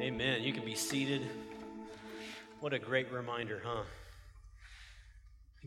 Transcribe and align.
Amen. 0.00 0.44
You 0.44 0.52
can 0.52 0.64
be 0.64 0.76
seated. 0.76 1.22
What 2.60 2.72
a 2.72 2.78
great 2.78 3.10
reminder, 3.10 3.60
huh? 3.64 3.82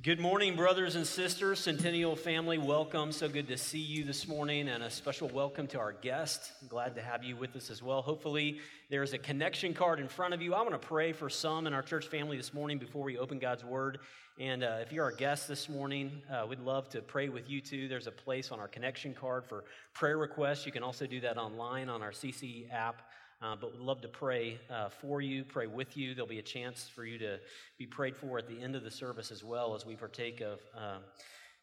Good 0.01 0.21
morning, 0.21 0.55
brothers 0.55 0.95
and 0.95 1.05
sisters, 1.05 1.59
Centennial 1.59 2.15
family. 2.15 2.57
Welcome. 2.57 3.11
So 3.11 3.27
good 3.27 3.49
to 3.49 3.57
see 3.57 3.79
you 3.79 4.05
this 4.05 4.29
morning, 4.29 4.69
and 4.69 4.83
a 4.83 4.89
special 4.89 5.27
welcome 5.27 5.67
to 5.67 5.79
our 5.79 5.91
guest. 5.91 6.53
Glad 6.69 6.95
to 6.95 7.01
have 7.01 7.25
you 7.25 7.35
with 7.35 7.57
us 7.57 7.69
as 7.69 7.83
well. 7.83 8.01
Hopefully, 8.01 8.59
there's 8.89 9.11
a 9.11 9.17
connection 9.17 9.73
card 9.73 9.99
in 9.99 10.07
front 10.07 10.33
of 10.33 10.41
you. 10.41 10.53
I 10.53 10.61
want 10.61 10.81
to 10.81 10.87
pray 10.87 11.11
for 11.11 11.29
some 11.29 11.67
in 11.67 11.73
our 11.73 11.83
church 11.83 12.07
family 12.07 12.37
this 12.37 12.53
morning 12.53 12.77
before 12.77 13.03
we 13.03 13.17
open 13.17 13.37
God's 13.37 13.65
Word. 13.65 13.99
And 14.39 14.63
uh, 14.63 14.77
if 14.81 14.93
you're 14.93 15.03
our 15.03 15.11
guest 15.11 15.49
this 15.49 15.67
morning, 15.67 16.21
uh, 16.31 16.45
we'd 16.47 16.61
love 16.61 16.87
to 16.91 17.01
pray 17.01 17.27
with 17.27 17.49
you 17.49 17.59
too. 17.59 17.89
There's 17.89 18.07
a 18.07 18.11
place 18.11 18.49
on 18.49 18.61
our 18.61 18.69
connection 18.69 19.13
card 19.13 19.43
for 19.45 19.65
prayer 19.93 20.17
requests. 20.17 20.65
You 20.65 20.71
can 20.71 20.83
also 20.83 21.05
do 21.05 21.19
that 21.19 21.37
online 21.37 21.89
on 21.89 22.01
our 22.01 22.11
CC 22.11 22.71
app. 22.71 23.01
Uh, 23.41 23.55
but 23.59 23.71
we'd 23.71 23.81
love 23.81 24.01
to 24.01 24.07
pray 24.07 24.59
uh, 24.69 24.89
for 24.89 25.19
you, 25.19 25.43
pray 25.43 25.65
with 25.65 25.97
you. 25.97 26.13
There'll 26.13 26.29
be 26.29 26.37
a 26.37 26.43
chance 26.43 26.87
for 26.93 27.03
you 27.05 27.17
to 27.17 27.39
be 27.79 27.87
prayed 27.87 28.15
for 28.15 28.37
at 28.37 28.47
the 28.47 28.61
end 28.61 28.75
of 28.75 28.83
the 28.83 28.91
service 28.91 29.31
as 29.31 29.43
well 29.43 29.73
as 29.73 29.83
we 29.83 29.95
partake 29.95 30.41
of 30.41 30.59
uh, 30.77 30.97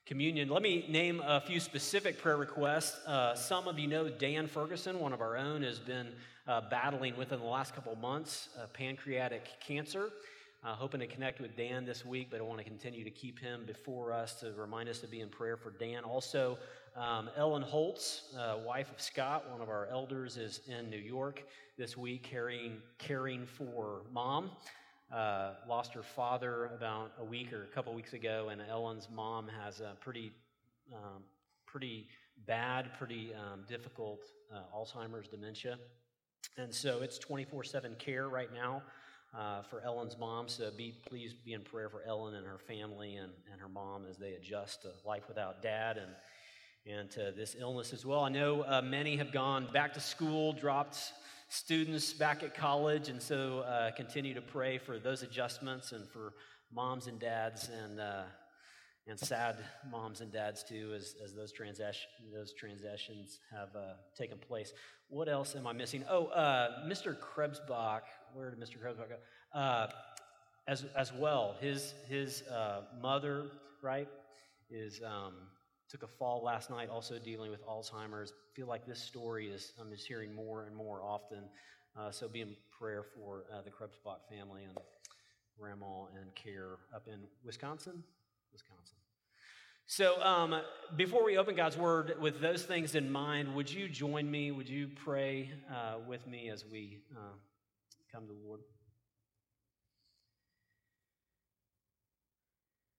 communion. 0.04 0.48
Let 0.48 0.62
me 0.62 0.86
name 0.88 1.22
a 1.24 1.40
few 1.40 1.60
specific 1.60 2.20
prayer 2.20 2.36
requests. 2.36 3.06
Uh, 3.06 3.36
some 3.36 3.68
of 3.68 3.78
you 3.78 3.86
know 3.86 4.08
Dan 4.08 4.48
Ferguson, 4.48 4.98
one 4.98 5.12
of 5.12 5.20
our 5.20 5.36
own, 5.36 5.62
has 5.62 5.78
been 5.78 6.08
uh, 6.48 6.62
battling 6.68 7.16
within 7.16 7.38
the 7.38 7.46
last 7.46 7.76
couple 7.76 7.94
months 7.94 8.48
uh, 8.60 8.66
pancreatic 8.72 9.48
cancer. 9.64 10.10
Hoping 10.64 11.00
to 11.00 11.06
connect 11.06 11.40
with 11.40 11.56
Dan 11.56 11.86
this 11.86 12.04
week, 12.04 12.28
but 12.30 12.40
I 12.40 12.42
want 12.42 12.58
to 12.58 12.64
continue 12.64 13.02
to 13.02 13.10
keep 13.10 13.38
him 13.38 13.62
before 13.66 14.12
us 14.12 14.34
to 14.40 14.52
remind 14.52 14.90
us 14.90 14.98
to 14.98 15.06
be 15.06 15.20
in 15.20 15.30
prayer 15.30 15.56
for 15.56 15.70
Dan. 15.70 16.04
Also, 16.04 16.58
um, 16.98 17.30
Ellen 17.36 17.62
Holtz, 17.62 18.22
uh, 18.36 18.56
wife 18.66 18.90
of 18.90 19.00
Scott, 19.00 19.48
one 19.50 19.60
of 19.60 19.68
our 19.68 19.86
elders, 19.86 20.36
is 20.36 20.60
in 20.66 20.90
New 20.90 20.98
York 20.98 21.44
this 21.76 21.96
week 21.96 22.24
caring, 22.24 22.78
caring 22.98 23.46
for 23.46 24.02
mom. 24.12 24.50
Uh, 25.12 25.52
lost 25.68 25.94
her 25.94 26.02
father 26.02 26.66
about 26.74 27.12
a 27.18 27.24
week 27.24 27.52
or 27.52 27.62
a 27.62 27.66
couple 27.68 27.94
weeks 27.94 28.12
ago, 28.12 28.48
and 28.50 28.60
Ellen's 28.68 29.08
mom 29.14 29.48
has 29.62 29.80
a 29.80 29.96
pretty, 30.00 30.32
um, 30.92 31.22
pretty 31.66 32.08
bad, 32.46 32.90
pretty 32.98 33.32
um, 33.32 33.60
difficult 33.68 34.20
uh, 34.52 34.76
Alzheimer's 34.76 35.28
dementia. 35.28 35.78
And 36.56 36.74
so 36.74 37.00
it's 37.00 37.18
24 37.18 37.64
7 37.64 37.94
care 37.98 38.28
right 38.28 38.52
now 38.52 38.82
uh, 39.36 39.62
for 39.62 39.82
Ellen's 39.82 40.18
mom. 40.18 40.48
So 40.48 40.70
be, 40.76 40.94
please 41.08 41.32
be 41.32 41.52
in 41.52 41.62
prayer 41.62 41.88
for 41.88 42.02
Ellen 42.06 42.34
and 42.34 42.46
her 42.46 42.58
family 42.58 43.16
and, 43.16 43.32
and 43.50 43.60
her 43.60 43.68
mom 43.68 44.04
as 44.10 44.18
they 44.18 44.32
adjust 44.32 44.82
to 44.82 44.88
life 45.06 45.24
without 45.28 45.62
dad 45.62 45.96
and 45.96 46.10
and 46.86 47.10
to 47.10 47.32
this 47.36 47.56
illness 47.58 47.92
as 47.92 48.06
well. 48.06 48.20
I 48.20 48.28
know 48.28 48.62
uh, 48.62 48.80
many 48.82 49.16
have 49.16 49.32
gone 49.32 49.68
back 49.72 49.94
to 49.94 50.00
school, 50.00 50.52
dropped 50.52 51.12
students 51.48 52.12
back 52.12 52.42
at 52.42 52.54
college, 52.54 53.08
and 53.08 53.20
so 53.20 53.60
uh, 53.60 53.90
continue 53.92 54.34
to 54.34 54.40
pray 54.40 54.78
for 54.78 54.98
those 54.98 55.22
adjustments 55.22 55.92
and 55.92 56.08
for 56.08 56.34
moms 56.72 57.06
and 57.06 57.18
dads 57.18 57.68
and 57.68 58.00
uh, 58.00 58.22
and 59.06 59.18
sad 59.18 59.56
moms 59.90 60.20
and 60.20 60.30
dads 60.30 60.62
too, 60.62 60.92
as, 60.94 61.14
as 61.24 61.34
those 61.34 61.50
transaction 61.50 62.10
those 62.32 62.52
transitions 62.52 63.40
have 63.50 63.74
uh, 63.74 63.94
taken 64.16 64.38
place. 64.38 64.72
What 65.08 65.28
else 65.28 65.56
am 65.56 65.66
I 65.66 65.72
missing? 65.72 66.04
Oh, 66.08 66.26
uh, 66.26 66.86
Mr. 66.86 67.16
Krebsbach. 67.18 68.02
Where 68.34 68.50
did 68.50 68.60
Mr. 68.60 68.76
Krebsbach 68.76 69.08
go? 69.08 69.58
Uh, 69.58 69.88
as 70.66 70.84
as 70.94 71.12
well, 71.14 71.56
his 71.60 71.94
his 72.08 72.42
mother, 73.00 73.46
right, 73.82 74.08
is. 74.70 75.00
Um, 75.04 75.34
took 75.88 76.02
a 76.02 76.06
fall 76.06 76.42
last 76.42 76.70
night, 76.70 76.88
also 76.90 77.18
dealing 77.18 77.50
with 77.50 77.64
Alzheimer's. 77.66 78.32
feel 78.54 78.66
like 78.66 78.86
this 78.86 79.00
story 79.00 79.48
is 79.48 79.72
I'm 79.80 79.90
just 79.90 80.06
hearing 80.06 80.34
more 80.34 80.64
and 80.64 80.76
more 80.76 81.02
often. 81.02 81.44
Uh, 81.98 82.10
so 82.10 82.28
be 82.28 82.42
in 82.42 82.54
prayer 82.78 83.02
for 83.02 83.44
uh, 83.52 83.62
the 83.62 83.70
Krebsbach 83.70 84.28
family 84.28 84.64
and 84.64 84.76
grandma 85.58 86.04
and 86.20 86.34
care 86.34 86.78
up 86.94 87.08
in 87.08 87.20
Wisconsin, 87.44 88.04
Wisconsin. 88.52 88.96
So 89.86 90.22
um, 90.22 90.60
before 90.96 91.24
we 91.24 91.38
open 91.38 91.56
God's 91.56 91.78
Word 91.78 92.16
with 92.20 92.40
those 92.40 92.62
things 92.64 92.94
in 92.94 93.10
mind, 93.10 93.54
would 93.54 93.72
you 93.72 93.88
join 93.88 94.30
me? 94.30 94.50
Would 94.50 94.68
you 94.68 94.90
pray 95.02 95.50
uh, 95.72 95.94
with 96.06 96.26
me 96.26 96.50
as 96.50 96.64
we 96.70 96.98
uh, 97.16 97.32
come 98.12 98.26
to 98.26 98.32
the 98.34 98.46
Lord? 98.46 98.60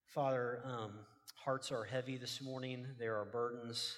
Father, 0.07 0.61
um, 0.65 0.93
hearts 1.45 1.71
are 1.71 1.85
heavy 1.85 2.17
this 2.17 2.41
morning. 2.41 2.85
There 2.99 3.15
are 3.15 3.23
burdens, 3.23 3.97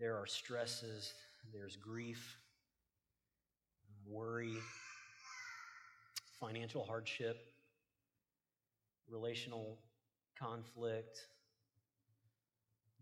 there 0.00 0.16
are 0.16 0.26
stresses, 0.26 1.12
there's 1.52 1.76
grief, 1.76 2.36
worry, 4.04 4.56
financial 6.40 6.84
hardship, 6.84 7.36
relational 9.08 9.78
conflict, 10.36 11.20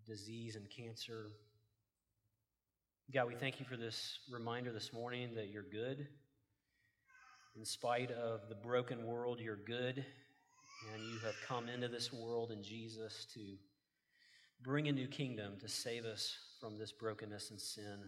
disease 0.07 0.55
and 0.55 0.69
cancer. 0.69 1.31
God, 3.15 3.29
we 3.29 3.35
thank 3.35 3.61
you 3.61 3.67
for 3.67 3.79
this 3.79 4.19
reminder 4.31 4.73
this 4.73 4.93
morning 4.93 5.35
that 5.37 5.49
you're 5.49 5.63
good. 5.63 6.07
In 7.57 7.65
spite 7.65 8.11
of 8.11 8.49
the 8.51 8.55
broken 8.55 9.07
world, 9.07 9.41
you're 9.41 9.57
good 9.57 10.05
and 10.95 11.03
you 11.05 11.19
have 11.25 11.35
come 11.47 11.69
into 11.69 11.89
this 11.89 12.13
world 12.13 12.51
in 12.51 12.63
Jesus 12.63 13.27
to 13.35 13.41
bring 14.63 14.89
a 14.89 14.93
new 14.93 15.07
kingdom 15.07 15.55
to 15.61 15.69
save 15.69 16.05
us 16.05 16.37
from 16.61 16.79
this 16.79 16.93
brokenness 16.93 17.51
and 17.51 17.61
sin, 17.61 17.99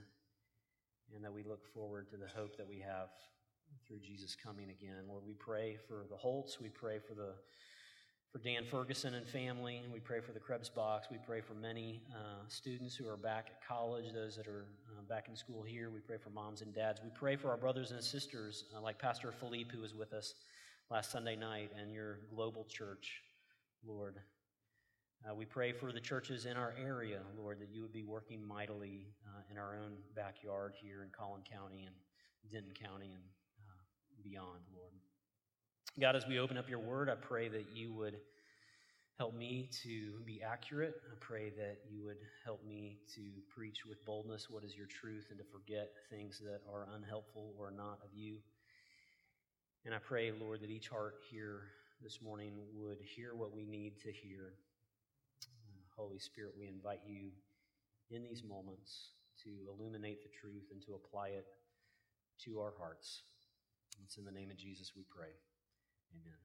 and 1.14 1.24
that 1.24 1.32
we 1.32 1.42
look 1.42 1.64
forward 1.74 2.08
to 2.10 2.16
the 2.16 2.28
hope 2.28 2.56
that 2.56 2.68
we 2.68 2.78
have 2.78 3.08
through 3.86 4.00
Jesus 4.00 4.36
coming 4.36 4.70
again. 4.70 5.04
Lord, 5.08 5.22
we 5.26 5.34
pray 5.34 5.78
for 5.88 6.04
the 6.08 6.16
Holtz, 6.16 6.60
we 6.60 6.68
pray 6.68 6.98
for 6.98 7.14
the 7.14 7.34
for 8.32 8.38
Dan 8.38 8.64
Ferguson 8.70 9.14
and 9.14 9.26
family. 9.26 9.78
and 9.78 9.92
We 9.92 9.98
pray 9.98 10.20
for 10.20 10.30
the 10.30 10.38
Krebsbachs. 10.38 11.10
We 11.10 11.18
pray 11.18 11.40
for 11.40 11.54
many 11.54 12.00
uh, 12.12 12.46
students 12.46 12.94
who 12.94 13.08
are 13.08 13.16
back 13.16 13.48
at 13.50 13.66
college, 13.66 14.12
those 14.14 14.36
that 14.36 14.46
are 14.46 14.66
uh, 14.88 15.02
back 15.08 15.26
in 15.28 15.34
school 15.34 15.64
here. 15.64 15.90
We 15.90 15.98
pray 15.98 16.16
for 16.16 16.30
moms 16.30 16.62
and 16.62 16.72
dads. 16.72 17.00
We 17.02 17.10
pray 17.12 17.34
for 17.34 17.50
our 17.50 17.56
brothers 17.56 17.90
and 17.90 18.02
sisters, 18.02 18.66
uh, 18.76 18.80
like 18.80 19.00
Pastor 19.00 19.32
Philippe, 19.32 19.74
who 19.74 19.82
is 19.82 19.94
with 19.94 20.12
us 20.12 20.34
last 20.90 21.12
Sunday 21.12 21.36
night 21.36 21.70
and 21.80 21.92
your 21.92 22.18
global 22.34 22.66
church, 22.68 23.22
Lord. 23.86 24.16
Uh, 25.24 25.34
we 25.34 25.44
pray 25.44 25.72
for 25.72 25.92
the 25.92 26.00
churches 26.00 26.46
in 26.46 26.56
our 26.56 26.74
area, 26.82 27.20
Lord, 27.38 27.60
that 27.60 27.68
you 27.70 27.82
would 27.82 27.92
be 27.92 28.02
working 28.02 28.44
mightily 28.44 29.06
uh, 29.24 29.42
in 29.52 29.56
our 29.56 29.76
own 29.76 29.92
backyard 30.16 30.72
here 30.82 31.04
in 31.04 31.10
Collin 31.10 31.42
County 31.50 31.84
and 31.84 31.94
Denton 32.50 32.72
County 32.72 33.12
and 33.12 33.22
uh, 33.68 34.22
beyond, 34.24 34.62
Lord. 34.74 34.90
God, 36.00 36.16
as 36.16 36.26
we 36.26 36.40
open 36.40 36.58
up 36.58 36.68
your 36.68 36.80
word, 36.80 37.08
I 37.08 37.14
pray 37.14 37.48
that 37.48 37.66
you 37.72 37.92
would 37.92 38.16
help 39.16 39.36
me 39.36 39.68
to 39.84 40.18
be 40.24 40.42
accurate. 40.42 40.94
I 41.06 41.14
pray 41.20 41.50
that 41.50 41.82
you 41.88 42.02
would 42.04 42.16
help 42.44 42.66
me 42.66 42.98
to 43.14 43.20
preach 43.48 43.84
with 43.86 44.04
boldness 44.04 44.48
what 44.50 44.64
is 44.64 44.74
your 44.74 44.86
truth 44.86 45.26
and 45.30 45.38
to 45.38 45.44
forget 45.52 45.92
things 46.10 46.40
that 46.40 46.62
are 46.72 46.88
unhelpful 46.96 47.54
or 47.56 47.70
not 47.70 48.00
of 48.02 48.10
you. 48.12 48.38
And 49.84 49.94
I 49.94 49.98
pray, 49.98 50.30
Lord, 50.30 50.60
that 50.60 50.70
each 50.70 50.88
heart 50.88 51.14
here 51.30 51.62
this 52.02 52.20
morning 52.20 52.52
would 52.74 52.98
hear 53.00 53.34
what 53.34 53.54
we 53.54 53.64
need 53.64 53.98
to 54.02 54.12
hear. 54.12 54.52
Holy 55.96 56.18
Spirit, 56.18 56.52
we 56.58 56.66
invite 56.68 57.00
you 57.06 57.30
in 58.10 58.22
these 58.22 58.42
moments 58.42 59.12
to 59.44 59.50
illuminate 59.72 60.22
the 60.22 60.28
truth 60.28 60.64
and 60.70 60.82
to 60.82 60.94
apply 60.94 61.28
it 61.28 61.46
to 62.44 62.60
our 62.60 62.74
hearts. 62.78 63.22
It's 64.04 64.18
in 64.18 64.24
the 64.24 64.30
name 64.30 64.50
of 64.50 64.56
Jesus 64.58 64.92
we 64.94 65.02
pray. 65.08 65.30
Amen. 66.14 66.38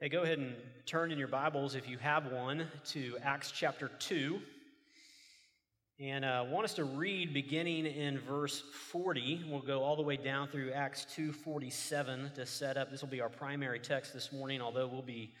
Hey, 0.00 0.08
go 0.08 0.22
ahead 0.22 0.38
and 0.38 0.54
turn 0.86 1.12
in 1.12 1.18
your 1.18 1.28
Bibles, 1.28 1.74
if 1.74 1.88
you 1.88 1.98
have 1.98 2.30
one, 2.32 2.66
to 2.86 3.16
Acts 3.22 3.50
chapter 3.50 3.90
2. 3.98 4.40
And 5.98 6.26
I 6.26 6.40
uh, 6.40 6.44
want 6.44 6.66
us 6.66 6.74
to 6.74 6.84
read 6.84 7.32
beginning 7.32 7.86
in 7.86 8.18
verse 8.18 8.62
40. 8.90 9.46
We'll 9.48 9.62
go 9.62 9.82
all 9.82 9.96
the 9.96 10.02
way 10.02 10.18
down 10.18 10.46
through 10.46 10.72
Acts 10.72 11.06
2:47 11.16 12.34
to 12.34 12.44
set 12.44 12.76
up. 12.76 12.90
This 12.90 13.00
will 13.00 13.08
be 13.08 13.22
our 13.22 13.30
primary 13.30 13.80
text 13.80 14.12
this 14.12 14.30
morning, 14.30 14.60
although 14.60 14.86
we'll 14.86 15.00
be 15.00 15.32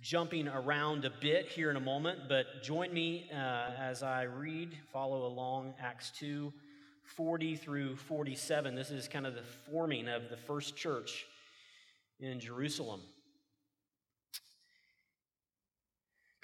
jumping 0.00 0.46
around 0.46 1.04
a 1.04 1.10
bit 1.20 1.48
here 1.48 1.70
in 1.70 1.76
a 1.76 1.80
moment. 1.80 2.20
But 2.28 2.62
join 2.62 2.94
me 2.94 3.28
uh, 3.32 3.72
as 3.80 4.04
I 4.04 4.22
read, 4.22 4.78
follow 4.92 5.26
along 5.26 5.74
Acts 5.82 6.12
2 6.20 6.52
40 7.02 7.56
through 7.56 7.96
47. 7.96 8.76
This 8.76 8.92
is 8.92 9.08
kind 9.08 9.26
of 9.26 9.34
the 9.34 9.42
forming 9.42 10.06
of 10.06 10.28
the 10.30 10.36
first 10.36 10.76
church 10.76 11.26
in 12.20 12.38
Jerusalem. 12.38 13.00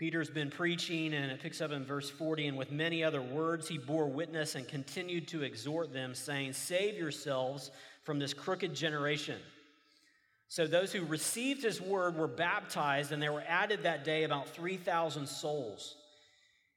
Peter's 0.03 0.29
been 0.29 0.51
preaching, 0.51 1.15
and 1.15 1.31
it 1.31 1.41
picks 1.41 1.61
up 1.61 1.71
in 1.71 1.85
verse 1.85 2.11
40. 2.11 2.49
And 2.49 2.59
with 2.59 2.73
many 2.73 3.05
other 3.05 3.23
words, 3.23 3.69
he 3.69 3.79
bore 3.79 4.09
witness 4.09 4.57
and 4.57 4.67
continued 4.67 5.29
to 5.29 5.45
exhort 5.45 5.93
them, 5.93 6.13
saying, 6.13 6.55
Save 6.55 6.97
yourselves 6.97 7.71
from 8.03 8.19
this 8.19 8.35
crooked 8.35 8.75
generation. 8.75 9.39
So 10.49 10.67
those 10.67 10.91
who 10.93 11.05
received 11.05 11.63
his 11.63 11.81
word 11.81 12.17
were 12.17 12.27
baptized, 12.27 13.13
and 13.13 13.23
there 13.23 13.33
were 13.33 13.45
added 13.47 13.85
that 13.85 14.05
day 14.05 14.25
about 14.25 14.49
3,000 14.49 15.25
souls. 15.25 15.95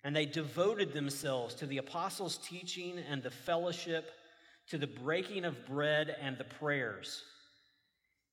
And 0.04 0.16
they 0.16 0.28
devoted 0.28 0.94
themselves 0.94 1.56
to 1.56 1.66
the 1.66 1.80
apostles' 1.80 2.38
teaching 2.38 3.00
and 3.10 3.24
the 3.24 3.32
fellowship, 3.32 4.12
to 4.70 4.78
the 4.78 4.86
breaking 4.86 5.46
of 5.46 5.66
bread 5.66 6.16
and 6.22 6.38
the 6.38 6.44
prayers. 6.44 7.24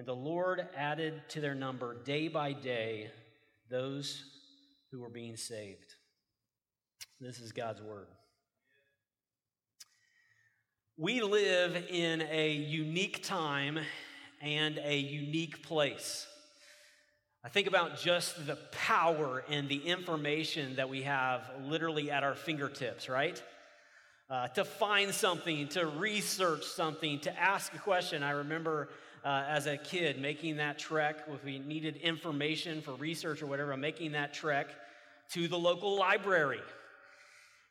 And 0.00 0.08
the 0.08 0.14
Lord 0.14 0.66
added 0.74 1.20
to 1.28 1.42
their 1.42 1.54
number 1.54 1.94
day 2.04 2.28
by 2.28 2.54
day 2.54 3.10
those 3.68 4.24
who 4.90 4.98
were 4.98 5.10
being 5.10 5.36
saved. 5.36 5.94
This 7.20 7.38
is 7.38 7.52
God's 7.52 7.82
word. 7.82 8.06
We 10.96 11.20
live 11.20 11.76
in 11.90 12.22
a 12.22 12.50
unique 12.50 13.22
time 13.22 13.78
and 14.40 14.78
a 14.82 14.96
unique 14.96 15.62
place. 15.64 16.26
I 17.44 17.50
think 17.50 17.66
about 17.66 18.00
just 18.00 18.46
the 18.46 18.56
power 18.72 19.44
and 19.50 19.68
the 19.68 19.86
information 19.86 20.76
that 20.76 20.88
we 20.88 21.02
have 21.02 21.42
literally 21.60 22.10
at 22.10 22.24
our 22.24 22.34
fingertips, 22.34 23.10
right? 23.10 23.42
Uh, 24.30 24.48
to 24.48 24.64
find 24.64 25.12
something, 25.12 25.68
to 25.68 25.84
research 25.84 26.64
something, 26.64 27.20
to 27.20 27.38
ask 27.38 27.74
a 27.74 27.78
question. 27.78 28.22
I 28.22 28.30
remember 28.30 28.88
uh, 29.24 29.44
as 29.48 29.66
a 29.66 29.76
kid 29.76 30.20
making 30.20 30.56
that 30.56 30.78
trek, 30.78 31.24
if 31.28 31.44
we 31.44 31.58
needed 31.58 31.96
information 31.96 32.82
for 32.82 32.92
research 32.94 33.42
or 33.42 33.46
whatever, 33.46 33.76
making 33.76 34.12
that 34.12 34.32
trek 34.34 34.68
to 35.30 35.48
the 35.48 35.58
local 35.58 35.96
library 35.96 36.60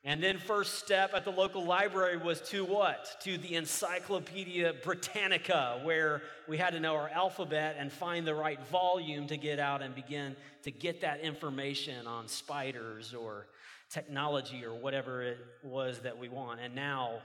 and 0.06 0.24
then, 0.24 0.38
first 0.38 0.76
step 0.76 1.14
at 1.14 1.26
the 1.26 1.32
local 1.32 1.66
library 1.66 2.16
was 2.16 2.40
to 2.50 2.64
what? 2.64 3.18
To 3.24 3.38
the 3.38 3.56
Encyclopedia 3.56 4.76
Britannica, 4.82 5.82
where 5.84 6.22
we 6.48 6.56
had 6.56 6.72
to 6.72 6.80
know 6.80 6.96
our 6.96 7.10
alphabet 7.10 7.76
and 7.78 7.92
find 7.92 8.26
the 8.26 8.34
right 8.34 8.66
volume 8.68 9.28
to 9.28 9.36
get 9.36 9.60
out 9.60 9.82
and 9.82 9.94
begin 9.94 10.38
to 10.64 10.72
get 10.72 11.02
that 11.02 11.20
information 11.20 12.08
on 12.08 12.30
spiders 12.30 13.14
or 13.14 13.48
technology 13.90 14.64
or 14.64 14.74
whatever 14.74 15.22
it 15.22 15.38
was 15.64 16.00
that 16.00 16.18
we 16.18 16.30
want. 16.30 16.62
And 16.62 16.74
now 16.74 17.20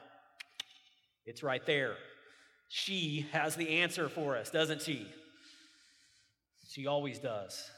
it's 1.26 1.44
right 1.44 1.64
there. 1.64 1.94
She 2.76 3.26
has 3.30 3.54
the 3.54 3.82
answer 3.82 4.08
for 4.08 4.36
us, 4.36 4.50
doesn't 4.50 4.82
she? 4.82 5.06
She 6.68 6.88
always 6.88 7.20
does. 7.20 7.70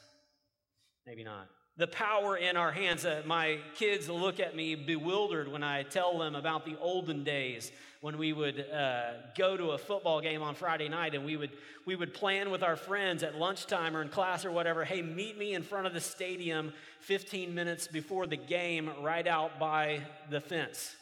Maybe 1.07 1.23
not 1.23 1.49
the 1.77 1.87
power 1.87 2.37
in 2.37 2.57
our 2.57 2.73
hands. 2.73 3.05
Uh, 3.05 3.23
my 3.27 3.59
kids 3.77 4.09
look 4.09 4.41
at 4.41 4.57
me 4.57 4.75
bewildered 4.75 5.49
when 5.49 5.63
I 5.63 5.83
tell 5.83 6.19
them 6.19 6.35
about 6.35 6.65
the 6.65 6.77
olden 6.81 7.23
days 7.23 7.71
when 8.01 8.17
we 8.17 8.33
would 8.33 8.61
uh, 8.71 9.13
go 9.37 9.57
to 9.57 9.73
a 9.73 9.79
football 9.79 10.21
game 10.21 10.43
on 10.43 10.55
Friday 10.55 10.89
night 10.89 11.15
and 11.15 11.25
we 11.25 11.37
would, 11.37 11.51
we 11.85 11.97
would 11.97 12.15
plan 12.15 12.51
with 12.51 12.63
our 12.63 12.77
friends 12.77 13.23
at 13.23 13.37
lunchtime 13.37 13.97
or 13.97 14.03
in 14.03 14.09
class 14.09 14.45
or 14.45 14.51
whatever 14.51 14.85
hey, 14.85 15.03
meet 15.03 15.37
me 15.37 15.55
in 15.55 15.63
front 15.63 15.87
of 15.87 15.93
the 15.93 16.01
stadium 16.01 16.73
15 17.01 17.55
minutes 17.55 17.87
before 17.89 18.27
the 18.27 18.37
game 18.37 18.91
right 19.03 19.27
out 19.27 19.59
by 19.59 20.01
the 20.31 20.41
fence. 20.41 20.97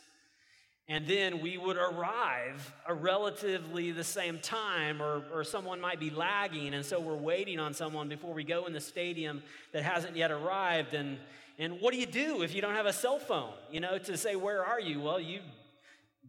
And 0.86 1.06
then 1.06 1.40
we 1.40 1.56
would 1.56 1.78
arrive 1.78 2.74
a 2.86 2.92
relatively 2.92 3.90
the 3.90 4.04
same 4.04 4.38
time, 4.38 5.00
or, 5.00 5.22
or 5.32 5.42
someone 5.42 5.80
might 5.80 5.98
be 5.98 6.10
lagging, 6.10 6.74
and 6.74 6.84
so 6.84 7.00
we're 7.00 7.16
waiting 7.16 7.58
on 7.58 7.72
someone 7.72 8.08
before 8.08 8.34
we 8.34 8.44
go 8.44 8.66
in 8.66 8.74
the 8.74 8.80
stadium 8.80 9.42
that 9.72 9.82
hasn't 9.82 10.14
yet 10.14 10.30
arrived. 10.30 10.92
And, 10.92 11.18
and 11.58 11.80
what 11.80 11.94
do 11.94 12.00
you 12.00 12.06
do 12.06 12.42
if 12.42 12.54
you 12.54 12.60
don't 12.60 12.74
have 12.74 12.84
a 12.84 12.92
cell 12.92 13.18
phone? 13.18 13.54
You 13.70 13.80
know, 13.80 13.96
to 13.96 14.16
say, 14.18 14.36
Where 14.36 14.62
are 14.62 14.80
you? 14.80 15.00
Well, 15.00 15.18
you 15.18 15.40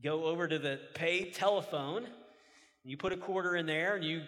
go 0.02 0.24
over 0.24 0.48
to 0.48 0.58
the 0.58 0.80
pay 0.94 1.32
telephone, 1.32 2.08
you 2.86 2.96
put 2.96 3.12
a 3.12 3.18
quarter 3.18 3.58
in 3.58 3.66
there, 3.66 3.96
and 3.96 4.06
you 4.06 4.22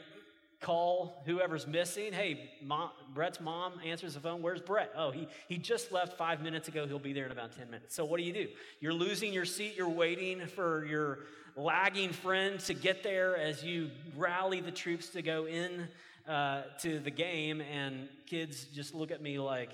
call 0.60 1.22
whoever's 1.26 1.68
missing. 1.68 2.14
Hey, 2.14 2.50
mom, 2.64 2.90
Brett's 3.14 3.40
mom 3.40 3.74
answers 3.86 4.16
the 4.16 4.20
phone. 4.20 4.42
Where's 4.42 4.62
Brett? 4.62 4.92
Oh, 4.96 5.12
he, 5.12 5.28
he 5.48 5.58
just 5.58 5.92
left 5.92 6.18
five 6.18 6.42
minutes 6.42 6.68
ago. 6.68 6.88
He'll 6.88 7.00
be 7.00 7.14
there 7.14 7.26
in 7.26 7.32
about 7.32 7.56
10 7.56 7.70
minutes. 7.70 7.96
So, 7.96 8.06
what 8.06 8.18
do 8.18 8.24
you 8.24 8.34
do? 8.34 8.48
You're 8.80 8.94
losing 8.94 9.34
your 9.34 9.46
seat. 9.46 9.76
You're 9.78 9.90
waiting 9.90 10.46
for 10.48 10.86
your 10.86 11.20
lagging 11.56 12.12
friend 12.12 12.60
to 12.62 12.74
get 12.74 13.04
there 13.04 13.38
as 13.38 13.64
you 13.64 13.90
rally 14.16 14.62
the 14.62 14.72
troops 14.72 15.10
to 15.10 15.22
go 15.22 15.46
in 15.46 15.88
uh, 16.28 16.64
to 16.82 17.00
the 17.00 17.12
game. 17.12 17.62
And 17.62 18.10
kids 18.26 18.66
just 18.66 18.96
look 18.96 19.12
at 19.12 19.22
me 19.22 19.40
like, 19.40 19.72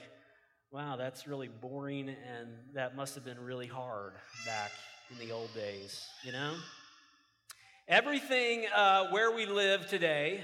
wow, 0.71 0.97
that's 0.97 1.27
really 1.27 1.47
boring. 1.47 2.09
And 2.09 2.49
that 2.73 2.95
must 2.95 3.15
have 3.15 3.23
been 3.23 3.39
really 3.39 3.67
hard 3.67 4.13
back 4.45 4.71
in 5.11 5.25
the 5.25 5.33
old 5.33 5.53
days, 5.53 6.07
you 6.23 6.31
know? 6.31 6.55
Everything 7.87 8.65
uh, 8.75 9.07
where 9.09 9.31
we 9.31 9.45
live 9.45 9.87
today 9.87 10.41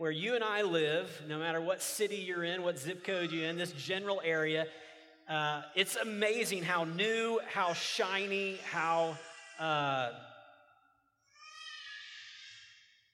where 0.00 0.10
you 0.10 0.34
and 0.34 0.42
I 0.42 0.62
live, 0.62 1.10
no 1.28 1.38
matter 1.38 1.60
what 1.60 1.82
city 1.82 2.16
you're 2.16 2.42
in, 2.42 2.62
what 2.62 2.78
zip 2.78 3.04
code 3.04 3.30
you're 3.30 3.44
in, 3.44 3.58
this 3.58 3.72
general 3.72 4.22
area, 4.24 4.66
uh, 5.28 5.60
it's 5.74 5.94
amazing 5.96 6.62
how 6.62 6.84
new, 6.84 7.38
how 7.52 7.74
shiny, 7.74 8.56
how 8.64 9.18
uh, 9.58 10.08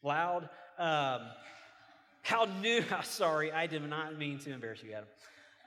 loud, 0.04 0.48
um, 0.78 1.22
how 2.22 2.46
new. 2.62 2.84
Sorry, 3.02 3.50
I 3.50 3.66
did 3.66 3.82
not 3.82 4.16
mean 4.16 4.38
to 4.38 4.52
embarrass 4.52 4.80
you, 4.80 4.92
Adam. 4.92 5.08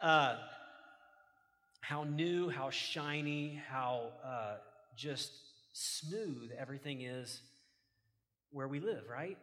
Uh, 0.02 0.36
how 1.82 2.06
new, 2.06 2.48
how 2.48 2.70
shiny, 2.70 3.62
how 3.70 4.04
uh, 4.26 4.54
just 4.96 5.34
smooth 5.74 6.52
everything 6.58 7.02
is 7.02 7.42
where 8.52 8.70
we 8.70 8.80
live, 8.80 9.04
right? 9.12 9.38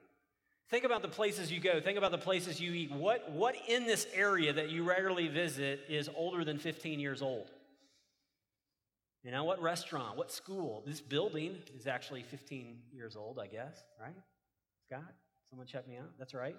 Think 0.68 0.84
about 0.84 1.02
the 1.02 1.08
places 1.08 1.52
you 1.52 1.60
go. 1.60 1.80
Think 1.80 1.96
about 1.96 2.10
the 2.10 2.18
places 2.18 2.60
you 2.60 2.72
eat. 2.72 2.90
What, 2.90 3.30
what 3.30 3.54
in 3.68 3.86
this 3.86 4.06
area 4.12 4.52
that 4.52 4.70
you 4.70 4.82
regularly 4.82 5.28
visit 5.28 5.82
is 5.88 6.10
older 6.16 6.44
than 6.44 6.58
15 6.58 6.98
years 6.98 7.22
old? 7.22 7.50
You 9.22 9.30
know, 9.30 9.44
what 9.44 9.60
restaurant, 9.62 10.16
what 10.16 10.32
school? 10.32 10.82
This 10.86 11.00
building 11.00 11.56
is 11.76 11.86
actually 11.86 12.22
15 12.22 12.78
years 12.92 13.16
old, 13.16 13.38
I 13.38 13.46
guess, 13.46 13.76
right? 14.00 14.14
Scott, 14.86 15.14
someone 15.48 15.66
check 15.66 15.86
me 15.88 15.96
out. 15.96 16.10
That's 16.18 16.34
right. 16.34 16.56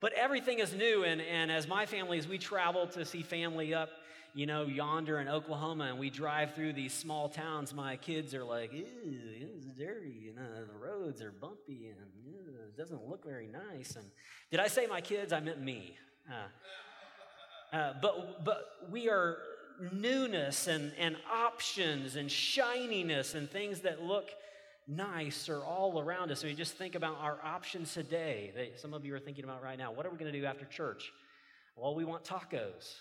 But 0.00 0.12
everything 0.12 0.60
is 0.60 0.74
new, 0.74 1.04
and, 1.04 1.20
and 1.20 1.50
as 1.50 1.66
my 1.66 1.86
family, 1.86 2.18
as 2.18 2.28
we 2.28 2.38
travel 2.38 2.86
to 2.88 3.04
see 3.04 3.22
family 3.22 3.74
up 3.74 3.90
you 4.34 4.46
know, 4.46 4.66
yonder 4.66 5.18
in 5.18 5.28
Oklahoma 5.28 5.84
and 5.84 5.98
we 5.98 6.10
drive 6.10 6.54
through 6.54 6.72
these 6.72 6.92
small 6.92 7.28
towns, 7.28 7.74
my 7.74 7.96
kids 7.96 8.34
are 8.34 8.44
like, 8.44 8.72
ew, 8.72 8.84
it's 9.56 9.66
dirty, 9.66 10.14
you 10.26 10.34
uh, 10.36 10.42
know, 10.42 10.64
the 10.64 10.78
roads 10.78 11.22
are 11.22 11.32
bumpy 11.32 11.88
and 11.88 11.96
doesn't 12.78 13.08
look 13.08 13.24
very 13.24 13.48
nice. 13.48 13.96
And 13.96 14.04
did 14.52 14.60
I 14.60 14.68
say 14.68 14.86
my 14.86 15.00
kids? 15.00 15.32
I 15.32 15.40
meant 15.40 15.60
me. 15.60 15.96
Uh, 16.30 17.76
uh, 17.76 17.92
but, 18.00 18.44
but 18.44 18.64
we 18.90 19.08
are 19.08 19.38
newness 19.92 20.68
and, 20.68 20.92
and 20.96 21.16
options 21.32 22.14
and 22.14 22.30
shininess 22.30 23.34
and 23.34 23.50
things 23.50 23.80
that 23.80 24.02
look 24.02 24.30
nice 24.86 25.48
are 25.48 25.64
all 25.64 25.98
around 26.00 26.30
us. 26.30 26.40
So 26.40 26.46
you 26.46 26.54
just 26.54 26.74
think 26.74 26.94
about 26.94 27.16
our 27.20 27.38
options 27.44 27.92
today 27.92 28.52
that 28.54 28.80
some 28.80 28.94
of 28.94 29.04
you 29.04 29.12
are 29.16 29.20
thinking 29.20 29.44
about 29.44 29.62
right 29.62 29.76
now. 29.76 29.90
What 29.90 30.06
are 30.06 30.10
we 30.10 30.16
going 30.16 30.32
to 30.32 30.38
do 30.38 30.46
after 30.46 30.64
church? 30.64 31.10
Well, 31.76 31.96
we 31.96 32.04
want 32.04 32.22
tacos. 32.22 32.94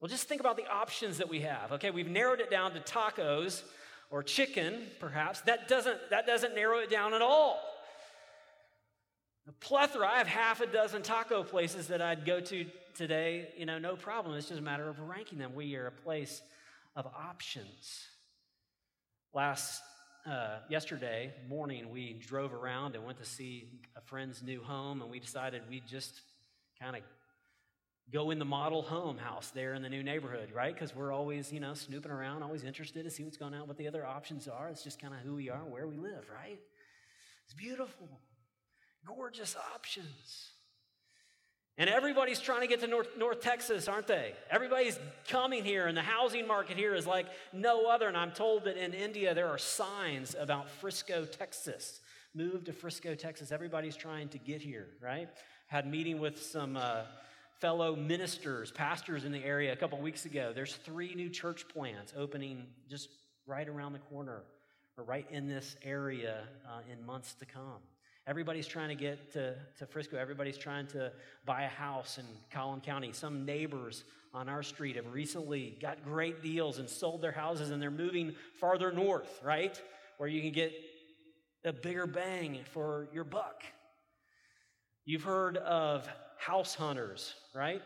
Well, 0.00 0.08
just 0.08 0.26
think 0.26 0.40
about 0.40 0.56
the 0.56 0.66
options 0.66 1.18
that 1.18 1.28
we 1.28 1.40
have. 1.40 1.72
Okay, 1.72 1.90
we've 1.90 2.08
narrowed 2.08 2.40
it 2.40 2.50
down 2.50 2.72
to 2.72 2.80
tacos 2.80 3.62
or 4.10 4.22
chicken, 4.22 4.86
perhaps. 5.00 5.42
That 5.42 5.68
doesn't, 5.68 5.98
that 6.10 6.26
doesn't 6.26 6.54
narrow 6.54 6.78
it 6.78 6.88
down 6.88 7.12
at 7.12 7.20
all. 7.20 7.60
A 9.48 9.52
plethora, 9.52 10.06
I 10.06 10.18
have 10.18 10.26
half 10.26 10.60
a 10.60 10.66
dozen 10.66 11.00
taco 11.00 11.42
places 11.42 11.86
that 11.86 12.02
I'd 12.02 12.26
go 12.26 12.38
to 12.38 12.66
today, 12.94 13.48
you 13.56 13.64
know, 13.64 13.78
no 13.78 13.96
problem. 13.96 14.36
It's 14.36 14.48
just 14.48 14.60
a 14.60 14.62
matter 14.62 14.86
of 14.86 15.00
ranking 15.00 15.38
them. 15.38 15.54
We 15.54 15.74
are 15.76 15.86
a 15.86 15.90
place 15.90 16.42
of 16.94 17.06
options. 17.06 18.04
Last 19.32 19.80
uh, 20.26 20.58
yesterday 20.68 21.32
morning, 21.48 21.90
we 21.90 22.20
drove 22.26 22.52
around 22.52 22.94
and 22.94 23.06
went 23.06 23.18
to 23.20 23.24
see 23.24 23.68
a 23.96 24.02
friend's 24.02 24.42
new 24.42 24.62
home, 24.62 25.00
and 25.00 25.10
we 25.10 25.18
decided 25.18 25.62
we'd 25.70 25.86
just 25.86 26.20
kind 26.78 26.94
of 26.94 27.02
go 28.12 28.30
in 28.30 28.38
the 28.38 28.44
model 28.44 28.82
home 28.82 29.16
house 29.16 29.48
there 29.50 29.72
in 29.72 29.80
the 29.80 29.88
new 29.88 30.02
neighborhood, 30.02 30.50
right? 30.54 30.74
Because 30.74 30.94
we're 30.94 31.12
always, 31.12 31.50
you 31.50 31.60
know, 31.60 31.72
snooping 31.72 32.12
around, 32.12 32.42
always 32.42 32.64
interested 32.64 33.04
to 33.04 33.10
see 33.10 33.24
what's 33.24 33.38
going 33.38 33.54
on, 33.54 33.66
what 33.66 33.78
the 33.78 33.88
other 33.88 34.04
options 34.04 34.46
are. 34.46 34.68
It's 34.68 34.84
just 34.84 35.00
kind 35.00 35.14
of 35.14 35.20
who 35.20 35.36
we 35.36 35.48
are, 35.48 35.64
where 35.64 35.86
we 35.86 35.96
live, 35.96 36.26
right? 36.34 36.58
It's 37.46 37.54
beautiful, 37.54 38.08
gorgeous 39.16 39.56
options. 39.74 40.50
And 41.80 41.88
everybody's 41.88 42.40
trying 42.40 42.62
to 42.62 42.66
get 42.66 42.80
to 42.80 42.88
North, 42.88 43.08
North 43.16 43.40
Texas, 43.40 43.86
aren't 43.86 44.08
they? 44.08 44.32
Everybody's 44.50 44.98
coming 45.28 45.64
here, 45.64 45.86
and 45.86 45.96
the 45.96 46.02
housing 46.02 46.46
market 46.46 46.76
here 46.76 46.92
is 46.94 47.06
like 47.06 47.26
no 47.52 47.86
other. 47.86 48.08
And 48.08 48.16
I'm 48.16 48.32
told 48.32 48.64
that 48.64 48.76
in 48.76 48.92
India 48.92 49.32
there 49.32 49.48
are 49.48 49.58
signs 49.58 50.34
about 50.38 50.68
Frisco, 50.68 51.24
Texas. 51.24 52.00
move 52.34 52.64
to 52.64 52.72
Frisco, 52.72 53.14
Texas. 53.14 53.52
Everybody's 53.52 53.96
trying 53.96 54.28
to 54.30 54.38
get 54.38 54.60
here, 54.60 54.88
right? 55.00 55.28
Had 55.68 55.86
meeting 55.86 56.18
with 56.18 56.42
some 56.42 56.76
uh, 56.76 57.02
fellow 57.60 57.94
ministers, 57.94 58.72
pastors 58.72 59.24
in 59.24 59.30
the 59.30 59.44
area 59.44 59.72
a 59.72 59.76
couple 59.76 59.98
weeks 60.00 60.24
ago. 60.24 60.52
There's 60.52 60.74
three 60.74 61.14
new 61.14 61.30
church 61.30 61.68
plants 61.68 62.12
opening 62.16 62.66
just 62.90 63.08
right 63.46 63.68
around 63.68 63.92
the 63.92 64.00
corner 64.00 64.42
or 64.96 65.04
right 65.04 65.26
in 65.30 65.46
this 65.46 65.76
area 65.84 66.40
uh, 66.68 66.80
in 66.92 67.06
months 67.06 67.34
to 67.34 67.46
come. 67.46 67.82
Everybody's 68.28 68.66
trying 68.66 68.90
to 68.90 68.94
get 68.94 69.32
to, 69.32 69.54
to 69.78 69.86
Frisco. 69.86 70.18
Everybody's 70.18 70.58
trying 70.58 70.86
to 70.88 71.10
buy 71.46 71.62
a 71.62 71.68
house 71.68 72.18
in 72.18 72.26
Collin 72.52 72.82
County. 72.82 73.10
Some 73.10 73.46
neighbors 73.46 74.04
on 74.34 74.50
our 74.50 74.62
street 74.62 74.96
have 74.96 75.10
recently 75.14 75.78
got 75.80 76.04
great 76.04 76.42
deals 76.42 76.78
and 76.78 76.90
sold 76.90 77.22
their 77.22 77.32
houses 77.32 77.70
and 77.70 77.80
they're 77.80 77.90
moving 77.90 78.34
farther 78.60 78.92
north, 78.92 79.40
right? 79.42 79.80
Where 80.18 80.28
you 80.28 80.42
can 80.42 80.52
get 80.52 80.74
a 81.64 81.72
bigger 81.72 82.06
bang 82.06 82.58
for 82.74 83.08
your 83.14 83.24
buck. 83.24 83.62
You've 85.06 85.24
heard 85.24 85.56
of 85.56 86.06
House 86.36 86.74
Hunters, 86.74 87.34
right? 87.54 87.80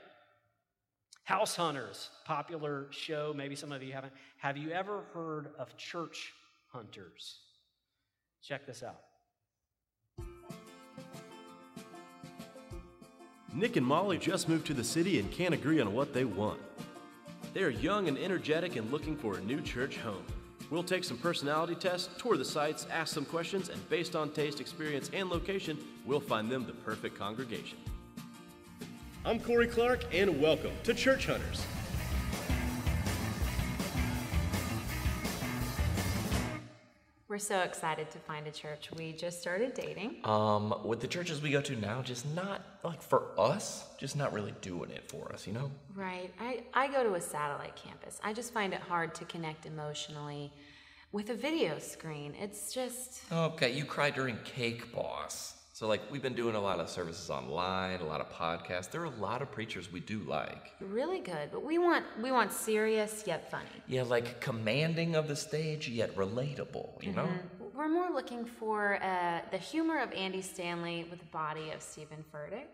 House 1.22 1.54
Hunters, 1.54 2.10
popular 2.24 2.88
show. 2.90 3.32
Maybe 3.32 3.54
some 3.54 3.70
of 3.70 3.80
you 3.80 3.92
haven't. 3.92 4.12
Have 4.38 4.56
you 4.56 4.72
ever 4.72 5.04
heard 5.14 5.50
of 5.56 5.76
Church 5.76 6.32
Hunters? 6.72 7.38
Check 8.42 8.66
this 8.66 8.82
out. 8.82 8.98
Nick 13.54 13.76
and 13.76 13.86
Molly 13.86 14.16
just 14.16 14.48
moved 14.48 14.66
to 14.66 14.72
the 14.72 14.82
city 14.82 15.18
and 15.18 15.30
can't 15.30 15.52
agree 15.52 15.78
on 15.78 15.92
what 15.92 16.14
they 16.14 16.24
want. 16.24 16.58
They 17.52 17.62
are 17.62 17.68
young 17.68 18.08
and 18.08 18.16
energetic 18.16 18.76
and 18.76 18.90
looking 18.90 19.14
for 19.14 19.36
a 19.36 19.42
new 19.42 19.60
church 19.60 19.98
home. 19.98 20.24
We'll 20.70 20.82
take 20.82 21.04
some 21.04 21.18
personality 21.18 21.74
tests, 21.74 22.08
tour 22.16 22.38
the 22.38 22.46
sites, 22.46 22.86
ask 22.90 23.12
some 23.12 23.26
questions, 23.26 23.68
and 23.68 23.90
based 23.90 24.16
on 24.16 24.30
taste, 24.30 24.58
experience, 24.58 25.10
and 25.12 25.28
location, 25.28 25.76
we'll 26.06 26.18
find 26.18 26.50
them 26.50 26.64
the 26.64 26.72
perfect 26.72 27.18
congregation. 27.18 27.76
I'm 29.22 29.38
Corey 29.38 29.66
Clark, 29.66 30.06
and 30.14 30.40
welcome 30.40 30.72
to 30.84 30.94
Church 30.94 31.26
Hunters. 31.26 31.62
We're 37.32 37.38
so 37.38 37.60
excited 37.60 38.10
to 38.10 38.18
find 38.18 38.46
a 38.46 38.50
church. 38.50 38.90
We 38.94 39.14
just 39.14 39.40
started 39.40 39.72
dating. 39.72 40.16
Um, 40.24 40.74
with 40.84 41.00
the 41.00 41.06
churches 41.06 41.40
we 41.40 41.48
go 41.48 41.62
to 41.62 41.74
now, 41.76 42.02
just 42.02 42.26
not 42.34 42.60
like 42.84 43.00
for 43.00 43.28
us, 43.38 43.86
just 43.96 44.16
not 44.16 44.34
really 44.34 44.52
doing 44.60 44.90
it 44.90 45.08
for 45.08 45.32
us, 45.32 45.46
you 45.46 45.54
know? 45.54 45.70
Right. 45.94 46.30
I, 46.38 46.62
I 46.74 46.88
go 46.88 47.02
to 47.02 47.14
a 47.14 47.20
satellite 47.22 47.74
campus. 47.74 48.20
I 48.22 48.34
just 48.34 48.52
find 48.52 48.74
it 48.74 48.80
hard 48.80 49.14
to 49.14 49.24
connect 49.24 49.64
emotionally 49.64 50.52
with 51.10 51.30
a 51.30 51.34
video 51.34 51.78
screen. 51.78 52.34
It's 52.38 52.70
just. 52.74 53.22
Okay, 53.32 53.72
you 53.72 53.86
cry 53.86 54.10
during 54.10 54.36
Cake 54.44 54.94
Boss. 54.94 55.54
So, 55.82 55.88
like, 55.88 56.12
we've 56.12 56.22
been 56.22 56.34
doing 56.34 56.54
a 56.54 56.60
lot 56.60 56.78
of 56.78 56.88
services 56.88 57.28
online, 57.28 57.98
a 57.98 58.04
lot 58.04 58.20
of 58.20 58.30
podcasts. 58.32 58.88
There 58.88 59.00
are 59.00 59.06
a 59.06 59.20
lot 59.20 59.42
of 59.42 59.50
preachers 59.50 59.90
we 59.90 59.98
do 59.98 60.20
like. 60.20 60.74
Really 60.80 61.18
good, 61.18 61.50
but 61.50 61.64
we 61.64 61.78
want 61.78 62.04
we 62.22 62.30
want 62.30 62.52
serious 62.52 63.24
yet 63.26 63.50
funny. 63.50 63.64
Yeah, 63.88 64.04
like 64.04 64.40
commanding 64.40 65.16
of 65.16 65.26
the 65.26 65.34
stage 65.34 65.88
yet 65.88 66.14
relatable, 66.14 67.02
you 67.02 67.10
know? 67.10 67.24
Mm-hmm. 67.24 67.76
We're 67.76 67.88
more 67.88 68.12
looking 68.12 68.44
for 68.44 69.02
uh, 69.02 69.40
the 69.50 69.58
humor 69.58 69.98
of 69.98 70.12
Andy 70.12 70.40
Stanley 70.40 71.04
with 71.10 71.18
the 71.18 71.32
body 71.32 71.72
of 71.72 71.82
Steven 71.82 72.24
Furtick. 72.32 72.68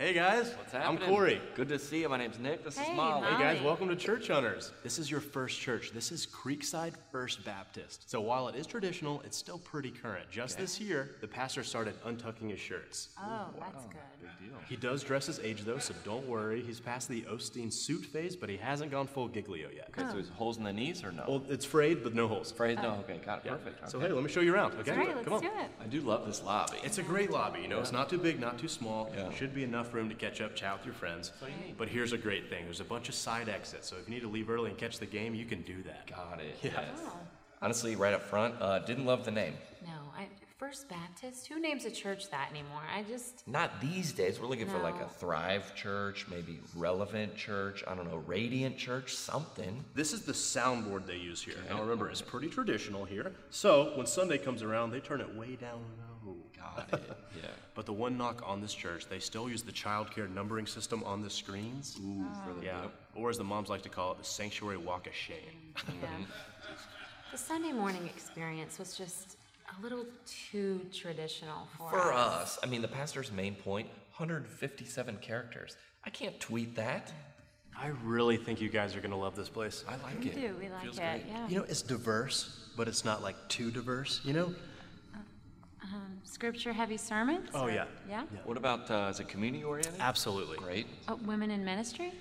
Hey 0.00 0.12
guys, 0.12 0.54
What's 0.54 0.70
happening? 0.70 1.02
I'm? 1.02 1.08
Corey. 1.08 1.40
Good 1.56 1.68
to 1.70 1.78
see 1.80 2.02
you. 2.02 2.08
My 2.08 2.18
name's 2.18 2.38
Nick. 2.38 2.62
This 2.62 2.78
Hey, 2.78 2.88
is 2.88 2.96
Molly. 2.96 3.20
Molly. 3.20 3.34
Hey 3.34 3.54
guys, 3.54 3.62
welcome 3.64 3.88
to 3.88 3.96
Church 3.96 4.28
Hunters. 4.28 4.70
This 4.84 4.96
is 4.96 5.10
your 5.10 5.20
first 5.20 5.58
church. 5.58 5.90
This 5.90 6.12
is 6.12 6.24
Creekside 6.24 6.92
First 7.10 7.44
Baptist. 7.44 8.08
So 8.08 8.20
while 8.20 8.46
it 8.46 8.54
is 8.54 8.64
traditional, 8.64 9.20
it's 9.22 9.36
still 9.36 9.58
pretty 9.58 9.90
current. 9.90 10.30
Just 10.30 10.56
this 10.56 10.80
year, 10.80 11.16
the 11.20 11.26
pastor 11.26 11.64
started 11.64 12.00
untucking 12.04 12.48
his 12.48 12.60
shirts. 12.60 13.08
Oh, 13.18 13.48
that's 13.58 13.86
good. 13.86 13.96
Big 14.20 14.50
deal. 14.50 14.58
He 14.68 14.76
does 14.76 15.02
dress 15.02 15.26
his 15.26 15.40
age 15.40 15.62
though, 15.64 15.78
so 15.78 15.92
don't 16.04 16.28
worry. 16.28 16.62
He's 16.62 16.78
past 16.78 17.08
the 17.08 17.22
Osteen 17.22 17.72
suit 17.72 18.04
phase, 18.04 18.36
but 18.36 18.48
he 18.48 18.56
hasn't 18.56 18.92
gone 18.92 19.08
full 19.08 19.26
Giglio 19.26 19.68
yet. 19.74 19.88
Okay, 19.90 20.02
so 20.02 20.10
oh. 20.10 20.12
there's 20.12 20.28
holes 20.28 20.58
in 20.58 20.62
the 20.62 20.72
knees 20.72 21.02
or 21.02 21.10
no? 21.10 21.24
Well, 21.26 21.42
it's 21.48 21.64
frayed, 21.64 22.04
but 22.04 22.14
no 22.14 22.28
holes. 22.28 22.52
Afraid 22.52 22.76
no. 22.80 22.98
Oh. 22.98 23.00
Okay, 23.00 23.20
got 23.26 23.40
it. 23.40 23.46
Yeah. 23.46 23.52
Perfect. 23.54 23.90
So 23.90 23.98
hey, 23.98 24.12
let 24.12 24.22
me 24.22 24.30
show 24.30 24.42
you 24.42 24.54
around. 24.54 24.74
Okay, 24.74 24.92
All 24.92 24.96
right, 24.96 25.16
let's 25.16 25.24
come 25.24 25.34
on. 25.34 25.40
do 25.40 25.48
it. 25.48 25.70
I 25.82 25.86
do 25.88 26.00
love 26.02 26.24
this 26.24 26.40
lobby. 26.44 26.76
It's 26.84 26.98
a 26.98 27.02
great 27.02 27.32
lobby, 27.32 27.62
you 27.62 27.68
know. 27.68 27.80
It's 27.80 27.90
not 27.90 28.08
too 28.08 28.18
big, 28.18 28.38
not 28.38 28.58
too 28.60 28.68
small. 28.68 29.10
Yeah. 29.16 29.32
Should 29.32 29.56
be 29.56 29.64
enough 29.64 29.87
room 29.94 30.08
to 30.08 30.14
catch 30.14 30.40
up, 30.40 30.54
chat 30.54 30.76
with 30.76 30.84
your 30.84 30.94
friends. 30.94 31.32
But 31.76 31.88
here's 31.88 32.12
a 32.12 32.18
great 32.18 32.48
thing: 32.48 32.64
there's 32.64 32.80
a 32.80 32.84
bunch 32.84 33.08
of 33.08 33.14
side 33.14 33.48
exits. 33.48 33.88
So 33.88 33.96
if 33.96 34.08
you 34.08 34.14
need 34.14 34.22
to 34.22 34.28
leave 34.28 34.50
early 34.50 34.70
and 34.70 34.78
catch 34.78 34.98
the 34.98 35.06
game, 35.06 35.34
you 35.34 35.44
can 35.44 35.62
do 35.62 35.82
that. 35.84 36.06
got 36.06 36.40
it. 36.40 36.56
Yeah. 36.62 36.70
Yes. 36.74 37.00
Honestly, 37.60 37.96
right 37.96 38.14
up 38.14 38.22
front, 38.22 38.54
uh, 38.60 38.78
didn't 38.80 39.04
love 39.04 39.24
the 39.24 39.32
name. 39.32 39.54
No, 39.84 39.90
I, 40.16 40.28
First 40.58 40.88
Baptist. 40.88 41.46
Who 41.46 41.60
names 41.60 41.84
a 41.84 41.90
church 41.90 42.30
that 42.30 42.48
anymore? 42.50 42.82
I 42.92 43.04
just. 43.04 43.46
Not 43.46 43.80
these 43.80 44.12
days. 44.12 44.40
We're 44.40 44.48
looking 44.48 44.66
for 44.66 44.78
like 44.78 45.00
a 45.00 45.08
Thrive 45.08 45.72
Church, 45.76 46.26
maybe 46.28 46.58
Relevant 46.74 47.36
Church, 47.36 47.84
I 47.86 47.94
don't 47.94 48.10
know, 48.10 48.22
Radiant 48.26 48.76
Church, 48.76 49.14
something. 49.14 49.84
This 49.94 50.12
is 50.12 50.22
the 50.22 50.32
soundboard 50.32 51.06
they 51.06 51.16
use 51.16 51.40
here. 51.40 51.54
Now 51.68 51.80
remember, 51.80 52.10
it's 52.10 52.22
pretty 52.22 52.48
traditional 52.48 53.04
here. 53.04 53.32
So 53.50 53.92
when 53.94 54.06
Sunday 54.06 54.38
comes 54.38 54.64
around, 54.64 54.90
they 54.90 54.98
turn 54.98 55.20
it 55.20 55.32
way 55.36 55.54
down 55.54 55.78
low. 55.78 56.17
Got 56.60 56.88
it. 56.92 57.10
Yeah. 57.40 57.50
But 57.76 57.86
the 57.86 57.92
one 57.92 58.18
knock 58.18 58.42
on 58.44 58.60
this 58.60 58.74
church, 58.74 59.06
they 59.08 59.20
still 59.20 59.48
use 59.48 59.62
the 59.62 59.70
childcare 59.70 60.28
numbering 60.34 60.66
system 60.66 61.04
on 61.04 61.22
the 61.22 61.30
screens. 61.30 61.96
Ooh, 62.00 62.26
for 62.44 62.52
the 62.58 62.66
Yeah, 62.66 62.86
or 63.14 63.30
as 63.30 63.38
the 63.38 63.44
moms 63.44 63.68
like 63.68 63.82
to 63.82 63.88
call 63.88 64.10
it, 64.12 64.18
the 64.18 64.24
sanctuary 64.24 64.76
walk 64.76 65.06
of 65.06 65.14
shame. 65.14 65.36
Mm-hmm. 65.76 65.92
Yeah. 66.02 66.08
the 67.30 67.38
Sunday 67.38 67.70
morning 67.72 68.04
experience 68.06 68.76
was 68.78 68.96
just 68.96 69.36
a 69.78 69.82
little 69.82 70.04
too 70.50 70.80
traditional 70.92 71.68
for, 71.76 71.90
For 71.90 72.12
us, 72.12 72.58
I 72.62 72.66
mean, 72.66 72.82
the 72.82 72.88
pastor's 72.88 73.30
main 73.30 73.54
point 73.54 73.86
157 74.16 75.16
characters. 75.18 75.76
I 76.04 76.10
can't 76.10 76.38
tweet 76.40 76.74
that. 76.74 77.12
I 77.80 77.88
really 78.02 78.36
think 78.36 78.60
you 78.60 78.68
guys 78.68 78.96
are 78.96 79.00
gonna 79.00 79.16
love 79.18 79.36
this 79.36 79.48
place. 79.48 79.84
I 79.86 79.92
like 80.02 80.18
We 80.24 80.30
it. 80.30 80.34
We 80.34 80.40
do. 80.40 80.56
We 80.60 80.68
like 80.70 80.82
Feels 80.82 80.98
it. 80.98 81.02
great. 81.02 81.22
Yeah. 81.28 81.48
You 81.48 81.56
know, 81.58 81.64
it's 81.68 81.82
diverse, 81.82 82.68
but 82.76 82.88
it's 82.88 83.04
not 83.04 83.22
like 83.22 83.36
too 83.48 83.70
diverse. 83.70 84.20
You 84.24 84.32
know? 84.32 84.54
Um, 85.94 86.18
scripture 86.22 86.72
heavy 86.72 86.96
sermons? 86.96 87.48
Oh, 87.54 87.62
or- 87.62 87.70
yeah. 87.70 87.84
Yeah? 88.08 88.24
What 88.44 88.56
about 88.56 88.90
uh, 88.90 89.08
is 89.10 89.20
it 89.20 89.28
community 89.28 89.64
oriented? 89.64 89.94
Absolutely. 90.00 90.58
Great. 90.58 90.86
Oh, 91.08 91.16
women 91.24 91.50
in 91.50 91.64
ministry? 91.64 92.12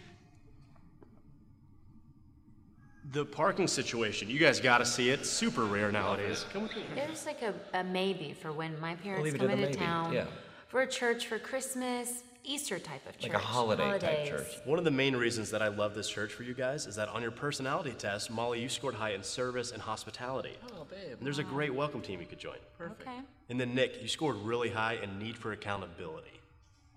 The 3.11 3.25
parking 3.25 3.67
situation, 3.67 4.29
you 4.29 4.37
guys 4.37 4.59
gotta 4.59 4.85
see 4.85 5.09
it. 5.09 5.25
Super 5.25 5.63
rare 5.65 5.91
nowadays. 5.91 6.45
Come 6.51 6.63
with 6.63 6.75
me. 6.75 6.83
There's 6.93 7.25
like 7.25 7.41
a, 7.41 7.53
a 7.73 7.83
maybe 7.83 8.33
for 8.33 8.51
when 8.51 8.77
my 8.81 8.95
parents 8.95 9.23
leave 9.23 9.35
it 9.35 9.37
come 9.39 9.49
at 9.49 9.59
a 9.59 9.61
into 9.67 9.79
maybe, 9.79 9.85
town 9.85 10.13
yeah. 10.13 10.25
for 10.67 10.81
a 10.81 10.87
church 10.87 11.27
for 11.27 11.39
Christmas, 11.39 12.23
Easter 12.47 12.79
type 12.79 13.05
of 13.05 13.17
church. 13.17 13.33
Like 13.33 13.41
a 13.41 13.45
holiday 13.45 13.99
type 13.99 14.25
church. 14.25 14.47
One 14.63 14.79
of 14.79 14.85
the 14.85 14.91
main 14.91 15.15
reasons 15.15 15.51
that 15.51 15.61
I 15.61 15.67
love 15.67 15.95
this 15.95 16.07
church 16.07 16.31
for 16.33 16.43
you 16.43 16.53
guys 16.53 16.87
is 16.87 16.95
that 16.95 17.09
on 17.09 17.21
your 17.21 17.31
personality 17.31 17.91
test, 17.91 18.31
Molly, 18.31 18.61
you 18.61 18.69
scored 18.69 18.95
high 18.95 19.11
in 19.11 19.21
service 19.21 19.71
and 19.71 19.81
hospitality. 19.81 20.53
Oh, 20.71 20.85
babe. 20.89 21.17
And 21.17 21.21
there's 21.21 21.39
a 21.39 21.43
great 21.43 21.75
welcome 21.75 22.01
team 22.01 22.21
you 22.21 22.25
could 22.25 22.39
join. 22.39 22.55
Okay. 22.81 23.19
And 23.49 23.59
then 23.59 23.75
Nick, 23.75 24.01
you 24.01 24.07
scored 24.07 24.37
really 24.37 24.69
high 24.69 24.97
in 25.03 25.19
need 25.19 25.35
for 25.35 25.51
accountability. 25.51 26.39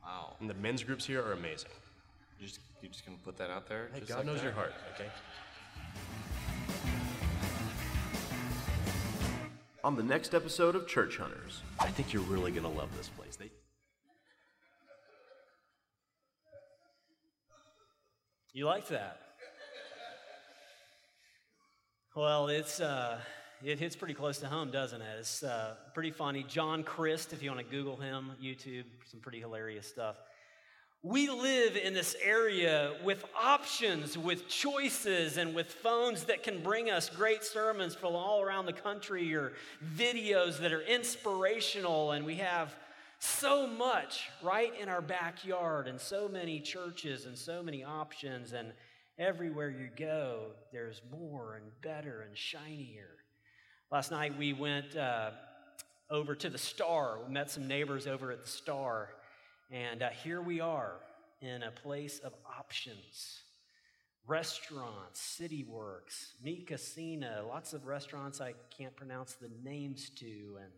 Wow. 0.04 0.36
And 0.40 0.48
the 0.48 0.54
men's 0.54 0.84
groups 0.84 1.04
here 1.04 1.20
are 1.20 1.32
amazing. 1.32 1.70
You 2.38 2.46
just 2.46 2.60
you 2.80 2.88
just 2.88 3.04
gonna 3.04 3.18
put 3.24 3.36
that 3.38 3.50
out 3.50 3.68
there? 3.68 3.88
Hey, 3.92 4.00
just 4.00 4.08
God 4.08 4.18
like 4.18 4.26
knows 4.26 4.36
that? 4.36 4.44
your 4.44 4.52
heart, 4.52 4.72
okay? 4.94 5.10
On 9.82 9.96
the 9.96 10.02
next 10.02 10.34
episode 10.34 10.74
of 10.74 10.86
Church 10.86 11.16
Hunters, 11.16 11.62
I 11.78 11.88
think 11.88 12.12
you're 12.12 12.22
really 12.22 12.52
gonna 12.52 12.70
love 12.70 12.96
this 12.96 13.08
place. 13.08 13.36
They 13.36 13.50
You 18.52 18.66
like 18.66 18.88
that? 18.88 19.20
Well, 22.16 22.48
it's 22.48 22.80
uh, 22.80 23.20
it 23.62 23.78
hits 23.78 23.94
pretty 23.94 24.14
close 24.14 24.38
to 24.38 24.48
home, 24.48 24.72
doesn't 24.72 25.00
it? 25.00 25.18
It's 25.20 25.44
uh, 25.44 25.76
pretty 25.94 26.10
funny. 26.10 26.44
John 26.48 26.82
Crist, 26.82 27.32
if 27.32 27.44
you 27.44 27.50
want 27.50 27.64
to 27.64 27.70
Google 27.70 27.94
him, 27.94 28.32
YouTube, 28.42 28.82
some 29.04 29.20
pretty 29.20 29.38
hilarious 29.38 29.86
stuff. 29.86 30.16
We 31.04 31.30
live 31.30 31.76
in 31.76 31.94
this 31.94 32.16
area 32.20 32.94
with 33.04 33.24
options, 33.40 34.18
with 34.18 34.48
choices, 34.48 35.36
and 35.36 35.54
with 35.54 35.72
phones 35.72 36.24
that 36.24 36.42
can 36.42 36.60
bring 36.60 36.90
us 36.90 37.08
great 37.08 37.44
sermons 37.44 37.94
from 37.94 38.16
all 38.16 38.42
around 38.42 38.66
the 38.66 38.72
country 38.72 39.32
or 39.32 39.52
videos 39.96 40.58
that 40.58 40.72
are 40.72 40.82
inspirational. 40.82 42.10
And 42.10 42.26
we 42.26 42.34
have 42.34 42.74
so 43.20 43.66
much 43.66 44.30
right 44.42 44.72
in 44.80 44.88
our 44.88 45.02
backyard, 45.02 45.86
and 45.86 46.00
so 46.00 46.28
many 46.28 46.58
churches, 46.58 47.26
and 47.26 47.36
so 47.36 47.62
many 47.62 47.84
options. 47.84 48.52
And 48.52 48.72
everywhere 49.18 49.70
you 49.70 49.90
go, 49.94 50.52
there's 50.72 51.02
more 51.10 51.54
and 51.56 51.70
better 51.82 52.22
and 52.22 52.36
shinier. 52.36 53.10
Last 53.92 54.10
night 54.10 54.36
we 54.38 54.54
went 54.54 54.96
uh, 54.96 55.30
over 56.10 56.34
to 56.34 56.48
the 56.48 56.58
Star. 56.58 57.18
We 57.26 57.32
met 57.32 57.50
some 57.50 57.68
neighbors 57.68 58.06
over 58.06 58.32
at 58.32 58.42
the 58.42 58.50
Star. 58.50 59.10
And 59.70 60.02
uh, 60.02 60.08
here 60.08 60.40
we 60.40 60.60
are 60.60 60.94
in 61.40 61.62
a 61.62 61.70
place 61.70 62.18
of 62.20 62.32
options 62.58 63.42
restaurants, 64.26 65.20
City 65.20 65.64
Works, 65.64 66.34
Mi 66.42 66.64
Cocina, 66.64 67.42
lots 67.48 67.72
of 67.72 67.86
restaurants 67.86 68.40
I 68.40 68.54
can't 68.76 68.94
pronounce 68.94 69.32
the 69.32 69.50
names 69.64 70.10
to, 70.20 70.58
and 70.60 70.72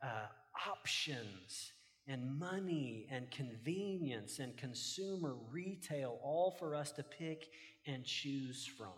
uh, 0.00 0.26
options 0.68 1.72
and 2.06 2.38
money 2.38 3.06
and 3.10 3.30
convenience 3.30 4.38
and 4.38 4.56
consumer 4.56 5.34
retail, 5.50 6.18
all 6.22 6.50
for 6.50 6.74
us 6.74 6.92
to 6.92 7.02
pick 7.02 7.48
and 7.86 8.04
choose 8.04 8.66
from. 8.66 8.92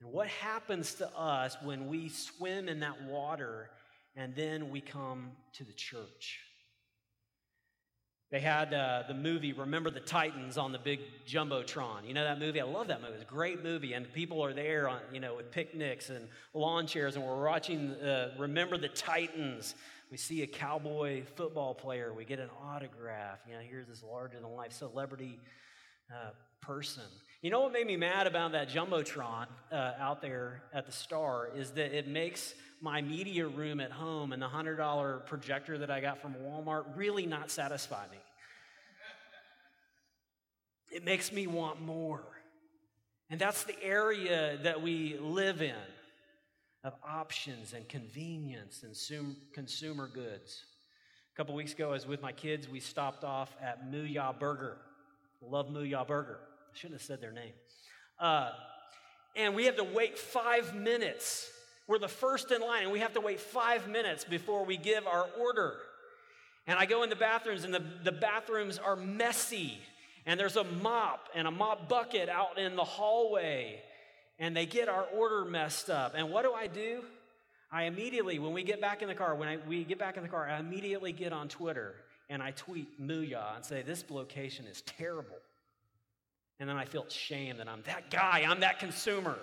And 0.00 0.12
what 0.12 0.28
happens 0.28 0.94
to 0.94 1.08
us 1.16 1.56
when 1.62 1.88
we 1.88 2.08
swim 2.08 2.68
in 2.68 2.80
that 2.80 3.02
water 3.04 3.70
and 4.16 4.34
then 4.36 4.70
we 4.70 4.80
come 4.80 5.32
to 5.54 5.64
the 5.64 5.72
church? 5.72 6.40
They 8.30 8.40
had 8.40 8.74
uh, 8.74 9.04
the 9.06 9.14
movie 9.14 9.52
Remember 9.52 9.90
the 9.90 10.00
Titans 10.00 10.58
on 10.58 10.72
the 10.72 10.78
big 10.78 10.98
jumbotron. 11.24 12.06
You 12.06 12.14
know 12.14 12.24
that 12.24 12.40
movie? 12.40 12.60
I 12.60 12.64
love 12.64 12.88
that 12.88 13.00
movie. 13.00 13.14
It's 13.14 13.22
a 13.22 13.26
great 13.26 13.62
movie, 13.62 13.92
and 13.92 14.12
people 14.12 14.44
are 14.44 14.52
there, 14.52 14.88
on, 14.88 14.98
you 15.12 15.20
know, 15.20 15.36
with 15.36 15.52
picnics 15.52 16.10
and 16.10 16.26
lawn 16.52 16.88
chairs, 16.88 17.14
and 17.14 17.24
we're 17.24 17.44
watching 17.44 17.92
uh, 17.92 18.32
Remember 18.36 18.76
the 18.76 18.88
Titans. 18.88 19.76
We 20.10 20.16
see 20.16 20.42
a 20.42 20.46
cowboy 20.46 21.24
football 21.34 21.74
player. 21.74 22.12
We 22.12 22.24
get 22.24 22.38
an 22.38 22.50
autograph. 22.62 23.38
You 23.48 23.54
know, 23.54 23.60
here's 23.60 23.88
this 23.88 24.02
larger 24.02 24.38
than 24.40 24.50
life 24.50 24.72
celebrity 24.72 25.40
uh, 26.12 26.30
person. 26.60 27.02
You 27.42 27.50
know 27.50 27.60
what 27.60 27.72
made 27.72 27.86
me 27.86 27.96
mad 27.96 28.26
about 28.26 28.52
that 28.52 28.70
jumbotron 28.70 29.46
uh, 29.70 29.92
out 29.98 30.22
there 30.22 30.62
at 30.72 30.86
the 30.86 30.92
Star 30.92 31.48
is 31.54 31.72
that 31.72 31.96
it 31.96 32.08
makes 32.08 32.54
my 32.80 33.02
media 33.02 33.46
room 33.46 33.80
at 33.80 33.90
home 33.90 34.32
and 34.32 34.40
the 34.40 34.48
hundred 34.48 34.76
dollar 34.76 35.18
projector 35.26 35.78
that 35.78 35.90
I 35.90 36.00
got 36.00 36.20
from 36.20 36.34
Walmart 36.34 36.84
really 36.96 37.26
not 37.26 37.50
satisfy 37.50 38.04
me. 38.10 38.18
It 40.90 41.04
makes 41.04 41.32
me 41.32 41.46
want 41.46 41.82
more. 41.82 42.22
And 43.30 43.40
that's 43.40 43.64
the 43.64 43.82
area 43.82 44.58
that 44.62 44.80
we 44.80 45.18
live 45.18 45.60
in 45.60 45.74
of 46.84 46.94
options 47.06 47.72
and 47.72 47.88
convenience 47.88 48.84
and 48.84 49.36
consumer 49.52 50.06
goods. 50.06 50.64
A 51.32 51.36
couple 51.36 51.54
weeks 51.54 51.72
ago, 51.72 51.88
I 51.88 51.92
was 51.92 52.06
with 52.06 52.22
my 52.22 52.30
kids. 52.30 52.68
We 52.68 52.78
stopped 52.78 53.24
off 53.24 53.56
at 53.60 53.90
Mooyah 53.90 54.38
Burger. 54.38 54.76
Love 55.42 55.68
Mooyah 55.68 56.06
Burger. 56.06 56.38
I 56.72 56.76
shouldn't 56.76 57.00
have 57.00 57.06
said 57.06 57.20
their 57.20 57.32
name. 57.32 57.52
Uh, 58.20 58.50
and 59.34 59.54
we 59.54 59.64
have 59.64 59.76
to 59.76 59.84
wait 59.84 60.18
five 60.18 60.74
minutes. 60.76 61.50
We're 61.88 61.98
the 61.98 62.06
first 62.06 62.52
in 62.52 62.60
line, 62.60 62.84
and 62.84 62.92
we 62.92 63.00
have 63.00 63.14
to 63.14 63.20
wait 63.20 63.40
five 63.40 63.88
minutes 63.88 64.24
before 64.24 64.64
we 64.64 64.76
give 64.76 65.06
our 65.06 65.26
order. 65.40 65.74
And 66.66 66.78
I 66.78 66.86
go 66.86 67.02
in 67.02 67.10
the 67.10 67.16
bathrooms, 67.16 67.64
and 67.64 67.74
the, 67.74 67.82
the 68.04 68.12
bathrooms 68.12 68.78
are 68.78 68.94
messy 68.94 69.80
and 70.26 70.40
there's 70.40 70.56
a 70.56 70.64
mop 70.64 71.28
and 71.34 71.46
a 71.46 71.50
mop 71.50 71.88
bucket 71.88 72.28
out 72.28 72.58
in 72.58 72.76
the 72.76 72.84
hallway, 72.84 73.82
and 74.44 74.54
they 74.54 74.66
get 74.66 74.90
our 74.90 75.06
order 75.16 75.42
messed 75.46 75.88
up. 75.88 76.12
And 76.14 76.30
what 76.30 76.42
do 76.42 76.52
I 76.52 76.66
do? 76.66 77.02
I 77.72 77.84
immediately, 77.84 78.38
when 78.38 78.52
we 78.52 78.62
get 78.62 78.78
back 78.78 79.00
in 79.00 79.08
the 79.08 79.14
car, 79.14 79.34
when 79.34 79.48
I, 79.48 79.56
we 79.66 79.84
get 79.84 79.98
back 79.98 80.18
in 80.18 80.22
the 80.22 80.28
car, 80.28 80.46
I 80.46 80.58
immediately 80.58 81.12
get 81.12 81.32
on 81.32 81.48
Twitter 81.48 81.94
and 82.28 82.42
I 82.42 82.50
tweet 82.50 83.00
Mooyah 83.00 83.56
and 83.56 83.64
say, 83.64 83.80
This 83.80 84.04
location 84.10 84.66
is 84.66 84.82
terrible. 84.82 85.38
And 86.60 86.68
then 86.68 86.76
I 86.76 86.84
feel 86.84 87.06
shame 87.08 87.56
that 87.56 87.68
I'm 87.68 87.82
that 87.86 88.10
guy, 88.10 88.44
I'm 88.46 88.60
that 88.60 88.78
consumer. 88.78 89.38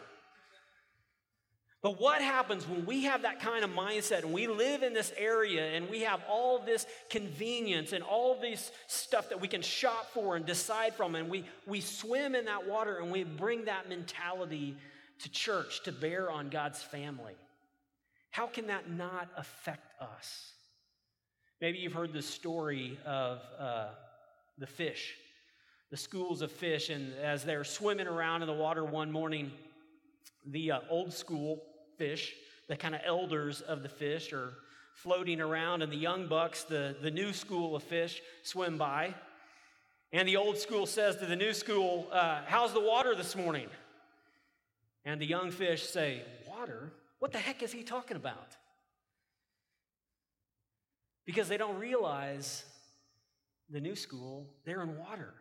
But 1.82 2.00
what 2.00 2.22
happens 2.22 2.68
when 2.68 2.86
we 2.86 3.06
have 3.06 3.24
that 3.24 3.40
kind 3.40 3.64
of 3.64 3.72
mindset 3.72 4.22
and 4.22 4.32
we 4.32 4.46
live 4.46 4.84
in 4.84 4.94
this 4.94 5.12
area 5.18 5.72
and 5.72 5.90
we 5.90 6.02
have 6.02 6.22
all 6.30 6.60
this 6.60 6.86
convenience 7.10 7.92
and 7.92 8.04
all 8.04 8.40
this 8.40 8.72
stuff 8.86 9.30
that 9.30 9.42
we 9.42 9.48
can 9.48 9.64
shop 9.64 10.12
for 10.14 10.36
and 10.36 10.46
decide 10.46 10.94
from, 10.94 11.16
and 11.16 11.28
we, 11.28 11.44
we 11.66 11.82
swim 11.82 12.36
in 12.36 12.46
that 12.46 12.68
water 12.68 13.00
and 13.00 13.12
we 13.12 13.24
bring 13.24 13.66
that 13.66 13.90
mentality 13.90 14.78
to 15.24 15.30
church 15.30 15.84
to 15.84 15.92
bear 15.92 16.30
on 16.30 16.50
God's 16.50 16.82
family? 16.82 17.34
How 18.32 18.48
can 18.48 18.68
that 18.68 18.90
not 18.90 19.30
affect 19.38 20.02
us? 20.02 20.54
Maybe 21.60 21.78
you've 21.78 21.94
heard 21.94 22.14
the 22.14 22.22
story 22.22 22.98
of 23.06 23.40
uh, 23.60 23.90
the 24.58 24.68
fish, 24.68 25.16
the 25.92 25.98
schools 25.98 26.42
of 26.42 26.52
fish, 26.52 26.90
and 26.90 27.14
as 27.22 27.44
they're 27.44 27.64
swimming 27.64 28.08
around 28.08 28.42
in 28.42 28.48
the 28.48 28.54
water 28.54 28.84
one 28.84 29.12
morning, 29.12 29.52
the 30.46 30.72
uh, 30.72 30.80
old 30.90 31.14
school 31.14 31.62
fish, 31.98 32.34
the 32.68 32.76
kind 32.76 32.96
of 32.96 33.02
elders 33.06 33.62
of 33.62 33.84
the 33.84 33.90
fish, 33.90 34.34
are 34.34 34.54
floating 34.94 35.40
around, 35.40 35.82
and 35.82 35.92
the 35.92 35.98
young 35.98 36.28
bucks, 36.28 36.64
the, 36.64 36.96
the 37.02 37.12
new 37.12 37.34
school 37.34 37.76
of 37.76 37.84
fish, 37.84 38.22
swim 38.44 38.78
by. 38.78 39.14
And 40.14 40.28
the 40.28 40.38
old 40.38 40.58
school 40.58 40.86
says 40.86 41.16
to 41.18 41.26
the 41.26 41.36
new 41.36 41.54
school, 41.54 42.08
uh, 42.12 42.42
How's 42.46 42.74
the 42.74 42.82
water 42.82 43.16
this 43.16 43.36
morning? 43.36 43.68
And 45.06 45.20
the 45.20 45.26
young 45.26 45.52
fish 45.52 45.84
say, 45.84 46.22
Water? 46.48 46.94
What 47.20 47.32
the 47.32 47.40
heck 47.40 47.62
is 47.64 47.72
he 47.72 47.84
talking 47.84 48.18
about? 48.18 48.58
Because 51.26 51.48
they 51.48 51.58
don't 51.58 51.80
realize 51.80 52.66
the 53.70 53.80
new 53.80 53.96
school, 53.96 54.48
they're 54.66 54.82
in 54.82 54.98
water. 54.98 55.34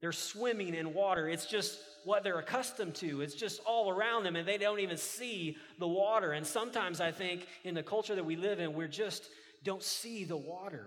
They're 0.00 0.12
swimming 0.12 0.74
in 0.74 0.94
water. 0.94 1.28
It's 1.28 1.46
just 1.46 1.78
what 2.04 2.22
they're 2.22 2.38
accustomed 2.38 2.94
to. 2.96 3.20
It's 3.20 3.34
just 3.34 3.60
all 3.66 3.90
around 3.90 4.22
them, 4.22 4.36
and 4.36 4.46
they 4.46 4.56
don't 4.56 4.78
even 4.80 4.96
see 4.96 5.56
the 5.78 5.88
water. 5.88 6.32
And 6.32 6.46
sometimes 6.46 7.00
I 7.00 7.10
think 7.10 7.46
in 7.64 7.74
the 7.74 7.82
culture 7.82 8.14
that 8.14 8.24
we 8.24 8.36
live 8.36 8.60
in, 8.60 8.74
we 8.74 8.86
just 8.86 9.24
don't 9.64 9.82
see 9.82 10.24
the 10.24 10.36
water 10.36 10.86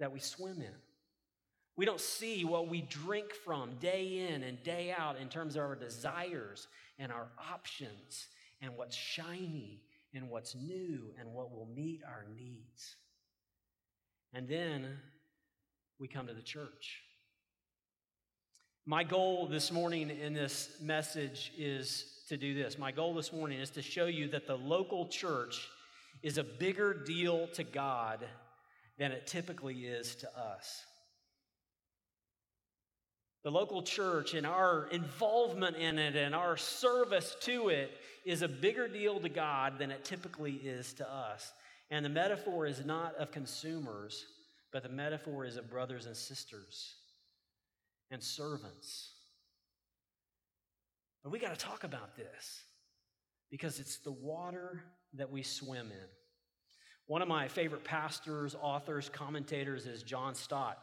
that 0.00 0.12
we 0.12 0.18
swim 0.18 0.60
in. 0.60 0.74
We 1.78 1.84
don't 1.84 2.00
see 2.00 2.44
what 2.44 2.66
we 2.66 2.82
drink 2.82 3.32
from 3.32 3.76
day 3.78 4.28
in 4.28 4.42
and 4.42 4.60
day 4.64 4.92
out 4.98 5.16
in 5.16 5.28
terms 5.28 5.54
of 5.54 5.62
our 5.62 5.76
desires 5.76 6.66
and 6.98 7.12
our 7.12 7.28
options 7.52 8.26
and 8.60 8.76
what's 8.76 8.96
shiny 8.96 9.80
and 10.12 10.28
what's 10.28 10.56
new 10.56 11.12
and 11.20 11.32
what 11.32 11.52
will 11.52 11.68
meet 11.72 12.00
our 12.04 12.26
needs. 12.36 12.96
And 14.34 14.48
then 14.48 14.88
we 16.00 16.08
come 16.08 16.26
to 16.26 16.34
the 16.34 16.42
church. 16.42 17.00
My 18.84 19.04
goal 19.04 19.46
this 19.46 19.70
morning 19.70 20.10
in 20.10 20.34
this 20.34 20.70
message 20.82 21.52
is 21.56 22.24
to 22.28 22.36
do 22.36 22.54
this. 22.54 22.76
My 22.76 22.90
goal 22.90 23.14
this 23.14 23.32
morning 23.32 23.60
is 23.60 23.70
to 23.70 23.82
show 23.82 24.06
you 24.06 24.26
that 24.30 24.48
the 24.48 24.56
local 24.56 25.06
church 25.06 25.68
is 26.24 26.38
a 26.38 26.44
bigger 26.44 26.92
deal 26.92 27.46
to 27.54 27.62
God 27.62 28.26
than 28.98 29.12
it 29.12 29.28
typically 29.28 29.86
is 29.86 30.16
to 30.16 30.36
us. 30.36 30.82
The 33.44 33.50
local 33.50 33.82
church 33.82 34.34
and 34.34 34.46
our 34.46 34.88
involvement 34.90 35.76
in 35.76 35.98
it 35.98 36.16
and 36.16 36.34
our 36.34 36.56
service 36.56 37.36
to 37.42 37.68
it 37.68 37.92
is 38.24 38.42
a 38.42 38.48
bigger 38.48 38.88
deal 38.88 39.20
to 39.20 39.28
God 39.28 39.78
than 39.78 39.90
it 39.90 40.04
typically 40.04 40.54
is 40.54 40.92
to 40.94 41.08
us. 41.10 41.52
And 41.90 42.04
the 42.04 42.10
metaphor 42.10 42.66
is 42.66 42.84
not 42.84 43.14
of 43.14 43.30
consumers, 43.30 44.26
but 44.72 44.82
the 44.82 44.88
metaphor 44.88 45.44
is 45.44 45.56
of 45.56 45.70
brothers 45.70 46.06
and 46.06 46.16
sisters 46.16 46.96
and 48.10 48.22
servants. 48.22 49.12
But 51.22 51.30
we 51.30 51.38
got 51.38 51.58
to 51.58 51.64
talk 51.64 51.84
about 51.84 52.16
this 52.16 52.62
because 53.50 53.80
it's 53.80 53.98
the 53.98 54.12
water 54.12 54.82
that 55.14 55.30
we 55.30 55.42
swim 55.42 55.86
in. 55.86 56.08
One 57.06 57.22
of 57.22 57.28
my 57.28 57.48
favorite 57.48 57.84
pastors, 57.84 58.54
authors, 58.60 59.08
commentators 59.08 59.86
is 59.86 60.02
John 60.02 60.34
Stott. 60.34 60.78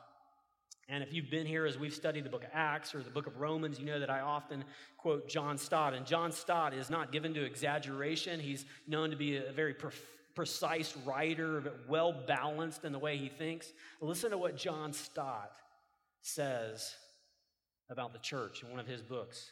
And 0.88 1.02
if 1.02 1.12
you've 1.14 1.32
been 1.32 1.48
here 1.48 1.66
as 1.66 1.80
we've 1.80 1.94
studied 1.94 2.26
the 2.26 2.30
book 2.30 2.44
of 2.44 2.52
Acts 2.54 2.94
or 2.94 3.02
the 3.02 3.10
book 3.10 3.26
of 3.26 3.38
Romans, 3.38 3.80
you 3.80 3.86
know 3.86 4.00
that 4.00 4.10
I 4.10 4.20
often 4.20 4.64
quote 4.98 5.28
John 5.28 5.58
Stott. 5.58 5.94
And 5.96 6.06
John 6.06 6.32
Stott 6.32 6.74
is 6.74 6.90
not 6.92 7.12
given 7.12 7.34
to 7.34 7.44
exaggeration. 7.44 8.40
He's 8.40 8.66
known 8.88 9.10
to 9.10 9.16
be 9.16 9.38
a 9.38 9.52
very 9.52 9.74
pre- 9.74 9.92
precise 10.36 10.96
writer, 11.06 11.74
well 11.88 12.14
balanced 12.28 12.84
in 12.84 12.92
the 12.92 13.00
way 13.00 13.18
he 13.18 13.30
thinks. 13.30 13.72
Listen 14.00 14.30
to 14.30 14.38
what 14.38 14.58
John 14.58 14.94
Stott 14.94 15.54
says 16.22 16.94
about 17.90 18.14
the 18.14 18.20
church 18.20 18.62
in 18.62 18.70
one 18.70 18.80
of 18.80 18.88
his 18.88 19.02
books. 19.02 19.52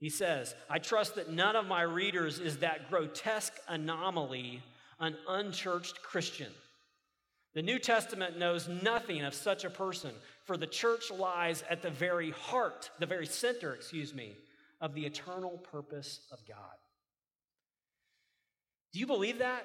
He 0.00 0.10
says, 0.10 0.54
I 0.68 0.80
trust 0.80 1.14
that 1.14 1.30
none 1.30 1.54
of 1.54 1.66
my 1.66 1.82
readers 1.82 2.40
is 2.40 2.58
that 2.58 2.90
grotesque 2.90 3.54
anomaly, 3.68 4.62
an 4.98 5.16
unchurched 5.28 6.02
Christian. 6.02 6.50
The 7.54 7.62
New 7.62 7.78
Testament 7.78 8.38
knows 8.38 8.68
nothing 8.68 9.22
of 9.22 9.32
such 9.32 9.64
a 9.64 9.70
person, 9.70 10.10
for 10.44 10.56
the 10.56 10.66
church 10.66 11.10
lies 11.10 11.62
at 11.70 11.82
the 11.82 11.90
very 11.90 12.30
heart, 12.30 12.90
the 12.98 13.06
very 13.06 13.26
center, 13.26 13.74
excuse 13.74 14.12
me, 14.12 14.36
of 14.80 14.94
the 14.94 15.06
eternal 15.06 15.58
purpose 15.70 16.20
of 16.32 16.40
God. 16.48 16.76
Do 18.92 18.98
you 18.98 19.06
believe 19.06 19.38
that? 19.38 19.64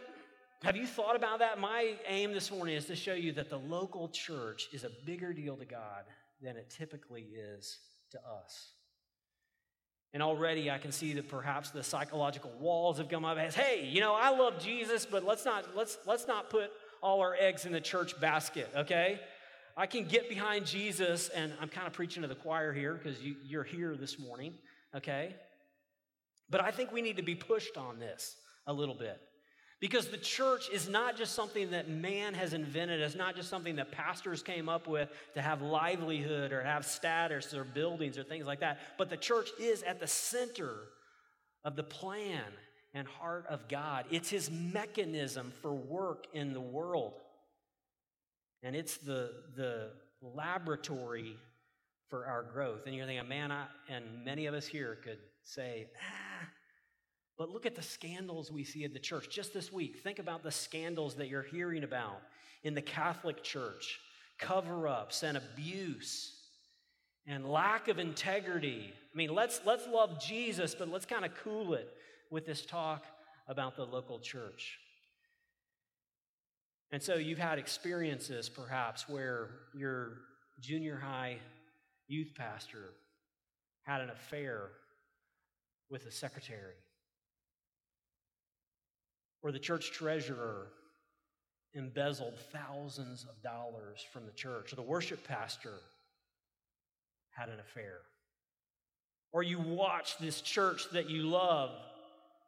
Have 0.61 0.75
you 0.75 0.85
thought 0.85 1.15
about 1.15 1.39
that? 1.39 1.59
My 1.59 1.95
aim 2.07 2.33
this 2.33 2.51
morning 2.51 2.75
is 2.75 2.85
to 2.85 2.95
show 2.95 3.13
you 3.13 3.31
that 3.33 3.49
the 3.49 3.57
local 3.57 4.09
church 4.09 4.67
is 4.71 4.83
a 4.83 4.91
bigger 5.05 5.33
deal 5.33 5.55
to 5.55 5.65
God 5.65 6.03
than 6.41 6.57
it 6.57 6.69
typically 6.69 7.21
is 7.33 7.79
to 8.11 8.19
us. 8.19 8.71
And 10.13 10.23
already 10.23 10.69
I 10.69 10.79
can 10.79 10.91
see 10.91 11.13
that 11.13 11.29
perhaps 11.29 11.69
the 11.69 11.83
psychological 11.83 12.51
walls 12.59 12.97
have 12.97 13.09
come 13.09 13.25
up 13.25 13.37
as, 13.37 13.55
hey, 13.55 13.85
you 13.85 14.01
know, 14.01 14.15
I 14.15 14.31
love 14.31 14.59
Jesus, 14.59 15.05
but 15.05 15.23
let's 15.23 15.45
not 15.45 15.75
let's 15.75 15.97
let's 16.07 16.27
not 16.27 16.49
put 16.49 16.71
all 17.01 17.21
our 17.21 17.35
eggs 17.39 17.65
in 17.65 17.71
the 17.71 17.81
church 17.81 18.19
basket, 18.19 18.69
okay? 18.75 19.19
I 19.77 19.85
can 19.85 20.05
get 20.05 20.29
behind 20.29 20.65
Jesus, 20.65 21.29
and 21.29 21.53
I'm 21.61 21.69
kind 21.69 21.87
of 21.87 21.93
preaching 21.93 22.21
to 22.23 22.27
the 22.27 22.35
choir 22.35 22.73
here 22.73 22.93
because 22.93 23.21
you, 23.21 23.35
you're 23.45 23.63
here 23.63 23.95
this 23.95 24.19
morning, 24.19 24.53
okay? 24.95 25.35
But 26.49 26.61
I 26.61 26.71
think 26.71 26.91
we 26.91 27.01
need 27.01 27.17
to 27.17 27.23
be 27.23 27.35
pushed 27.35 27.77
on 27.77 27.99
this 27.99 28.35
a 28.67 28.73
little 28.73 28.95
bit. 28.95 29.21
Because 29.79 30.09
the 30.09 30.17
church 30.17 30.69
is 30.73 30.89
not 30.89 31.15
just 31.15 31.33
something 31.33 31.71
that 31.71 31.87
man 31.89 32.33
has 32.33 32.51
invented, 32.53 32.99
it's 32.99 33.15
not 33.15 33.37
just 33.37 33.49
something 33.49 33.77
that 33.77 33.93
pastors 33.93 34.43
came 34.43 34.67
up 34.67 34.87
with 34.87 35.07
to 35.35 35.41
have 35.41 35.61
livelihood 35.61 36.51
or 36.51 36.61
have 36.61 36.85
status 36.85 37.53
or 37.53 37.63
buildings 37.63 38.17
or 38.17 38.23
things 38.23 38.45
like 38.45 38.59
that, 38.59 38.79
but 38.97 39.09
the 39.09 39.15
church 39.15 39.49
is 39.57 39.81
at 39.83 40.01
the 40.01 40.07
center 40.07 40.73
of 41.63 41.77
the 41.77 41.83
plan 41.83 42.43
and 42.93 43.07
heart 43.07 43.45
of 43.49 43.67
God. 43.67 44.05
It's 44.09 44.29
his 44.29 44.49
mechanism 44.49 45.53
for 45.61 45.73
work 45.73 46.25
in 46.33 46.53
the 46.53 46.61
world. 46.61 47.13
And 48.63 48.75
it's 48.75 48.97
the, 48.97 49.31
the 49.55 49.91
laboratory 50.21 51.37
for 52.09 52.25
our 52.25 52.43
growth. 52.43 52.85
And 52.85 52.95
you're 52.95 53.05
thinking, 53.05 53.27
man, 53.27 53.51
I, 53.51 53.65
and 53.87 54.25
many 54.25 54.47
of 54.47 54.53
us 54.53 54.65
here 54.65 54.97
could 55.03 55.19
say, 55.43 55.87
ah, 55.97 56.47
but 57.37 57.49
look 57.49 57.65
at 57.65 57.75
the 57.75 57.81
scandals 57.81 58.51
we 58.51 58.63
see 58.63 58.83
at 58.83 58.93
the 58.93 58.99
church. 58.99 59.29
Just 59.29 59.53
this 59.53 59.71
week, 59.71 60.01
think 60.03 60.19
about 60.19 60.43
the 60.43 60.51
scandals 60.51 61.15
that 61.15 61.29
you're 61.29 61.43
hearing 61.43 61.83
about 61.83 62.21
in 62.63 62.73
the 62.73 62.81
Catholic 62.81 63.43
Church 63.43 63.99
cover 64.39 64.87
ups 64.87 65.23
and 65.23 65.37
abuse 65.37 66.33
and 67.27 67.45
lack 67.45 67.87
of 67.87 67.99
integrity. 67.99 68.91
I 68.91 69.17
mean, 69.17 69.33
let's, 69.33 69.61
let's 69.65 69.87
love 69.87 70.19
Jesus, 70.21 70.75
but 70.75 70.89
let's 70.89 71.05
kind 71.05 71.23
of 71.23 71.31
cool 71.43 71.75
it 71.75 71.93
with 72.29 72.45
this 72.45 72.65
talk 72.65 73.05
about 73.47 73.75
the 73.75 73.85
local 73.85 74.19
church. 74.19 74.77
And 76.91 77.01
so 77.01 77.15
you've 77.15 77.39
had 77.39 77.59
experiences 77.59 78.49
perhaps 78.49 79.07
where 79.07 79.49
your 79.75 80.17
junior 80.59 80.97
high 80.97 81.37
youth 82.07 82.31
pastor 82.35 82.93
had 83.83 84.01
an 84.01 84.09
affair 84.09 84.69
with 85.89 86.05
a 86.05 86.11
secretary 86.11 86.75
or 89.41 89.51
the 89.51 89.59
church 89.59 89.91
treasurer 89.91 90.67
embezzled 91.73 92.37
thousands 92.51 93.25
of 93.29 93.41
dollars 93.43 94.05
from 94.11 94.25
the 94.25 94.31
church, 94.31 94.73
or 94.73 94.75
the 94.75 94.81
worship 94.81 95.25
pastor 95.27 95.75
had 97.31 97.49
an 97.49 97.59
affair. 97.59 97.99
Or 99.31 99.43
you 99.43 99.59
watch 99.59 100.17
this 100.17 100.41
church 100.41 100.89
that 100.91 101.09
you 101.09 101.23
love 101.23 101.71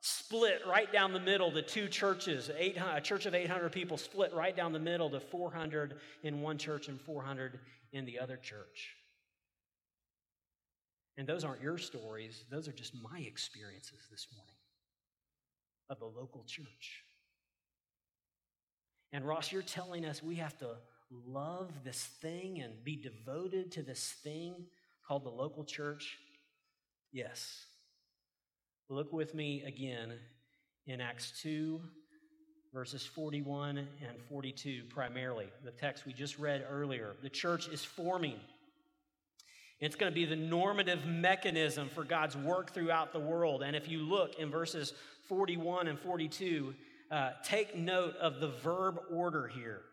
split 0.01 0.61
right 0.67 0.91
down 0.91 1.13
the 1.13 1.19
middle, 1.19 1.51
the 1.51 1.61
two 1.61 1.87
churches, 1.87 2.49
a 2.57 3.01
church 3.01 3.25
of 3.27 3.35
800 3.35 3.71
people 3.71 3.97
split 3.97 4.33
right 4.33 4.55
down 4.55 4.73
the 4.73 4.79
middle 4.79 5.09
to 5.11 5.19
400 5.19 5.95
in 6.23 6.41
one 6.41 6.57
church 6.57 6.87
and 6.87 6.99
400 6.99 7.59
in 7.93 8.05
the 8.05 8.19
other 8.19 8.37
church. 8.37 8.95
And 11.17 11.27
those 11.27 11.43
aren't 11.43 11.61
your 11.61 11.77
stories, 11.77 12.45
those 12.49 12.67
are 12.67 12.71
just 12.71 12.93
my 12.95 13.19
experiences 13.19 14.07
this 14.09 14.27
morning 14.35 14.55
of 15.89 15.99
the 15.99 16.05
local 16.05 16.43
church. 16.47 17.03
And 19.13 19.27
Ross, 19.27 19.51
you're 19.51 19.61
telling 19.61 20.05
us 20.05 20.23
we 20.23 20.35
have 20.35 20.57
to 20.59 20.77
love 21.27 21.83
this 21.83 22.01
thing 22.21 22.61
and 22.61 22.83
be 22.83 22.95
devoted 22.95 23.71
to 23.73 23.83
this 23.83 24.15
thing 24.23 24.55
called 25.05 25.25
the 25.25 25.29
local 25.29 25.63
church? 25.65 26.17
Yes. 27.11 27.65
Look 28.91 29.13
with 29.13 29.33
me 29.33 29.63
again 29.65 30.11
in 30.85 30.99
Acts 30.99 31.31
2, 31.43 31.79
verses 32.73 33.05
41 33.05 33.77
and 33.77 34.21
42, 34.27 34.83
primarily, 34.89 35.47
the 35.63 35.71
text 35.71 36.05
we 36.05 36.11
just 36.11 36.37
read 36.37 36.65
earlier. 36.69 37.15
The 37.23 37.29
church 37.29 37.69
is 37.69 37.85
forming. 37.85 38.35
It's 39.79 39.95
going 39.95 40.11
to 40.11 40.13
be 40.13 40.25
the 40.25 40.35
normative 40.35 41.05
mechanism 41.05 41.87
for 41.87 42.03
God's 42.03 42.35
work 42.35 42.73
throughout 42.73 43.13
the 43.13 43.19
world. 43.21 43.63
And 43.63 43.77
if 43.77 43.87
you 43.87 43.99
look 43.99 44.37
in 44.37 44.51
verses 44.51 44.91
41 45.29 45.87
and 45.87 45.97
42, 45.97 46.73
uh, 47.09 47.29
take 47.45 47.77
note 47.77 48.17
of 48.17 48.41
the 48.41 48.49
verb 48.49 48.99
order 49.09 49.47
here. 49.47 49.83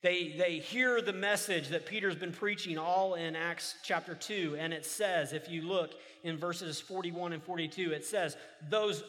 They, 0.00 0.34
they 0.38 0.58
hear 0.58 1.00
the 1.00 1.12
message 1.12 1.68
that 1.68 1.86
Peter's 1.86 2.14
been 2.14 2.32
preaching 2.32 2.78
all 2.78 3.14
in 3.14 3.34
Acts 3.34 3.74
chapter 3.82 4.14
2, 4.14 4.56
and 4.58 4.72
it 4.72 4.86
says, 4.86 5.32
if 5.32 5.48
you 5.48 5.62
look 5.62 5.92
in 6.22 6.36
verses 6.36 6.80
41 6.80 7.32
and 7.32 7.42
42, 7.42 7.92
it 7.92 8.04
says, 8.04 8.36
those, 8.70 9.02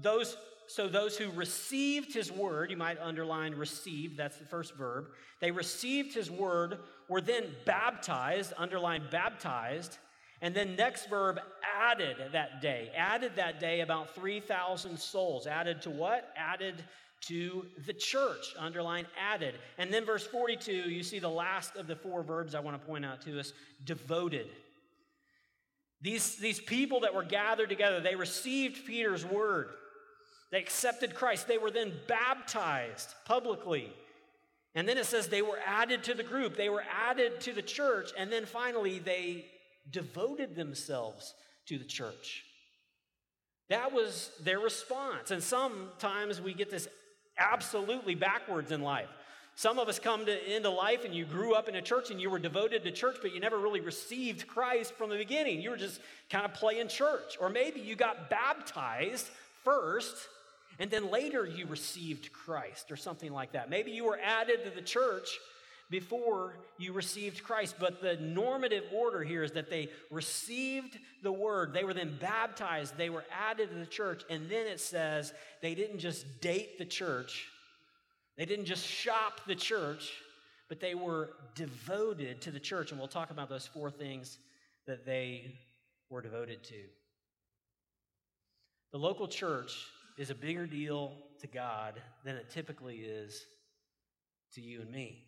those 0.00 0.36
so 0.68 0.88
those 0.88 1.18
who 1.18 1.30
received 1.32 2.14
his 2.14 2.32
word, 2.32 2.70
you 2.70 2.78
might 2.78 2.98
underline 2.98 3.54
received, 3.54 4.16
that's 4.16 4.38
the 4.38 4.46
first 4.46 4.74
verb. 4.74 5.08
They 5.40 5.50
received 5.50 6.14
his 6.14 6.30
word, 6.30 6.78
were 7.08 7.20
then 7.20 7.44
baptized, 7.66 8.54
underline 8.56 9.02
baptized, 9.10 9.98
and 10.40 10.54
then 10.54 10.74
next 10.74 11.10
verb 11.10 11.40
added 11.78 12.16
that 12.32 12.62
day. 12.62 12.90
Added 12.96 13.36
that 13.36 13.60
day 13.60 13.80
about 13.80 14.14
3,000 14.14 14.98
souls. 14.98 15.46
Added 15.46 15.82
to 15.82 15.90
what? 15.90 16.32
Added 16.36 16.82
to 17.22 17.66
the 17.86 17.92
church. 17.92 18.54
Underline 18.58 19.06
added. 19.18 19.54
And 19.78 19.92
then 19.92 20.04
verse 20.04 20.26
42, 20.26 20.72
you 20.72 21.02
see 21.02 21.18
the 21.18 21.28
last 21.28 21.76
of 21.76 21.86
the 21.86 21.96
four 21.96 22.22
verbs 22.22 22.54
I 22.54 22.60
want 22.60 22.80
to 22.80 22.86
point 22.86 23.04
out 23.04 23.22
to 23.22 23.38
us 23.38 23.52
devoted. 23.84 24.48
These, 26.00 26.36
these 26.36 26.60
people 26.60 27.00
that 27.00 27.14
were 27.14 27.22
gathered 27.22 27.68
together, 27.68 28.00
they 28.00 28.16
received 28.16 28.86
Peter's 28.86 29.24
word. 29.24 29.68
They 30.50 30.58
accepted 30.58 31.14
Christ. 31.14 31.46
They 31.46 31.58
were 31.58 31.70
then 31.70 31.92
baptized 32.08 33.14
publicly. 33.24 33.92
And 34.74 34.88
then 34.88 34.98
it 34.98 35.06
says 35.06 35.28
they 35.28 35.42
were 35.42 35.58
added 35.64 36.02
to 36.04 36.14
the 36.14 36.22
group, 36.22 36.56
they 36.56 36.70
were 36.70 36.84
added 36.90 37.40
to 37.42 37.52
the 37.52 37.62
church, 37.62 38.10
and 38.16 38.32
then 38.32 38.46
finally 38.46 38.98
they 38.98 39.44
devoted 39.90 40.56
themselves 40.56 41.34
to 41.66 41.78
the 41.78 41.84
church. 41.84 42.44
That 43.68 43.92
was 43.92 44.30
their 44.42 44.58
response. 44.60 45.30
And 45.30 45.42
sometimes 45.42 46.40
we 46.40 46.54
get 46.54 46.70
this 46.70 46.88
absolutely 47.38 48.14
backwards 48.14 48.72
in 48.72 48.82
life. 48.82 49.08
Some 49.54 49.78
of 49.78 49.88
us 49.88 49.98
come 49.98 50.24
to 50.26 50.56
into 50.56 50.70
life 50.70 51.04
and 51.04 51.14
you 51.14 51.24
grew 51.24 51.54
up 51.54 51.68
in 51.68 51.74
a 51.74 51.82
church 51.82 52.10
and 52.10 52.20
you 52.20 52.30
were 52.30 52.38
devoted 52.38 52.84
to 52.84 52.90
church, 52.90 53.18
but 53.20 53.34
you 53.34 53.40
never 53.40 53.58
really 53.58 53.80
received 53.80 54.46
Christ 54.46 54.94
from 54.94 55.10
the 55.10 55.16
beginning. 55.16 55.60
You 55.60 55.70
were 55.70 55.76
just 55.76 56.00
kind 56.30 56.44
of 56.44 56.54
playing 56.54 56.88
church. 56.88 57.36
Or 57.40 57.50
maybe 57.50 57.80
you 57.80 57.94
got 57.94 58.30
baptized 58.30 59.28
first 59.62 60.16
and 60.78 60.90
then 60.90 61.10
later 61.10 61.44
you 61.44 61.66
received 61.66 62.32
Christ 62.32 62.90
or 62.90 62.96
something 62.96 63.32
like 63.32 63.52
that. 63.52 63.68
Maybe 63.68 63.90
you 63.90 64.04
were 64.04 64.18
added 64.24 64.64
to 64.64 64.70
the 64.70 64.82
church 64.82 65.28
before 65.92 66.56
you 66.78 66.94
received 66.94 67.44
Christ, 67.44 67.76
but 67.78 68.00
the 68.00 68.16
normative 68.16 68.84
order 68.92 69.22
here 69.22 69.44
is 69.44 69.52
that 69.52 69.68
they 69.68 69.90
received 70.10 70.98
the 71.22 71.30
word, 71.30 71.74
they 71.74 71.84
were 71.84 71.92
then 71.92 72.16
baptized, 72.18 72.96
they 72.96 73.10
were 73.10 73.24
added 73.30 73.68
to 73.68 73.76
the 73.76 73.86
church, 73.86 74.22
and 74.30 74.48
then 74.48 74.66
it 74.66 74.80
says 74.80 75.34
they 75.60 75.74
didn't 75.74 75.98
just 75.98 76.40
date 76.40 76.78
the 76.78 76.86
church, 76.86 77.46
they 78.38 78.46
didn't 78.46 78.64
just 78.64 78.86
shop 78.86 79.42
the 79.46 79.54
church, 79.54 80.10
but 80.70 80.80
they 80.80 80.94
were 80.94 81.34
devoted 81.54 82.40
to 82.40 82.50
the 82.50 82.58
church. 82.58 82.90
And 82.90 82.98
we'll 82.98 83.06
talk 83.06 83.30
about 83.30 83.50
those 83.50 83.66
four 83.66 83.90
things 83.90 84.38
that 84.86 85.04
they 85.04 85.52
were 86.08 86.22
devoted 86.22 86.64
to. 86.64 86.82
The 88.92 88.98
local 88.98 89.28
church 89.28 89.86
is 90.16 90.30
a 90.30 90.34
bigger 90.34 90.66
deal 90.66 91.12
to 91.42 91.46
God 91.46 92.00
than 92.24 92.36
it 92.36 92.48
typically 92.48 92.96
is 92.96 93.44
to 94.54 94.62
you 94.62 94.80
and 94.80 94.90
me. 94.90 95.26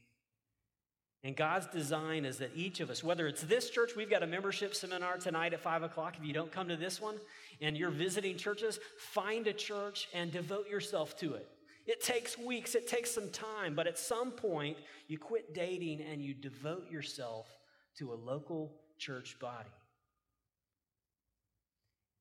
And 1.25 1.35
God's 1.35 1.67
design 1.69 2.27
is 2.27 2.37
that 2.39 2.51
each 2.55 2.81
of 2.81 2.91
us, 2.91 3.03
whether 3.03 3.27
it's 3.27 3.41
this 3.41 3.71
church, 3.71 3.97
we've 3.97 4.11
got 4.11 4.23
a 4.23 4.27
membership 4.27 4.75
seminar 4.75 5.17
tonight 5.17 5.55
at 5.55 5.61
5 5.61 5.83
o'clock. 5.83 6.17
If 6.19 6.27
you 6.27 6.35
don't 6.35 6.53
come 6.53 6.69
to 6.69 6.77
this 6.77 7.01
one 7.01 7.17
and 7.63 7.79
you're 7.79 7.91
visiting 7.91 8.37
churches, 8.37 8.79
find 8.99 9.47
a 9.47 9.55
church 9.55 10.07
and 10.13 10.31
devote 10.31 10.69
yourself 10.69 11.17
to 11.21 11.33
it. 11.33 11.49
It 11.87 12.03
takes 12.03 12.37
weeks, 12.37 12.75
it 12.75 12.87
takes 12.87 13.11
some 13.11 13.31
time, 13.31 13.75
but 13.75 13.87
at 13.87 13.99
some 13.99 14.33
point, 14.33 14.77
you 15.09 15.17
quit 15.17 15.55
dating 15.55 16.03
and 16.03 16.23
you 16.23 16.35
devote 16.35 16.91
yourself 16.91 17.47
to 17.99 18.13
a 18.13 18.15
local 18.15 18.75
church 18.99 19.39
body. 19.41 19.71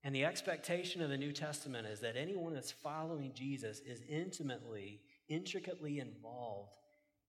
And 0.06 0.16
the 0.16 0.24
expectation 0.24 1.02
of 1.02 1.10
the 1.10 1.18
New 1.18 1.34
Testament 1.34 1.88
is 1.88 2.00
that 2.02 2.16
anyone 2.16 2.54
that's 2.54 2.72
following 2.72 3.34
Jesus 3.34 3.82
is 3.86 4.02
intimately, 4.10 5.02
intricately 5.28 6.00
involved 6.00 6.78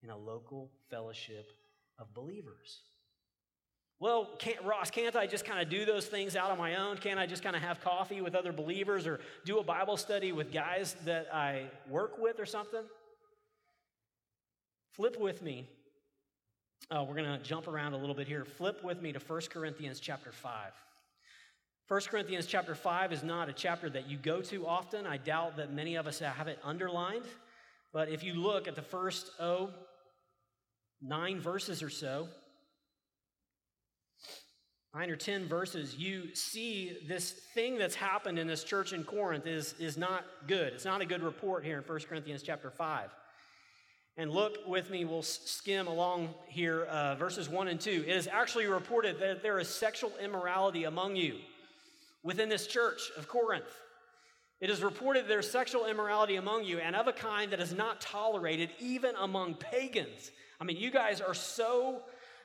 in 0.02 0.10
a 0.10 0.16
local 0.16 0.70
fellowship 0.90 1.50
of 1.98 2.12
believers. 2.14 2.80
Well, 4.00 4.28
can't, 4.38 4.62
Ross, 4.64 4.90
can't 4.90 5.14
I 5.16 5.26
just 5.26 5.44
kind 5.44 5.62
of 5.62 5.70
do 5.70 5.84
those 5.84 6.06
things 6.06 6.36
out 6.36 6.50
on 6.50 6.58
my 6.58 6.74
own? 6.74 6.98
Can't 6.98 7.18
I 7.18 7.26
just 7.26 7.42
kind 7.42 7.56
of 7.56 7.62
have 7.62 7.80
coffee 7.80 8.20
with 8.20 8.34
other 8.34 8.52
believers 8.52 9.06
or 9.06 9.20
do 9.44 9.58
a 9.60 9.64
Bible 9.64 9.96
study 9.96 10.32
with 10.32 10.52
guys 10.52 10.96
that 11.04 11.32
I 11.32 11.70
work 11.88 12.18
with 12.18 12.40
or 12.40 12.46
something? 12.46 12.82
Flip 14.92 15.18
with 15.18 15.42
me. 15.42 15.68
Oh, 16.90 17.04
we're 17.04 17.14
going 17.14 17.38
to 17.38 17.42
jump 17.42 17.66
around 17.66 17.94
a 17.94 17.96
little 17.96 18.14
bit 18.14 18.28
here. 18.28 18.44
Flip 18.44 18.82
with 18.84 19.00
me 19.00 19.12
to 19.12 19.18
1 19.18 19.40
Corinthians 19.50 20.00
chapter 20.00 20.32
5. 20.32 20.72
1 21.86 22.00
Corinthians 22.02 22.46
chapter 22.46 22.74
5 22.74 23.12
is 23.12 23.22
not 23.22 23.48
a 23.48 23.52
chapter 23.52 23.88
that 23.90 24.08
you 24.08 24.18
go 24.18 24.40
to 24.42 24.66
often. 24.66 25.06
I 25.06 25.16
doubt 25.16 25.56
that 25.56 25.72
many 25.72 25.96
of 25.96 26.06
us 26.06 26.18
have 26.18 26.48
it 26.48 26.58
underlined. 26.62 27.24
But 27.92 28.08
if 28.08 28.22
you 28.22 28.34
look 28.34 28.68
at 28.68 28.74
the 28.74 28.82
first, 28.82 29.30
oh, 29.38 29.70
nine 31.06 31.40
verses 31.40 31.82
or 31.82 31.90
so, 31.90 32.28
nine 34.94 35.10
or 35.10 35.16
ten 35.16 35.46
verses, 35.46 35.96
you 35.96 36.34
see 36.34 36.96
this 37.06 37.32
thing 37.54 37.78
that's 37.78 37.94
happened 37.94 38.38
in 38.38 38.46
this 38.46 38.64
church 38.64 38.92
in 38.92 39.04
Corinth 39.04 39.46
is, 39.46 39.74
is 39.78 39.96
not 39.96 40.24
good. 40.46 40.72
It's 40.72 40.84
not 40.84 41.00
a 41.00 41.06
good 41.06 41.22
report 41.22 41.64
here 41.64 41.78
in 41.78 41.84
1 41.84 42.00
Corinthians 42.08 42.42
chapter 42.42 42.70
5. 42.70 43.10
And 44.16 44.30
look 44.30 44.58
with 44.68 44.90
me, 44.90 45.04
we'll 45.04 45.22
skim 45.22 45.88
along 45.88 46.32
here, 46.46 46.84
uh, 46.84 47.16
verses 47.16 47.48
1 47.48 47.66
and 47.66 47.80
2. 47.80 48.04
It 48.06 48.16
is 48.16 48.28
actually 48.28 48.66
reported 48.66 49.18
that 49.18 49.42
there 49.42 49.58
is 49.58 49.68
sexual 49.68 50.12
immorality 50.22 50.84
among 50.84 51.16
you 51.16 51.38
within 52.22 52.48
this 52.48 52.68
church 52.68 53.10
of 53.18 53.26
Corinth. 53.26 53.64
It 54.60 54.70
is 54.70 54.82
reported 54.82 55.26
there's 55.26 55.50
sexual 55.50 55.86
immorality 55.86 56.36
among 56.36 56.64
you, 56.64 56.78
and 56.78 56.94
of 56.94 57.08
a 57.08 57.12
kind 57.12 57.50
that 57.50 57.60
is 57.60 57.74
not 57.74 58.00
tolerated 58.00 58.70
even 58.78 59.16
among 59.16 59.54
pagans. 59.54 60.30
I 60.60 60.64
mean, 60.64 60.76
you 60.76 60.90
guys 60.90 61.20
are 61.20 61.34
so 61.34 62.02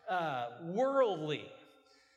uh, 0.09 0.47
worldly, 0.63 1.45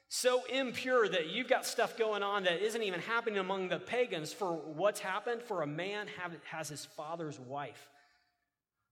so 0.09 0.45
impure 0.47 1.09
that 1.09 1.29
you've 1.29 1.49
got 1.49 1.67
stuff 1.67 1.97
going 1.97 2.23
on 2.23 2.45
that 2.45 2.61
isn't 2.63 2.83
even 2.83 3.01
happening 3.01 3.39
among 3.39 3.69
the 3.69 3.79
pagans. 3.79 4.33
For 4.33 4.53
what's 4.53 5.01
happened? 5.01 5.43
For 5.43 5.63
a 5.63 5.67
man 5.67 6.07
have, 6.19 6.33
has 6.45 6.69
his 6.69 6.85
father's 6.85 7.39
wife. 7.39 7.89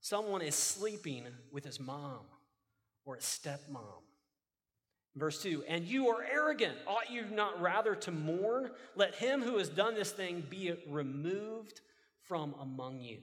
Someone 0.00 0.42
is 0.42 0.54
sleeping 0.54 1.26
with 1.52 1.64
his 1.64 1.78
mom 1.78 2.20
or 3.04 3.16
his 3.16 3.24
stepmom. 3.24 4.02
Verse 5.16 5.42
2 5.42 5.64
And 5.68 5.84
you 5.84 6.08
are 6.08 6.24
arrogant. 6.24 6.76
Ought 6.86 7.10
you 7.10 7.24
not 7.32 7.60
rather 7.60 7.94
to 7.96 8.10
mourn? 8.10 8.70
Let 8.94 9.14
him 9.14 9.42
who 9.42 9.58
has 9.58 9.68
done 9.68 9.94
this 9.94 10.12
thing 10.12 10.44
be 10.48 10.74
removed 10.88 11.80
from 12.22 12.54
among 12.60 13.00
you. 13.00 13.18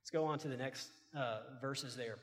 Let's 0.00 0.10
go 0.10 0.24
on 0.24 0.38
to 0.40 0.48
the 0.48 0.56
next 0.56 0.88
uh, 1.16 1.40
verses 1.60 1.96
there. 1.96 2.16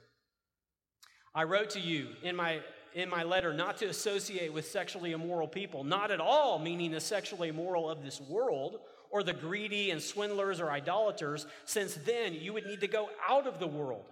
I 1.33 1.43
wrote 1.43 1.69
to 1.71 1.79
you 1.79 2.09
in 2.23 2.35
my, 2.35 2.59
in 2.93 3.09
my 3.09 3.23
letter 3.23 3.53
not 3.53 3.77
to 3.77 3.85
associate 3.85 4.53
with 4.53 4.69
sexually 4.69 5.13
immoral 5.13 5.47
people, 5.47 5.83
not 5.83 6.11
at 6.11 6.19
all 6.19 6.59
meaning 6.59 6.91
the 6.91 6.99
sexually 6.99 7.49
immoral 7.49 7.89
of 7.89 8.03
this 8.03 8.19
world 8.21 8.79
or 9.09 9.23
the 9.23 9.33
greedy 9.33 9.91
and 9.91 10.01
swindlers 10.01 10.59
or 10.59 10.69
idolaters, 10.69 11.45
since 11.65 11.95
then 11.95 12.33
you 12.33 12.53
would 12.53 12.65
need 12.65 12.81
to 12.81 12.87
go 12.87 13.09
out 13.27 13.47
of 13.47 13.59
the 13.59 13.67
world. 13.67 14.05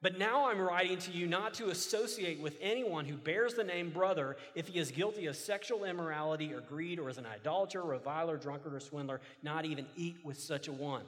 But 0.00 0.16
now 0.16 0.48
I'm 0.48 0.60
writing 0.60 0.98
to 0.98 1.10
you 1.10 1.26
not 1.26 1.54
to 1.54 1.70
associate 1.70 2.40
with 2.40 2.56
anyone 2.60 3.04
who 3.04 3.16
bears 3.16 3.54
the 3.54 3.64
name 3.64 3.90
brother 3.90 4.36
if 4.54 4.68
he 4.68 4.78
is 4.78 4.92
guilty 4.92 5.26
of 5.26 5.34
sexual 5.34 5.84
immorality 5.84 6.54
or 6.54 6.60
greed 6.60 7.00
or 7.00 7.08
is 7.08 7.18
an 7.18 7.26
idolater, 7.26 7.82
reviler, 7.82 8.36
drunkard, 8.36 8.74
or 8.74 8.80
swindler, 8.80 9.20
not 9.42 9.64
even 9.64 9.86
eat 9.96 10.16
with 10.22 10.38
such 10.38 10.68
a 10.68 10.72
one. 10.72 11.02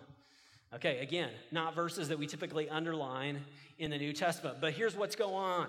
Okay, 0.74 0.98
again, 0.98 1.30
not 1.50 1.74
verses 1.74 2.08
that 2.08 2.18
we 2.18 2.26
typically 2.26 2.68
underline 2.68 3.40
in 3.78 3.90
the 3.90 3.98
New 3.98 4.12
Testament. 4.12 4.58
But 4.60 4.72
here's 4.72 4.96
what's 4.96 5.16
going 5.16 5.34
on. 5.34 5.66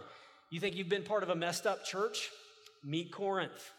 You 0.51 0.59
think 0.59 0.75
you've 0.75 0.89
been 0.89 1.03
part 1.03 1.23
of 1.23 1.29
a 1.29 1.35
messed 1.35 1.65
up 1.65 1.83
church? 1.83 2.29
Meet 2.83 3.11
Corinth. 3.11 3.71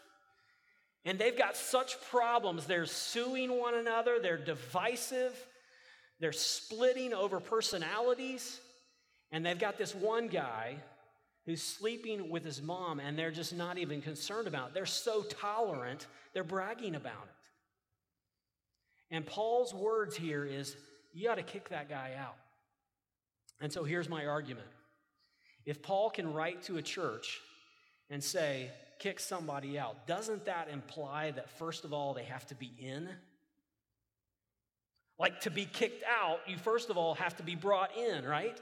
And 1.05 1.19
they've 1.19 1.37
got 1.37 1.55
such 1.55 2.01
problems. 2.09 2.65
They're 2.65 2.85
suing 2.85 3.59
one 3.59 3.75
another, 3.75 4.19
they're 4.21 4.37
divisive, 4.37 5.33
they're 6.19 6.31
splitting 6.31 7.13
over 7.13 7.39
personalities. 7.39 8.59
And 9.31 9.45
they've 9.45 9.59
got 9.59 9.77
this 9.77 9.95
one 9.95 10.27
guy 10.27 10.75
who's 11.45 11.61
sleeping 11.61 12.29
with 12.29 12.45
his 12.45 12.61
mom, 12.61 12.99
and 12.99 13.17
they're 13.17 13.31
just 13.31 13.53
not 13.53 13.77
even 13.77 14.01
concerned 14.01 14.47
about 14.47 14.69
it. 14.69 14.73
They're 14.73 14.85
so 14.85 15.23
tolerant, 15.23 16.07
they're 16.33 16.43
bragging 16.43 16.95
about 16.95 17.11
it. 17.11 19.15
And 19.15 19.25
Paul's 19.25 19.73
words 19.73 20.15
here 20.15 20.45
is 20.45 20.75
you 21.13 21.27
got 21.27 21.35
to 21.35 21.43
kick 21.43 21.69
that 21.69 21.89
guy 21.89 22.11
out. 22.19 22.35
And 23.61 23.71
so 23.71 23.83
here's 23.83 24.09
my 24.09 24.25
argument. 24.25 24.67
If 25.65 25.81
Paul 25.81 26.09
can 26.09 26.33
write 26.33 26.63
to 26.63 26.77
a 26.77 26.81
church 26.81 27.39
and 28.09 28.23
say, 28.23 28.69
kick 28.99 29.19
somebody 29.19 29.79
out, 29.79 30.07
doesn't 30.07 30.45
that 30.45 30.69
imply 30.71 31.31
that, 31.31 31.49
first 31.57 31.85
of 31.85 31.93
all, 31.93 32.13
they 32.13 32.23
have 32.23 32.45
to 32.47 32.55
be 32.55 32.71
in? 32.79 33.07
Like 35.19 35.41
to 35.41 35.51
be 35.51 35.65
kicked 35.65 36.03
out, 36.19 36.39
you 36.47 36.57
first 36.57 36.89
of 36.89 36.97
all 36.97 37.15
have 37.15 37.37
to 37.37 37.43
be 37.43 37.55
brought 37.55 37.95
in, 37.95 38.25
right? 38.25 38.59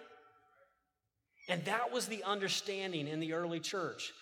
And 1.48 1.64
that 1.66 1.92
was 1.92 2.08
the 2.08 2.24
understanding 2.24 3.08
in 3.08 3.20
the 3.20 3.34
early 3.34 3.60
church 3.60 4.14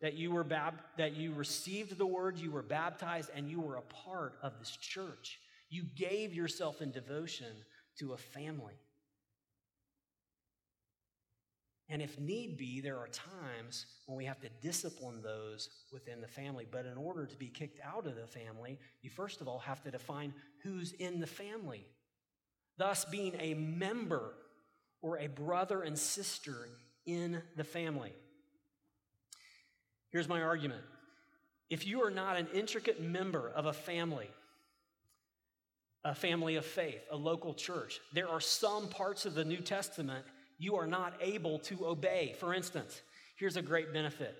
that 0.00 0.14
you 0.14 0.30
were 0.30 0.44
bab- 0.44 0.82
that 0.98 1.14
you 1.14 1.32
received 1.32 1.96
the 1.96 2.06
word, 2.06 2.38
you 2.38 2.50
were 2.50 2.62
baptized, 2.62 3.30
and 3.34 3.48
you 3.48 3.60
were 3.60 3.76
a 3.76 3.82
part 3.82 4.34
of 4.42 4.58
this 4.58 4.70
church. 4.76 5.38
You 5.76 5.84
gave 5.94 6.32
yourself 6.32 6.80
in 6.80 6.90
devotion 6.90 7.52
to 7.98 8.14
a 8.14 8.16
family. 8.16 8.72
And 11.90 12.00
if 12.00 12.18
need 12.18 12.56
be, 12.56 12.80
there 12.80 12.96
are 12.96 13.08
times 13.08 13.84
when 14.06 14.16
we 14.16 14.24
have 14.24 14.40
to 14.40 14.48
discipline 14.62 15.20
those 15.20 15.68
within 15.92 16.22
the 16.22 16.28
family. 16.28 16.66
But 16.68 16.86
in 16.86 16.96
order 16.96 17.26
to 17.26 17.36
be 17.36 17.48
kicked 17.48 17.78
out 17.84 18.06
of 18.06 18.16
the 18.16 18.26
family, 18.26 18.78
you 19.02 19.10
first 19.10 19.42
of 19.42 19.48
all 19.48 19.58
have 19.58 19.82
to 19.82 19.90
define 19.90 20.32
who's 20.62 20.92
in 20.92 21.20
the 21.20 21.26
family. 21.26 21.86
Thus, 22.78 23.04
being 23.04 23.34
a 23.38 23.52
member 23.52 24.32
or 25.02 25.18
a 25.18 25.26
brother 25.26 25.82
and 25.82 25.98
sister 25.98 26.70
in 27.04 27.42
the 27.54 27.64
family. 27.64 28.14
Here's 30.08 30.26
my 30.26 30.40
argument 30.40 30.84
if 31.68 31.86
you 31.86 32.02
are 32.02 32.10
not 32.10 32.38
an 32.38 32.48
intricate 32.54 33.02
member 33.02 33.50
of 33.54 33.66
a 33.66 33.74
family, 33.74 34.30
a 36.06 36.14
family 36.14 36.54
of 36.54 36.64
faith, 36.64 37.02
a 37.10 37.16
local 37.16 37.52
church, 37.52 38.00
there 38.12 38.28
are 38.28 38.40
some 38.40 38.88
parts 38.88 39.26
of 39.26 39.34
the 39.34 39.44
New 39.44 39.58
Testament 39.58 40.24
you 40.58 40.76
are 40.76 40.86
not 40.86 41.14
able 41.20 41.58
to 41.58 41.86
obey. 41.86 42.34
For 42.38 42.54
instance, 42.54 43.02
here's 43.36 43.56
a 43.56 43.62
great 43.62 43.92
benefit 43.92 44.36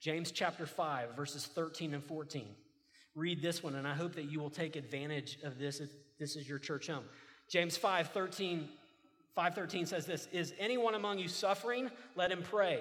James 0.00 0.32
chapter 0.32 0.66
5, 0.66 1.14
verses 1.14 1.46
13 1.46 1.94
and 1.94 2.02
14. 2.02 2.46
Read 3.14 3.42
this 3.42 3.62
one, 3.62 3.74
and 3.74 3.86
I 3.86 3.94
hope 3.94 4.14
that 4.14 4.30
you 4.30 4.40
will 4.40 4.50
take 4.50 4.74
advantage 4.74 5.38
of 5.44 5.58
this 5.58 5.80
if 5.80 5.90
this 6.18 6.34
is 6.34 6.48
your 6.48 6.58
church 6.58 6.86
home. 6.86 7.04
James 7.48 7.76
5, 7.76 8.08
13 8.08 8.68
513 9.34 9.86
says 9.86 10.06
this 10.06 10.28
Is 10.32 10.54
anyone 10.58 10.94
among 10.94 11.18
you 11.18 11.28
suffering? 11.28 11.90
Let 12.16 12.30
him 12.30 12.42
pray. 12.42 12.80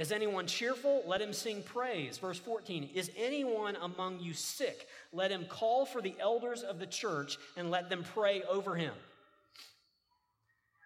Is 0.00 0.12
anyone 0.12 0.46
cheerful? 0.46 1.02
Let 1.06 1.20
him 1.20 1.34
sing 1.34 1.62
praise. 1.62 2.16
Verse 2.16 2.38
14 2.38 2.88
Is 2.94 3.10
anyone 3.18 3.76
among 3.76 4.20
you 4.20 4.32
sick? 4.32 4.88
Let 5.12 5.30
him 5.30 5.44
call 5.44 5.84
for 5.84 6.00
the 6.00 6.14
elders 6.18 6.62
of 6.62 6.78
the 6.78 6.86
church 6.86 7.36
and 7.54 7.70
let 7.70 7.90
them 7.90 8.02
pray 8.14 8.42
over 8.44 8.74
him. 8.74 8.94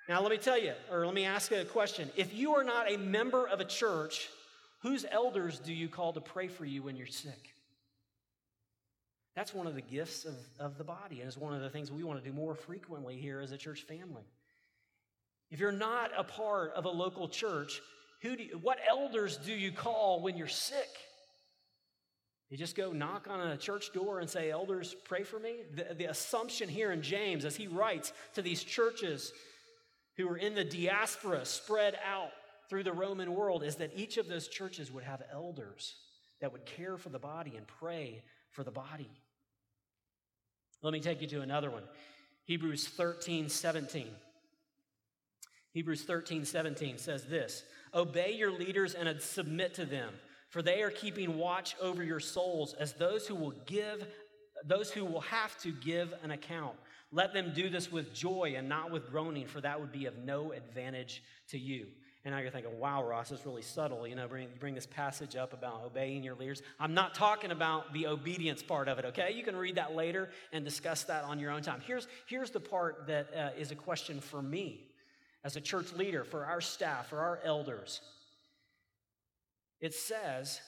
Now, 0.09 0.21
let 0.21 0.33
me 0.33 0.37
tell 0.37 0.59
you, 0.59 0.73
or 0.91 1.07
let 1.07 1.15
me 1.15 1.25
ask 1.25 1.53
you 1.53 1.61
a 1.61 1.65
question. 1.65 2.11
If 2.17 2.35
you 2.35 2.55
are 2.55 2.65
not 2.65 2.91
a 2.91 2.99
member 2.99 3.47
of 3.47 3.61
a 3.61 3.65
church, 3.65 4.29
whose 4.83 5.07
elders 5.09 5.61
do 5.61 5.73
you 5.73 5.89
call 5.89 6.13
to 6.13 6.21
pray 6.21 6.49
for 6.49 6.65
you 6.65 6.83
when 6.83 6.97
you're 6.97 7.07
sick? 7.07 7.55
That's 9.37 9.55
one 9.55 9.69
of 9.69 9.77
the 9.77 9.81
gifts 9.81 10.25
of, 10.25 10.35
of 10.59 10.77
the 10.77 10.85
body, 10.85 11.21
and 11.21 11.29
it's 11.29 11.39
one 11.39 11.55
of 11.55 11.61
the 11.61 11.71
things 11.71 11.91
we 11.91 12.03
want 12.03 12.23
to 12.23 12.29
do 12.29 12.35
more 12.35 12.57
frequently 12.57 13.17
here 13.17 13.41
as 13.41 13.53
a 13.53 13.57
church 13.57 13.83
family. 13.83 14.25
If 15.53 15.61
you're 15.61 15.73
not 15.73 16.11
a 16.17 16.25
part 16.25 16.73
of 16.75 16.85
a 16.85 16.91
local 16.91 17.29
church, 17.29 17.81
who 18.25 18.37
do 18.37 18.43
you, 18.43 18.59
what 18.59 18.79
elders 18.89 19.37
do 19.37 19.53
you 19.53 19.71
call 19.71 20.23
when 20.23 20.37
you're 20.37 20.49
sick? 20.49 20.89
You 22.49 22.57
just 22.57 22.75
go 22.75 22.91
knock 22.91 23.27
on 23.29 23.39
a 23.39 23.57
church 23.59 23.93
door 23.93 24.21
and 24.21 24.31
say, 24.31 24.51
Elders, 24.51 24.97
pray 25.05 25.25
for 25.25 25.39
me? 25.39 25.57
The, 25.75 25.95
the 25.95 26.05
assumption 26.07 26.69
here 26.69 26.91
in 26.91 27.03
James, 27.03 27.45
as 27.45 27.55
he 27.55 27.67
writes 27.67 28.15
to 28.35 28.43
these 28.43 28.65
churches 28.65 29.33
who 30.17 30.27
are 30.29 30.39
in 30.39 30.55
the 30.55 30.65
diaspora 30.65 31.45
spread 31.45 31.99
out 32.11 32.31
through 32.71 32.85
the 32.85 32.93
Roman 32.93 33.35
world, 33.35 33.63
is 33.63 33.77
that 33.77 33.93
each 33.95 34.17
of 34.17 34.27
those 34.27 34.49
churches 34.49 34.91
would 34.91 35.05
have 35.05 35.23
elders 35.31 35.97
that 36.41 36.51
would 36.51 36.65
care 36.65 36.97
for 36.97 37.11
the 37.11 37.19
body 37.19 37.57
and 37.57 37.67
pray 37.67 38.23
for 38.53 38.65
the 38.65 38.71
body. 38.71 39.11
Let 40.81 40.95
me 40.95 41.01
take 41.01 41.21
you 41.21 41.29
to 41.29 41.43
another 41.43 41.71
one 41.71 41.83
Hebrews 42.45 42.89
13 42.89 43.51
17. 43.51 44.07
Hebrews 45.75 46.05
13, 46.05 46.45
17 46.45 46.99
says 46.99 47.25
this 47.25 47.65
Obey 47.93 48.33
your 48.33 48.53
leaders 48.53 48.95
and 48.95 49.21
submit 49.21 49.75
to 49.75 49.85
them, 49.85 50.15
for 50.49 50.63
they 50.63 50.83
are 50.83 50.91
keeping 50.91 51.37
watch 51.37 51.77
over 51.83 52.03
your 52.03 52.21
souls 52.21 52.75
as 52.75 52.95
those 52.95 53.27
who 53.27 53.35
will 53.35 53.55
give, 53.67 54.07
those 54.65 54.91
who 54.91 55.05
will 55.05 55.21
have 55.21 55.59
to 55.59 55.73
give 55.73 56.15
an 56.23 56.31
account. 56.31 56.77
Let 57.11 57.33
them 57.33 57.53
do 57.55 57.69
this 57.69 57.93
with 57.93 58.15
joy 58.15 58.55
and 58.57 58.69
not 58.69 58.91
with 58.91 59.11
groaning, 59.11 59.47
for 59.47 59.61
that 59.61 59.81
would 59.81 59.93
be 59.93 60.07
of 60.07 60.17
no 60.19 60.53
advantage 60.53 61.23
to 61.49 61.59
you. 61.59 61.87
And 62.25 62.33
now 62.35 62.41
you're 62.41 62.51
thinking, 62.51 62.79
wow, 62.79 63.05
Ross, 63.05 63.31
it's 63.31 63.45
really 63.45 63.63
subtle. 63.63 64.07
You 64.07 64.15
know, 64.15 64.27
bring, 64.27 64.45
you 64.45 64.49
bring 64.59 64.75
this 64.75 64.87
passage 64.87 65.37
up 65.37 65.53
about 65.53 65.83
obeying 65.85 66.25
your 66.25 66.35
leaders. 66.35 66.63
I'm 66.81 66.95
not 66.95 67.15
talking 67.15 67.51
about 67.51 67.93
the 67.93 68.07
obedience 68.07 68.63
part 68.63 68.89
of 68.89 68.99
it, 68.99 69.05
okay? 69.07 69.33
You 69.33 69.43
can 69.43 69.55
read 69.55 69.75
that 69.75 69.95
later 69.95 70.31
and 70.51 70.65
discuss 70.65 71.05
that 71.05 71.25
on 71.25 71.39
your 71.39 71.51
own 71.51 71.63
time. 71.63 71.83
Here's, 71.87 72.09
here's 72.27 72.51
the 72.51 72.61
part 72.61 73.07
that 73.09 73.29
uh, 73.37 73.61
is 73.61 73.73
a 73.73 73.75
question 73.75 74.21
for 74.21 74.41
me 74.41 74.87
as 75.45 75.57
a 75.57 75.61
church 75.61 75.93
leader, 75.93 76.25
for 76.25 76.47
our 76.47 76.61
staff, 76.61 77.09
for 77.09 77.21
our 77.21 77.39
elders. 77.45 78.01
It 79.81 79.95
says, 79.95 80.61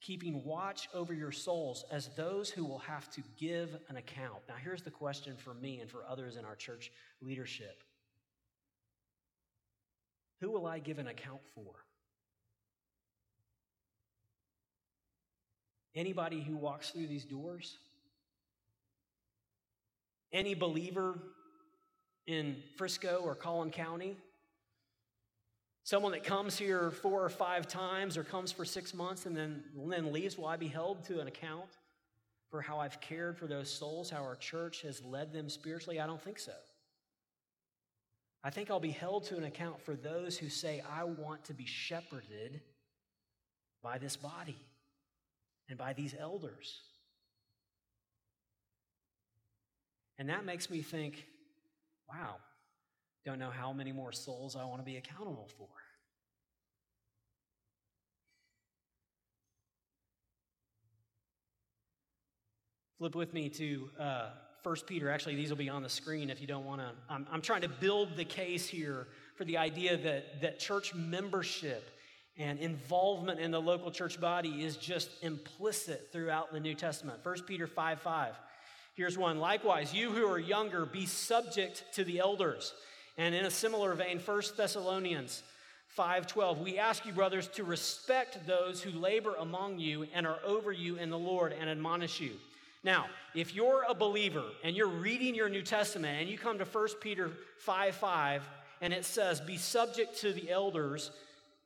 keeping 0.00 0.42
watch 0.44 0.88
over 0.94 1.12
your 1.12 1.32
souls 1.32 1.84
as 1.90 2.08
those 2.16 2.50
who 2.50 2.64
will 2.64 2.78
have 2.78 3.10
to 3.10 3.22
give 3.38 3.76
an 3.88 3.96
account. 3.96 4.42
Now, 4.48 4.54
here's 4.62 4.82
the 4.82 4.90
question 4.90 5.36
for 5.36 5.54
me 5.54 5.80
and 5.80 5.90
for 5.90 6.04
others 6.08 6.36
in 6.36 6.44
our 6.44 6.56
church 6.56 6.90
leadership 7.20 7.82
Who 10.40 10.50
will 10.50 10.66
I 10.66 10.78
give 10.78 10.98
an 10.98 11.08
account 11.08 11.40
for? 11.54 11.72
Anybody 15.94 16.40
who 16.40 16.56
walks 16.56 16.90
through 16.90 17.06
these 17.06 17.24
doors? 17.24 17.78
Any 20.32 20.54
believer 20.54 21.18
in 22.26 22.56
Frisco 22.76 23.20
or 23.24 23.34
Collin 23.34 23.70
County? 23.70 24.16
Someone 25.82 26.12
that 26.12 26.24
comes 26.24 26.58
here 26.58 26.90
four 26.90 27.22
or 27.22 27.28
five 27.28 27.68
times 27.68 28.16
or 28.16 28.24
comes 28.24 28.50
for 28.50 28.64
six 28.64 28.94
months 28.94 29.26
and 29.26 29.36
then, 29.36 29.62
and 29.76 29.92
then 29.92 30.12
leaves, 30.12 30.38
will 30.38 30.46
I 30.46 30.56
be 30.56 30.68
held 30.68 31.04
to 31.04 31.20
an 31.20 31.26
account 31.26 31.68
for 32.50 32.62
how 32.62 32.78
I've 32.78 33.00
cared 33.00 33.36
for 33.36 33.46
those 33.46 33.70
souls, 33.70 34.08
how 34.08 34.22
our 34.22 34.36
church 34.36 34.80
has 34.82 35.04
led 35.04 35.32
them 35.32 35.50
spiritually? 35.50 36.00
I 36.00 36.06
don't 36.06 36.22
think 36.22 36.38
so. 36.38 36.54
I 38.42 38.50
think 38.50 38.70
I'll 38.70 38.80
be 38.80 38.90
held 38.90 39.24
to 39.24 39.36
an 39.36 39.44
account 39.44 39.80
for 39.80 39.94
those 39.94 40.38
who 40.38 40.48
say, 40.48 40.82
I 40.90 41.04
want 41.04 41.44
to 41.44 41.54
be 41.54 41.66
shepherded 41.66 42.60
by 43.82 43.98
this 43.98 44.16
body 44.16 44.56
and 45.68 45.78
by 45.78 45.92
these 45.92 46.14
elders. 46.18 46.80
And 50.18 50.28
that 50.28 50.44
makes 50.44 50.70
me 50.70 50.80
think, 50.80 51.26
wow, 52.08 52.36
don't 53.24 53.38
know 53.38 53.50
how 53.50 53.72
many 53.72 53.92
more 53.92 54.12
souls 54.12 54.56
I 54.56 54.64
want 54.64 54.80
to 54.80 54.84
be 54.84 54.96
accountable 54.96 55.48
for. 55.56 55.68
Flip 62.98 63.14
with 63.14 63.34
me 63.34 63.48
to 63.48 63.90
uh, 63.98 64.28
1 64.62 64.76
Peter. 64.86 65.10
Actually, 65.10 65.34
these 65.34 65.50
will 65.50 65.56
be 65.56 65.68
on 65.68 65.82
the 65.82 65.88
screen 65.88 66.30
if 66.30 66.40
you 66.40 66.46
don't 66.46 66.64
want 66.64 66.80
to. 66.80 66.90
I'm, 67.08 67.26
I'm 67.30 67.42
trying 67.42 67.62
to 67.62 67.68
build 67.68 68.16
the 68.16 68.24
case 68.24 68.66
here 68.66 69.08
for 69.36 69.44
the 69.44 69.58
idea 69.58 69.96
that, 69.96 70.40
that 70.42 70.58
church 70.58 70.94
membership 70.94 71.90
and 72.36 72.58
involvement 72.58 73.40
in 73.40 73.50
the 73.50 73.60
local 73.60 73.90
church 73.90 74.20
body 74.20 74.64
is 74.64 74.76
just 74.76 75.10
implicit 75.22 76.08
throughout 76.12 76.52
the 76.52 76.60
New 76.60 76.74
Testament. 76.74 77.18
1 77.22 77.42
Peter 77.42 77.66
5 77.66 78.00
5. 78.00 78.34
Here's 78.94 79.18
one. 79.18 79.38
Likewise, 79.38 79.92
you 79.92 80.10
who 80.10 80.26
are 80.26 80.38
younger, 80.38 80.86
be 80.86 81.06
subject 81.06 81.84
to 81.94 82.04
the 82.04 82.20
elders. 82.20 82.72
And 83.18 83.34
in 83.34 83.44
a 83.44 83.50
similar 83.50 83.94
vein, 83.94 84.20
1 84.20 84.42
Thessalonians 84.56 85.42
5:12, 85.96 86.58
we 86.60 86.78
ask 86.78 87.04
you 87.04 87.12
brothers 87.12 87.48
to 87.48 87.64
respect 87.64 88.46
those 88.46 88.82
who 88.82 88.90
labor 88.90 89.34
among 89.36 89.78
you 89.78 90.06
and 90.14 90.26
are 90.26 90.40
over 90.44 90.72
you 90.72 90.96
in 90.96 91.10
the 91.10 91.18
Lord 91.18 91.52
and 91.52 91.68
admonish 91.68 92.20
you. 92.20 92.32
Now, 92.82 93.06
if 93.34 93.54
you're 93.54 93.84
a 93.88 93.94
believer 93.94 94.44
and 94.62 94.76
you're 94.76 94.88
reading 94.88 95.34
your 95.34 95.48
New 95.48 95.62
Testament 95.62 96.20
and 96.20 96.28
you 96.28 96.38
come 96.38 96.58
to 96.58 96.64
1 96.64 96.88
Peter 97.00 97.30
5 97.58 97.94
5, 97.94 98.42
and 98.80 98.92
it 98.92 99.04
says, 99.04 99.40
Be 99.40 99.56
subject 99.56 100.20
to 100.20 100.32
the 100.32 100.50
elders, 100.50 101.10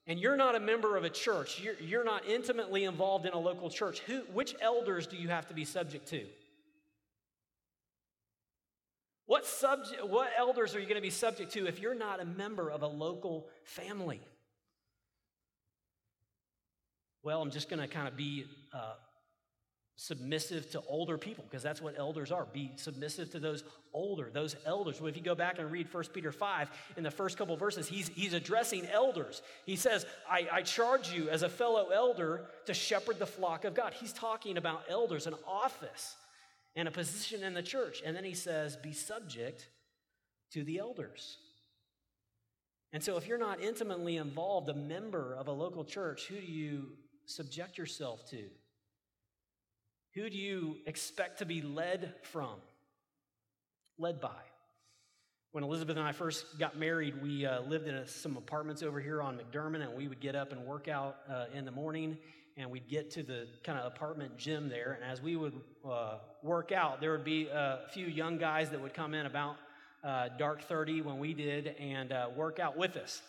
and 0.07 0.19
you're 0.19 0.37
not 0.37 0.55
a 0.55 0.61
member 0.61 0.97
of 0.97 1.05
a 1.05 1.11
church, 1.11 1.61
you're, 1.61 1.75
you're 1.81 2.05
not 2.05 2.27
intimately 2.27 2.85
involved 2.85 3.27
in 3.27 3.33
a 3.33 3.39
local 3.39 3.69
church, 3.69 4.01
who, 4.01 4.21
which 4.33 4.55
elders 4.61 5.07
do 5.07 5.17
you 5.17 5.29
have 5.29 5.49
to 5.49 5.55
be 5.55 5.65
subject 5.65 6.07
to? 6.09 6.25
What, 9.29 9.45
subject, 9.45 10.09
what 10.09 10.31
elders 10.39 10.75
are 10.75 10.81
you 10.81 10.87
going 10.87 10.97
to 10.97 11.03
be 11.03 11.11
subject 11.11 11.53
to 11.53 11.67
if 11.67 11.81
you're 11.81 11.95
not 11.95 12.19
a 12.19 12.25
member 12.25 12.71
of 12.71 12.81
a 12.81 12.87
local 12.87 13.47
family? 13.63 14.23
Well, 17.23 17.43
I'm 17.43 17.51
just 17.51 17.69
going 17.69 17.81
to 17.81 17.89
kind 17.89 18.09
of 18.09 18.17
be 18.17 18.47
uh, 18.73 18.95
submissive 19.97 20.71
to 20.71 20.83
older 20.89 21.19
people 21.19 21.45
because 21.47 21.63
that's 21.63 21.83
what 21.83 21.99
elders 21.99 22.33
are. 22.33 22.47
Be 22.55 22.73
submissive 22.77 23.31
to 23.33 23.39
those 23.39 23.65
older, 23.93 24.31
those 24.33 24.57
elders. 24.65 24.99
Well, 24.99 25.11
if 25.11 25.17
you 25.19 25.23
go 25.23 25.35
back 25.35 25.59
and 25.59 25.71
read 25.71 25.93
1 25.93 26.05
Peter 26.15 26.33
5, 26.33 26.71
in 26.97 27.03
the 27.03 27.11
first 27.11 27.37
couple 27.37 27.55
verses, 27.59 27.87
he's, 27.87 28.09
he's 28.09 28.33
addressing 28.33 28.87
elders. 28.87 29.43
He 29.67 29.77
says, 29.77 30.07
I, 30.27 30.49
I 30.51 30.63
charge 30.63 31.13
you 31.13 31.29
as 31.29 31.43
a 31.43 31.51
fellow 31.51 31.91
elder 31.91 32.47
to 32.65 32.73
shepherd 32.73 33.19
the 33.19 33.27
flock 33.27 33.67
of 33.67 33.75
God. 33.75 33.93
He's 33.93 34.15
talking 34.15 34.57
about 34.57 34.85
elders, 34.89 35.27
an 35.27 35.35
office 35.47 36.17
and 36.79 36.87
a 36.87 36.93
position 36.93 37.43
in 37.43 37.55
the 37.55 37.63
church. 37.63 38.03
And 38.07 38.17
then 38.17 38.23
he 38.23 38.35
says, 38.35 38.77
be 38.77 38.93
subject 38.93 39.69
to 40.53 40.63
the 40.63 40.79
elders. 40.79 41.37
And 42.93 43.03
so, 43.03 43.17
if 43.17 43.27
you're 43.27 43.37
not 43.37 43.61
intimately 43.61 44.17
involved, 44.17 44.69
a 44.69 44.75
member 44.75 45.35
of 45.35 45.49
a 45.49 45.53
local 45.53 45.85
church, 45.85 46.27
who 46.29 46.37
do 46.37 46.47
you 46.47 46.93
subject 47.27 47.77
yourself 47.77 48.31
to? 48.31 48.45
Who 50.15 50.31
do 50.31 50.37
you 50.37 50.77
expect 50.87 51.41
to 51.41 51.45
be 51.45 51.61
led 51.61 52.15
from? 52.23 52.55
Led 53.99 54.21
by. 54.21 54.41
When 55.51 55.65
Elizabeth 55.65 55.97
and 55.97 56.07
I 56.07 56.13
first 56.13 56.59
got 56.59 56.79
married, 56.79 57.21
we 57.21 57.45
uh, 57.45 57.63
lived 57.63 57.89
in 57.89 57.97
a, 57.97 58.07
some 58.07 58.37
apartments 58.37 58.85
over 58.85 59.01
here 59.01 59.21
on 59.21 59.39
McDermott, 59.39 59.83
and 59.83 59.95
we 59.95 60.07
would 60.07 60.21
get 60.21 60.37
up 60.37 60.53
and 60.53 60.65
work 60.65 60.87
out 60.87 61.17
uh, 61.29 61.47
in 61.53 61.65
the 61.65 61.73
morning, 61.73 62.17
and 62.59 62.71
we'd 62.71 62.89
get 62.89 63.11
to 63.13 63.23
the 63.23 63.47
kind 63.63 63.79
of 63.79 63.87
apartment 63.87 64.37
gym 64.37 64.69
there. 64.69 64.99
And 65.01 65.11
as 65.11 65.23
we 65.23 65.37
would 65.37 65.55
uh, 65.89 66.17
work 66.43 66.73
out, 66.73 67.01
there 67.01 67.13
would 67.13 67.25
be 67.25 67.47
a 67.47 67.81
few 67.93 68.07
young 68.07 68.37
guys 68.37 68.71
that 68.71 68.83
would 68.83 68.93
come 68.93 69.15
in 69.15 69.27
about 69.27 69.57
uh, 70.03 70.29
dark 70.37 70.63
30 70.63 71.03
when 71.03 71.19
we 71.21 71.35
did 71.35 71.69
and 71.79 72.13
uh, 72.13 72.29
work 72.35 72.59
out 72.59 72.77
with 72.77 72.97
us. 72.97 73.23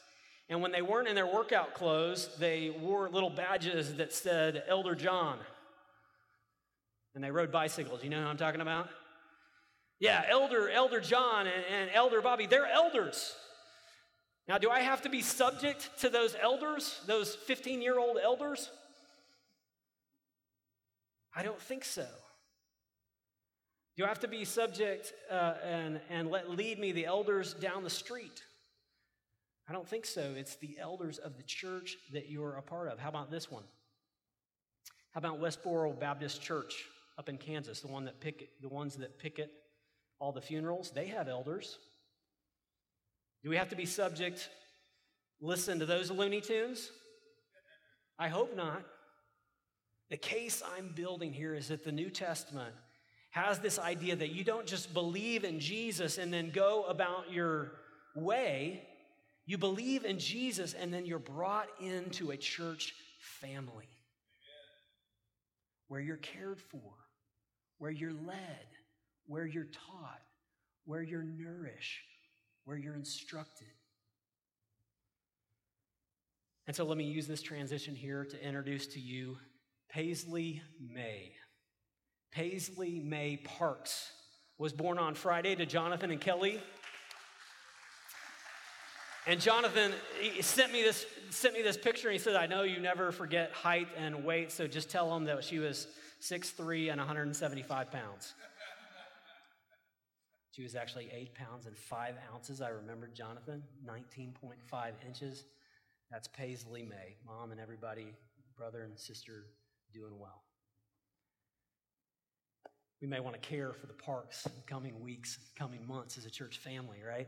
And 0.50 0.62
when 0.64 0.72
they 0.72 0.82
weren't 0.82 1.08
in 1.08 1.14
their 1.14 1.28
workout 1.28 1.76
clothes, 1.76 2.28
they 2.40 2.72
wore 2.82 3.08
little 3.08 3.30
badges 3.30 3.96
that 3.96 4.12
said 4.12 4.64
Elder 4.68 4.96
John 4.96 5.38
and 7.14 7.24
they 7.24 7.32
rode 7.32 7.52
bicycles. 7.52 8.04
You 8.04 8.10
know 8.10 8.22
who 8.22 8.28
I'm 8.28 8.38
talking 8.38 8.62
about? 8.62 8.90
Yeah, 10.00 10.24
Elder, 10.28 10.70
Elder 10.70 11.02
John 11.02 11.46
and, 11.46 11.66
and 11.72 11.90
Elder 11.94 12.22
Bobby, 12.22 12.48
they're 12.48 12.66
elders. 12.66 13.36
Now, 14.48 14.58
do 14.58 14.72
I 14.72 14.80
have 14.80 15.04
to 15.04 15.10
be 15.10 15.22
subject 15.22 15.90
to 16.00 16.10
those 16.10 16.36
elders, 16.42 17.00
those 17.06 17.36
15 17.36 17.82
year 17.84 18.00
old 18.00 18.18
elders? 18.18 18.72
I 21.40 21.44
don't 21.44 21.62
think 21.62 21.86
so. 21.86 22.06
Do 23.96 24.06
I 24.06 24.08
have 24.08 24.20
to 24.20 24.28
be 24.28 24.44
subject 24.46 25.14
uh, 25.32 25.54
and, 25.64 26.02
and 26.10 26.30
let 26.30 26.50
lead 26.50 26.80
me 26.80 26.92
the 26.92 27.06
elders 27.06 27.54
down 27.54 27.84
the 27.84 27.90
street? 27.90 28.44
I 29.68 29.74
don't 29.74 29.88
think 29.88 30.06
so. 30.06 30.34
It's 30.36 30.56
the 30.56 30.78
elders 30.80 31.18
of 31.18 31.38
the 31.38 31.44
church 31.44 31.98
that 32.14 32.30
you're 32.30 32.56
a 32.56 32.62
part 32.62 32.90
of. 32.90 33.00
How 33.00 33.10
about 33.10 33.32
this 33.32 33.50
one? 33.50 33.64
How 35.14 35.20
about 35.20 35.40
Westboro 35.40 35.98
Baptist 36.00 36.42
Church? 36.42 36.86
up 37.20 37.28
in 37.28 37.38
Kansas, 37.38 37.82
the 37.82 37.88
one 37.88 38.06
that 38.06 38.22
picket, 38.22 38.50
the 38.62 38.70
ones 38.70 38.96
that 38.96 39.20
picket 39.20 39.52
all 40.20 40.32
the 40.32 40.42
funerals, 40.42 40.92
they 40.92 41.08
have 41.08 41.28
elders. 41.28 41.78
Do 43.44 43.50
we 43.50 43.58
have 43.58 43.68
to 43.70 43.76
be 43.76 43.86
subject, 43.86 44.50
listen 45.42 45.80
to 45.80 45.86
those 45.86 46.10
Looney 46.10 46.40
Tunes? 46.40 46.90
I 48.18 48.30
hope 48.30 48.56
not. 48.56 48.84
The 50.10 50.18
case 50.18 50.64
I'm 50.78 50.90
building 50.90 51.32
here 51.32 51.54
is 51.54 51.68
that 51.68 51.84
the 51.84 51.92
New 51.92 52.10
Testament 52.10 52.74
has 53.32 53.60
this 53.60 53.78
idea 53.78 54.16
that 54.16 54.32
you 54.32 54.44
don't 54.44 54.66
just 54.66 54.94
believe 54.94 55.44
in 55.44 55.60
Jesus 55.60 56.18
and 56.18 56.34
then 56.34 56.50
go 56.50 56.84
about 56.86 57.32
your 57.32 57.74
way. 58.16 58.82
You 59.46 59.58
believe 59.58 60.06
in 60.06 60.18
Jesus 60.18 60.74
and 60.74 60.92
then 60.92 61.06
you're 61.06 61.20
brought 61.20 61.68
into 61.80 62.32
a 62.32 62.38
church 62.38 62.94
family 63.20 63.88
where 65.90 66.02
you're 66.02 66.18
cared 66.18 66.60
for, 66.60 66.94
where 67.78 67.92
you're 67.92 68.14
led, 68.14 68.68
where 69.28 69.46
you're 69.46 69.66
taught, 69.66 70.22
where 70.86 71.04
you're 71.04 71.24
nourished, 71.24 72.06
where 72.66 72.78
you're 72.78 72.96
instructed. 72.96 73.68
And 76.66 76.76
so 76.76 76.84
let 76.84 76.98
me 76.98 77.06
use 77.06 77.28
this 77.28 77.42
transition 77.42 77.96
here 77.96 78.26
to 78.26 78.44
introduce 78.44 78.88
to 78.88 79.00
you 79.00 79.38
Paisley 79.90 80.62
May. 80.80 81.34
Paisley 82.32 83.00
May 83.00 83.38
Parks 83.38 84.12
was 84.58 84.72
born 84.72 85.00
on 85.00 85.16
Friday 85.16 85.56
to 85.56 85.66
Jonathan 85.66 86.12
and 86.12 86.22
Kelly. 86.22 86.62
And 89.26 89.42
Jonathan 89.42 89.92
sent 90.42 90.72
me 90.72 90.82
this 90.82 91.06
sent 91.30 91.54
me 91.54 91.62
this 91.62 91.78
picture. 91.78 92.08
And 92.08 92.14
he 92.14 92.20
said, 92.20 92.36
"I 92.36 92.48
know 92.48 92.64
you 92.64 92.80
never 92.80 93.12
forget 93.12 93.52
height 93.52 93.88
and 93.96 94.24
weight, 94.24 94.52
so 94.52 94.68
just 94.68 94.90
tell 94.90 95.16
him 95.16 95.26
that 95.26 95.44
she 95.44 95.60
was 95.60 95.88
6'3 96.20 96.90
and 96.90 97.00
175 97.00 97.92
pounds. 97.92 98.34
She 100.52 100.64
was 100.64 100.76
actually 100.76 101.10
8 101.12 101.36
pounds 101.36 101.66
and 101.68 101.78
5 101.78 102.16
ounces. 102.34 102.62
I 102.62 102.70
remember 102.70 103.08
Jonathan, 103.08 103.64
19.5 103.86 104.94
inches. 105.06 105.46
That's 106.12 106.28
Paisley 106.28 106.84
May. 106.84 107.18
Mom 107.26 107.52
and 107.52 107.62
everybody, 107.62 108.16
brother 108.58 108.84
and 108.84 109.00
sister, 109.00 109.46
doing 109.94 110.18
well. 110.18 110.44
We 113.02 113.08
may 113.08 113.20
want 113.20 113.42
to 113.42 113.48
care 113.48 113.72
for 113.74 113.88
the 113.88 113.94
parks 113.94 114.46
in 114.46 114.52
coming 114.68 115.00
weeks, 115.00 115.38
coming 115.58 115.88
months 115.88 116.18
as 116.18 116.26
a 116.26 116.30
church 116.30 116.58
family, 116.58 116.98
right? 117.08 117.28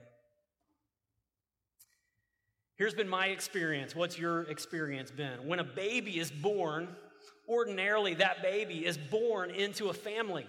Here's 2.75 2.93
been 2.93 3.07
my 3.07 3.27
experience. 3.27 3.95
What's 3.95 4.17
your 4.17 4.41
experience 4.43 5.11
been? 5.11 5.47
When 5.47 5.59
a 5.59 5.63
baby 5.63 6.19
is 6.19 6.31
born, 6.31 6.89
ordinarily 7.47 8.15
that 8.15 8.41
baby 8.41 8.85
is 8.85 8.97
born 8.97 9.51
into 9.51 9.89
a 9.89 9.93
family. 9.93 10.47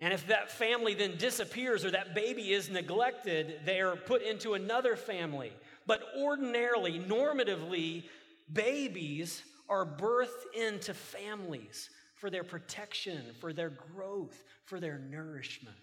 And 0.00 0.12
if 0.12 0.26
that 0.28 0.50
family 0.50 0.94
then 0.94 1.16
disappears 1.16 1.84
or 1.84 1.90
that 1.92 2.14
baby 2.14 2.52
is 2.52 2.70
neglected, 2.70 3.60
they 3.64 3.80
are 3.80 3.94
put 3.94 4.22
into 4.22 4.54
another 4.54 4.96
family. 4.96 5.52
But 5.86 6.02
ordinarily, 6.18 6.98
normatively, 6.98 8.04
babies 8.52 9.42
are 9.72 9.86
birthed 9.86 10.54
into 10.54 10.92
families 10.92 11.88
for 12.16 12.28
their 12.28 12.44
protection, 12.44 13.22
for 13.40 13.54
their 13.54 13.70
growth, 13.70 14.44
for 14.66 14.78
their 14.78 14.98
nourishment. 14.98 15.76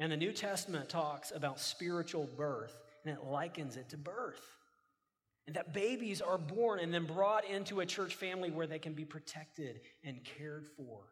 And 0.00 0.10
the 0.10 0.16
New 0.16 0.32
Testament 0.32 0.88
talks 0.88 1.30
about 1.30 1.60
spiritual 1.60 2.28
birth 2.36 2.76
and 3.04 3.16
it 3.16 3.24
likens 3.24 3.76
it 3.76 3.90
to 3.90 3.96
birth. 3.96 4.42
And 5.46 5.54
that 5.54 5.72
babies 5.72 6.20
are 6.20 6.38
born 6.38 6.80
and 6.80 6.92
then 6.92 7.04
brought 7.04 7.44
into 7.44 7.80
a 7.80 7.86
church 7.86 8.16
family 8.16 8.50
where 8.50 8.66
they 8.66 8.80
can 8.80 8.94
be 8.94 9.04
protected 9.04 9.80
and 10.02 10.24
cared 10.24 10.66
for 10.76 11.04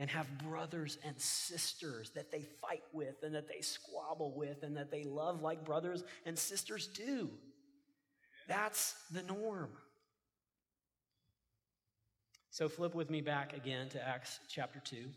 and 0.00 0.10
have 0.10 0.26
brothers 0.38 0.98
and 1.04 1.14
sisters 1.20 2.10
that 2.16 2.32
they 2.32 2.42
fight 2.60 2.82
with 2.92 3.22
and 3.22 3.36
that 3.36 3.46
they 3.46 3.60
squabble 3.60 4.34
with 4.36 4.64
and 4.64 4.76
that 4.76 4.90
they 4.90 5.04
love 5.04 5.42
like 5.42 5.64
brothers 5.64 6.02
and 6.26 6.36
sisters 6.36 6.88
do. 6.88 7.30
That's 8.48 8.96
the 9.12 9.22
norm. 9.22 9.70
So 12.54 12.68
flip 12.68 12.94
with 12.94 13.10
me 13.10 13.20
back 13.20 13.52
again 13.52 13.88
to 13.88 14.08
Acts 14.08 14.38
chapter 14.48 14.78
2, 14.78 15.08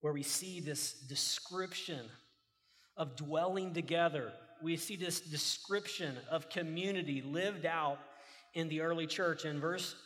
where 0.00 0.12
we 0.12 0.22
see 0.22 0.60
this 0.60 0.92
description 0.92 2.06
of 2.96 3.16
dwelling 3.16 3.74
together. 3.74 4.30
We 4.62 4.76
see 4.76 4.94
this 4.94 5.18
description 5.18 6.14
of 6.30 6.50
community 6.50 7.20
lived 7.20 7.66
out 7.66 7.98
in 8.54 8.68
the 8.68 8.82
early 8.82 9.08
church. 9.08 9.44
In 9.44 9.58
verse 9.58 9.96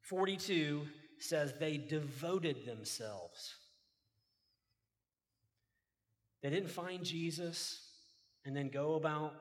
42 0.00 0.80
says, 1.18 1.52
they 1.60 1.76
devoted 1.76 2.64
themselves. 2.64 3.54
They 6.42 6.48
didn't 6.48 6.70
find 6.70 7.04
Jesus 7.04 7.82
and 8.46 8.56
then 8.56 8.70
go 8.70 8.94
about 8.94 9.34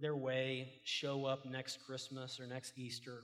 their 0.00 0.16
way, 0.16 0.72
show 0.82 1.24
up 1.24 1.46
next 1.46 1.86
Christmas 1.86 2.40
or 2.40 2.48
next 2.48 2.76
Easter. 2.76 3.20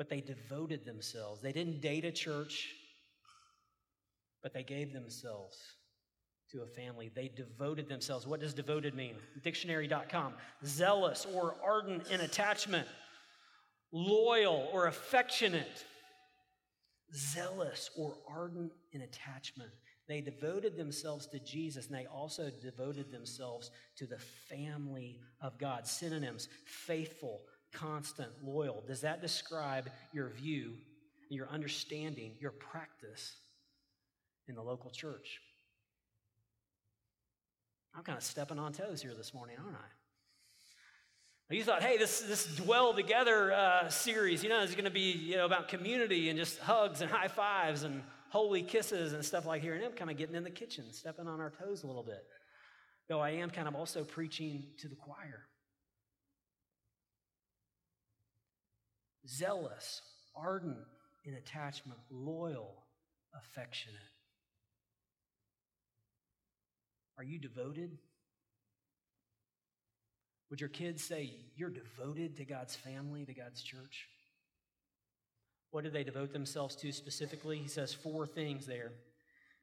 But 0.00 0.08
they 0.08 0.22
devoted 0.22 0.86
themselves. 0.86 1.42
They 1.42 1.52
didn't 1.52 1.82
date 1.82 2.06
a 2.06 2.10
church, 2.10 2.70
but 4.42 4.54
they 4.54 4.62
gave 4.62 4.94
themselves 4.94 5.58
to 6.52 6.62
a 6.62 6.66
family. 6.66 7.10
They 7.14 7.28
devoted 7.28 7.86
themselves. 7.86 8.26
What 8.26 8.40
does 8.40 8.54
devoted 8.54 8.94
mean? 8.94 9.16
Dictionary.com. 9.44 10.32
Zealous 10.64 11.26
or 11.34 11.56
ardent 11.62 12.10
in 12.10 12.22
attachment, 12.22 12.88
loyal 13.92 14.70
or 14.72 14.86
affectionate, 14.86 15.84
zealous 17.14 17.90
or 17.94 18.14
ardent 18.26 18.72
in 18.92 19.02
attachment. 19.02 19.70
They 20.08 20.22
devoted 20.22 20.78
themselves 20.78 21.26
to 21.26 21.38
Jesus 21.40 21.88
and 21.88 21.94
they 21.94 22.06
also 22.06 22.50
devoted 22.62 23.12
themselves 23.12 23.70
to 23.98 24.06
the 24.06 24.18
family 24.48 25.20
of 25.42 25.58
God. 25.58 25.86
Synonyms 25.86 26.48
faithful, 26.64 27.42
constant, 27.72 28.30
loyal. 28.42 28.82
Does 28.86 29.02
that 29.02 29.20
describe 29.20 29.88
your 30.12 30.28
view, 30.28 30.74
your 31.28 31.48
understanding, 31.48 32.32
your 32.40 32.52
practice 32.52 33.36
in 34.48 34.54
the 34.54 34.62
local 34.62 34.90
church? 34.90 35.40
I'm 37.94 38.02
kind 38.02 38.18
of 38.18 38.24
stepping 38.24 38.58
on 38.58 38.72
toes 38.72 39.02
here 39.02 39.14
this 39.16 39.34
morning, 39.34 39.56
aren't 39.62 39.76
I? 39.76 41.54
You 41.54 41.64
thought, 41.64 41.82
hey, 41.82 41.96
this 41.96 42.20
this 42.20 42.46
dwell 42.46 42.94
together 42.94 43.52
uh, 43.52 43.88
series, 43.88 44.44
you 44.44 44.48
know, 44.48 44.62
is 44.62 44.70
going 44.70 44.84
to 44.84 44.90
be 44.90 45.10
you 45.10 45.36
know 45.36 45.46
about 45.46 45.66
community 45.66 46.28
and 46.28 46.38
just 46.38 46.60
hugs 46.60 47.00
and 47.00 47.10
high 47.10 47.26
fives 47.26 47.82
and 47.82 48.04
holy 48.28 48.62
kisses 48.62 49.14
and 49.14 49.24
stuff 49.24 49.46
like 49.46 49.60
here. 49.60 49.74
And 49.74 49.84
I'm 49.84 49.90
kind 49.92 50.12
of 50.12 50.16
getting 50.16 50.36
in 50.36 50.44
the 50.44 50.50
kitchen, 50.50 50.84
stepping 50.92 51.26
on 51.26 51.40
our 51.40 51.50
toes 51.50 51.82
a 51.82 51.88
little 51.88 52.04
bit. 52.04 52.24
Though 53.08 53.18
I 53.18 53.30
am 53.30 53.50
kind 53.50 53.66
of 53.66 53.74
also 53.74 54.04
preaching 54.04 54.62
to 54.78 54.88
the 54.88 54.94
choir. 54.94 55.49
Zealous, 59.28 60.02
ardent 60.34 60.78
in 61.24 61.34
attachment, 61.34 61.98
loyal, 62.10 62.84
affectionate. 63.34 63.96
Are 67.18 67.24
you 67.24 67.38
devoted? 67.38 67.98
Would 70.48 70.60
your 70.60 70.70
kids 70.70 71.04
say, 71.04 71.32
You're 71.54 71.70
devoted 71.70 72.36
to 72.38 72.44
God's 72.44 72.74
family, 72.74 73.24
to 73.24 73.34
God's 73.34 73.62
church? 73.62 74.08
What 75.70 75.84
did 75.84 75.92
they 75.92 76.02
devote 76.02 76.32
themselves 76.32 76.74
to 76.76 76.92
specifically? 76.92 77.58
He 77.58 77.68
says 77.68 77.94
four 77.94 78.26
things 78.26 78.66
there. 78.66 78.92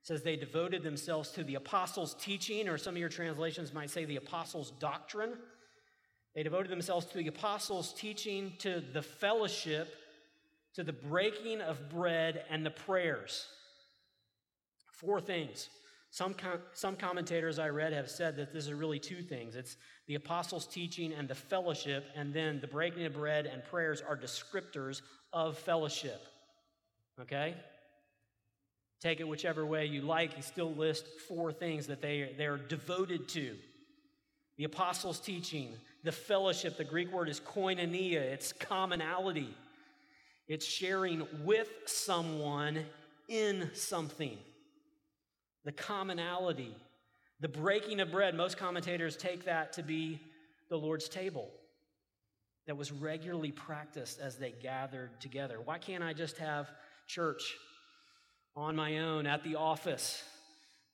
He 0.01 0.05
says 0.05 0.21
they 0.21 0.37
devoted 0.37 0.83
themselves 0.83 1.31
to 1.31 1.43
the 1.43 1.55
apostles' 1.55 2.15
teaching, 2.19 2.69
or 2.69 2.77
some 2.77 2.95
of 2.95 2.99
your 2.99 3.09
translations 3.09 3.73
might 3.73 3.89
say 3.89 4.05
the 4.05 4.15
apostles' 4.15 4.71
doctrine. 4.79 5.33
They 6.37 6.43
devoted 6.43 6.69
themselves 6.69 7.07
to 7.07 7.17
the 7.17 7.29
apostles' 7.29 7.91
teaching, 7.93 8.53
to 8.59 8.79
the 8.93 9.01
fellowship, 9.01 9.91
to 10.75 10.83
the 10.83 10.93
breaking 10.93 11.61
of 11.61 11.89
bread, 11.89 12.45
and 12.51 12.63
the 12.63 12.69
prayers. 12.69 13.47
Four 14.91 15.19
things. 15.19 15.67
Some, 16.11 16.35
com- 16.35 16.59
some 16.73 16.95
commentators 16.95 17.57
I 17.57 17.69
read 17.69 17.91
have 17.91 18.07
said 18.07 18.35
that 18.35 18.53
this 18.53 18.67
is 18.67 18.73
really 18.73 18.99
two 18.99 19.23
things 19.23 19.55
it's 19.55 19.77
the 20.05 20.13
apostles' 20.13 20.67
teaching 20.67 21.11
and 21.11 21.27
the 21.27 21.33
fellowship, 21.33 22.05
and 22.15 22.31
then 22.31 22.59
the 22.61 22.67
breaking 22.67 23.05
of 23.05 23.13
bread 23.13 23.47
and 23.47 23.63
prayers 23.63 24.03
are 24.07 24.15
descriptors 24.15 25.01
of 25.33 25.57
fellowship. 25.57 26.21
Okay? 27.19 27.55
Take 29.01 29.21
it 29.21 29.27
whichever 29.27 29.65
way 29.65 29.87
you 29.87 30.03
like. 30.03 30.35
He 30.35 30.43
still 30.43 30.71
lists 30.71 31.09
four 31.27 31.51
things 31.51 31.87
that 31.87 32.03
they, 32.03 32.35
they 32.37 32.45
are 32.45 32.59
devoted 32.59 33.27
to 33.29 33.55
the 34.57 34.65
apostles' 34.65 35.19
teaching, 35.19 35.73
the 36.03 36.11
fellowship. 36.11 36.77
The 36.77 36.83
Greek 36.83 37.11
word 37.11 37.29
is 37.29 37.39
koinonia, 37.39 38.21
it's 38.21 38.53
commonality, 38.53 39.53
it's 40.47 40.65
sharing 40.65 41.27
with 41.43 41.69
someone 41.85 42.85
in 43.27 43.69
something 43.73 44.37
the 45.65 45.71
commonality, 45.73 46.73
the 47.41 47.49
breaking 47.49 47.99
of 47.99 48.09
bread. 48.09 48.33
Most 48.33 48.57
commentators 48.57 49.17
take 49.17 49.43
that 49.43 49.73
to 49.73 49.83
be 49.83 50.17
the 50.69 50.77
Lord's 50.77 51.09
table 51.09 51.49
that 52.67 52.77
was 52.77 52.91
regularly 52.91 53.51
practiced 53.51 54.21
as 54.21 54.37
they 54.37 54.53
gathered 54.63 55.19
together. 55.19 55.59
Why 55.63 55.77
can't 55.77 56.03
I 56.03 56.13
just 56.13 56.37
have 56.37 56.69
church 57.05 57.55
on 58.55 58.77
my 58.77 58.99
own 58.99 59.27
at 59.27 59.43
the 59.43 59.55
office 59.55 60.23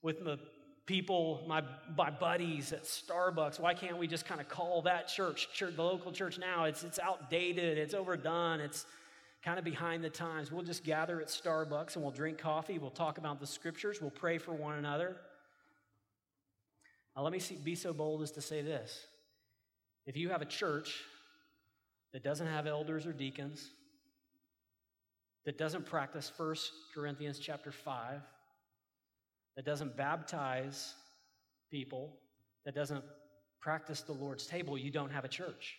with 0.02 0.24
the 0.24 0.40
people, 0.86 1.44
my, 1.48 1.64
my 1.98 2.10
buddies 2.10 2.74
at 2.74 2.84
Starbucks? 2.84 3.60
Why 3.60 3.74
can't 3.74 3.98
we 3.98 4.08
just 4.08 4.26
kind 4.26 4.42
of 4.42 4.50
call 4.50 4.82
that 4.84 5.08
church, 5.08 5.50
church 5.54 5.76
the 5.76 5.84
local 5.84 6.12
church 6.12 6.38
now? 6.38 6.66
It's, 6.66 6.84
it's 6.84 7.00
outdated, 7.00 7.78
it's 7.78 7.94
overdone, 7.94 8.60
it's 8.60 8.86
kind 9.44 9.60
of 9.60 9.66
behind 9.66 10.04
the 10.04 10.10
times. 10.10 10.52
We'll 10.52 10.64
just 10.64 10.84
gather 10.84 11.22
at 11.22 11.28
Starbucks 11.28 11.96
and 11.96 12.04
we'll 12.04 12.14
drink 12.14 12.38
coffee. 12.38 12.80
We'll 12.80 12.90
talk 12.90 13.18
about 13.18 13.40
the 13.40 13.48
scriptures. 13.48 14.02
We'll 14.02 14.12
pray 14.12 14.38
for 14.38 14.54
one 14.54 14.76
another. 14.76 15.18
Now, 17.16 17.24
let 17.24 17.32
me 17.32 17.40
see, 17.40 17.56
be 17.56 17.76
so 17.76 17.94
bold 17.94 18.22
as 18.22 18.32
to 18.32 18.42
say 18.42 18.62
this. 18.62 19.06
If 20.06 20.18
you 20.18 20.30
have 20.30 20.42
a 20.42 20.46
church 20.46 21.02
that 22.12 22.24
doesn't 22.24 22.48
have 22.48 22.68
elders 22.68 23.06
or 23.06 23.14
deacons, 23.14 23.70
that 25.46 25.58
doesn't 25.58 25.86
practice 25.86 26.32
1 26.36 26.56
Corinthians 26.94 27.40
chapter 27.40 27.72
5, 27.72 28.22
that 29.56 29.66
doesn't 29.66 29.96
baptize 29.96 30.94
people, 31.72 32.18
that 32.66 32.76
doesn't 32.76 33.04
practice 33.62 34.02
the 34.02 34.14
Lord's 34.14 34.46
table, 34.46 34.78
you 34.78 34.92
don't 34.92 35.12
have 35.12 35.26
a 35.26 35.30
church. 35.30 35.78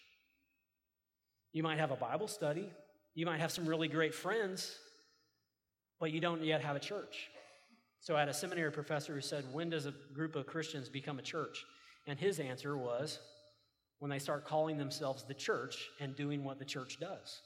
You 1.52 1.62
might 1.62 1.78
have 1.78 1.90
a 1.90 1.96
Bible 1.96 2.28
study, 2.28 2.68
you 3.14 3.26
might 3.26 3.40
have 3.40 3.52
some 3.52 3.66
really 3.66 3.88
great 3.88 4.14
friends, 4.14 4.76
but 6.00 6.10
you 6.10 6.20
don't 6.20 6.42
yet 6.42 6.60
have 6.62 6.76
a 6.76 6.80
church. 6.80 7.30
So 8.00 8.16
I 8.16 8.20
had 8.20 8.28
a 8.28 8.34
seminary 8.34 8.70
professor 8.70 9.14
who 9.14 9.20
said, 9.20 9.44
When 9.52 9.70
does 9.70 9.86
a 9.86 9.94
group 10.12 10.36
of 10.36 10.46
Christians 10.46 10.88
become 10.88 11.18
a 11.18 11.22
church? 11.22 11.64
And 12.06 12.18
his 12.18 12.38
answer 12.38 12.76
was, 12.76 13.18
When 13.98 14.10
they 14.10 14.18
start 14.18 14.44
calling 14.44 14.76
themselves 14.76 15.24
the 15.24 15.34
church 15.34 15.88
and 16.00 16.14
doing 16.14 16.44
what 16.44 16.58
the 16.58 16.64
church 16.64 16.98
does. 17.00 17.40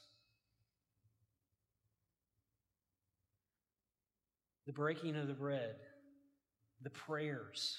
The 4.65 4.73
breaking 4.73 5.15
of 5.15 5.27
the 5.27 5.33
bread, 5.33 5.75
the 6.81 6.89
prayers, 6.89 7.77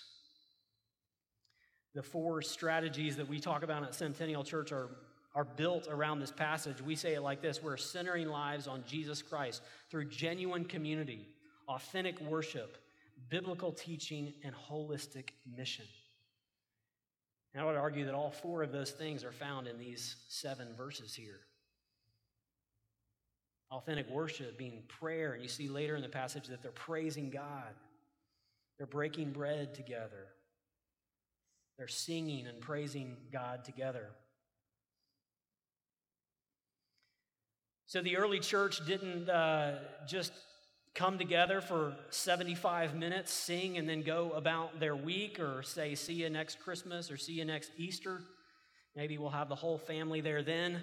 the 1.95 2.03
four 2.03 2.43
strategies 2.43 3.17
that 3.17 3.29
we 3.29 3.41
talk 3.41 3.63
about 3.63 3.83
at 3.83 3.95
Centennial 3.95 4.45
Church 4.45 4.73
are 4.73 4.91
are 5.35 5.45
built 5.45 5.87
around 5.89 6.19
this 6.19 6.33
passage. 6.33 6.81
We 6.81 6.97
say 6.97 7.15
it 7.15 7.23
like 7.23 7.41
this 7.43 7.63
We're 7.63 7.77
centering 7.77 8.29
lives 8.29 8.67
on 8.67 8.85
Jesus 8.87 9.23
Christ 9.23 9.63
through 9.91 10.07
genuine 10.07 10.65
community, 10.65 11.29
authentic 11.69 12.21
worship, 12.21 12.79
biblical 13.29 13.73
teaching, 13.73 14.33
and 14.43 14.55
holistic 14.55 15.31
mission. 15.57 15.87
And 17.53 17.63
I 17.63 17.67
would 17.67 17.77
argue 17.77 18.05
that 18.05 18.15
all 18.15 18.31
four 18.31 18.63
of 18.63 18.73
those 18.73 18.93
things 18.93 19.25
are 19.25 19.33
found 19.33 19.67
in 19.67 19.79
these 19.79 20.17
seven 20.29 20.69
verses 20.77 21.15
here. 21.15 21.41
Authentic 23.73 24.09
worship 24.11 24.59
being 24.59 24.83
prayer, 24.89 25.33
and 25.33 25.43
you 25.43 25.49
see 25.49 25.69
later 25.69 25.97
in 25.97 26.03
the 26.03 26.09
passage 26.09 26.47
that 26.49 26.63
they're 26.63 26.73
praising 26.73 27.31
God, 27.31 27.73
they're 28.81 28.87
breaking 28.87 29.31
bread 29.33 29.75
together, 29.75 30.29
they're 31.77 31.87
singing 31.87 32.47
and 32.47 32.63
praising 32.63 33.15
God 33.31 33.63
together. 33.63 34.09
So 37.85 38.01
the 38.01 38.17
early 38.17 38.41
church 38.41 38.87
didn't 38.87 39.29
uh, 39.29 39.81
just 40.09 40.33
come 40.95 41.19
together 41.19 41.61
for 41.61 41.95
75 42.09 42.95
minutes, 42.95 43.31
sing, 43.31 43.77
and 43.77 43.87
then 43.87 44.01
go 44.01 44.31
about 44.31 44.81
their 44.81 44.97
week, 44.97 45.39
or 45.39 45.63
say, 45.63 45.95
see 45.95 46.15
you 46.15 46.31
next 46.31 46.59
Christmas 46.61 47.11
or 47.11 47.19
see 47.19 47.35
you 47.35 47.45
next 47.45 47.73
Easter. 47.77 48.23
Maybe 48.97 49.19
we'll 49.19 49.29
have 49.29 49.51
the 49.51 49.57
whole 49.57 49.77
family 49.77 50.23
there 50.23 50.43
then. 50.43 50.81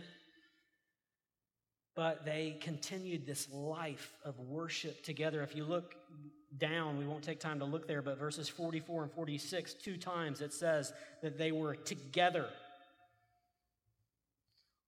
But 1.98 2.26
they 2.26 2.58
continued 2.62 3.26
this 3.26 3.52
life 3.52 4.14
of 4.24 4.40
worship 4.40 5.04
together. 5.04 5.42
If 5.42 5.56
you 5.56 5.64
look 5.64 5.96
down, 6.56 7.00
we 7.00 7.08
won't 7.08 7.24
take 7.24 7.40
time 7.40 7.58
to 7.58 7.66
look 7.66 7.88
there, 7.88 8.04
but 8.04 8.20
verses 8.20 8.48
44 8.48 9.02
and 9.02 9.12
46, 9.12 9.74
two 9.74 9.98
times 9.98 10.42
it 10.42 10.54
says 10.54 10.94
that 11.24 11.40
they 11.40 11.52
were 11.52 11.74
together. 11.76 12.46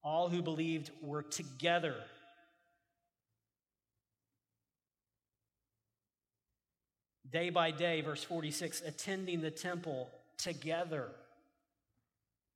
All 0.04 0.30
who 0.30 0.44
believed 0.44 0.92
were 1.02 1.24
together. 1.24 1.96
Day 7.32 7.50
by 7.50 7.72
day, 7.72 8.02
verse 8.02 8.24
46, 8.24 8.84
attending 8.84 9.42
the 9.42 9.50
temple 9.50 10.12
together. 10.38 11.08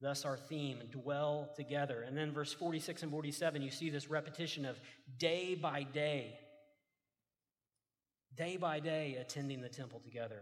Thus, 0.04 0.26
our 0.26 0.36
theme, 0.36 0.80
dwell 0.92 1.50
together. 1.56 2.04
And 2.06 2.18
then, 2.18 2.34
verse 2.34 2.52
46 2.52 3.04
and 3.04 3.12
47, 3.12 3.62
you 3.62 3.72
see 3.72 3.90
this 3.90 4.10
repetition 4.10 4.66
of 4.66 4.78
day 5.18 5.56
by 5.56 5.84
day. 5.84 6.38
Day 8.36 8.58
by 8.58 8.82
day, 8.82 9.16
attending 9.22 9.62
the 9.62 9.70
temple 9.70 10.02
together. 10.04 10.42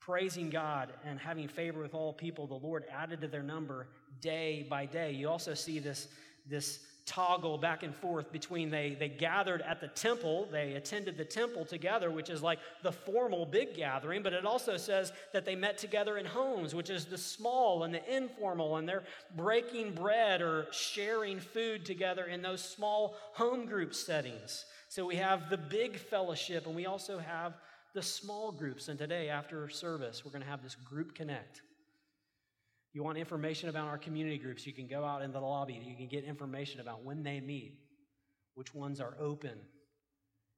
Praising 0.00 0.50
God 0.50 0.92
and 1.04 1.20
having 1.20 1.46
favor 1.46 1.80
with 1.80 1.94
all 1.94 2.12
people, 2.12 2.48
the 2.48 2.54
Lord 2.54 2.84
added 2.92 3.20
to 3.20 3.28
their 3.28 3.44
number 3.44 3.86
day 4.20 4.66
by 4.68 4.86
day. 4.86 5.12
You 5.12 5.28
also 5.28 5.54
see 5.54 5.78
this, 5.78 6.08
this 6.44 6.80
toggle 7.04 7.58
back 7.58 7.82
and 7.82 7.94
forth 7.96 8.30
between 8.32 8.70
they, 8.70 8.96
they 8.98 9.08
gathered 9.08 9.60
at 9.62 9.80
the 9.80 9.88
temple, 9.88 10.48
they 10.52 10.74
attended 10.74 11.16
the 11.16 11.24
temple 11.24 11.64
together, 11.64 12.10
which 12.10 12.30
is 12.30 12.42
like 12.42 12.58
the 12.82 12.92
formal 12.92 13.44
big 13.44 13.74
gathering, 13.74 14.22
but 14.22 14.32
it 14.32 14.46
also 14.46 14.76
says 14.76 15.12
that 15.32 15.44
they 15.44 15.56
met 15.56 15.78
together 15.78 16.18
in 16.18 16.24
homes, 16.24 16.74
which 16.74 16.90
is 16.90 17.04
the 17.04 17.18
small 17.18 17.82
and 17.84 17.92
the 17.92 18.14
informal, 18.14 18.76
and 18.76 18.88
they're 18.88 19.02
breaking 19.36 19.92
bread 19.92 20.40
or 20.40 20.66
sharing 20.70 21.40
food 21.40 21.84
together 21.84 22.26
in 22.26 22.40
those 22.40 22.62
small 22.62 23.16
home 23.32 23.66
group 23.66 23.94
settings. 23.94 24.64
So 24.88 25.06
we 25.06 25.16
have 25.16 25.50
the 25.50 25.58
big 25.58 25.96
fellowship, 25.96 26.66
and 26.66 26.76
we 26.76 26.86
also 26.86 27.18
have 27.18 27.54
the 27.94 28.02
small 28.02 28.52
groups. 28.52 28.88
And 28.88 28.98
today, 28.98 29.28
after 29.28 29.68
service, 29.68 30.24
we're 30.24 30.32
going 30.32 30.42
to 30.42 30.48
have 30.48 30.62
this 30.62 30.74
group 30.74 31.14
connect. 31.14 31.62
You 32.92 33.02
want 33.02 33.16
information 33.16 33.68
about 33.68 33.88
our 33.88 33.98
community 33.98 34.38
groups, 34.38 34.66
you 34.66 34.72
can 34.72 34.86
go 34.86 35.04
out 35.04 35.22
in 35.22 35.32
the 35.32 35.40
lobby. 35.40 35.80
You 35.82 35.96
can 35.96 36.08
get 36.08 36.24
information 36.24 36.80
about 36.80 37.04
when 37.04 37.22
they 37.22 37.40
meet, 37.40 37.78
which 38.54 38.74
ones 38.74 39.00
are 39.00 39.16
open, 39.18 39.58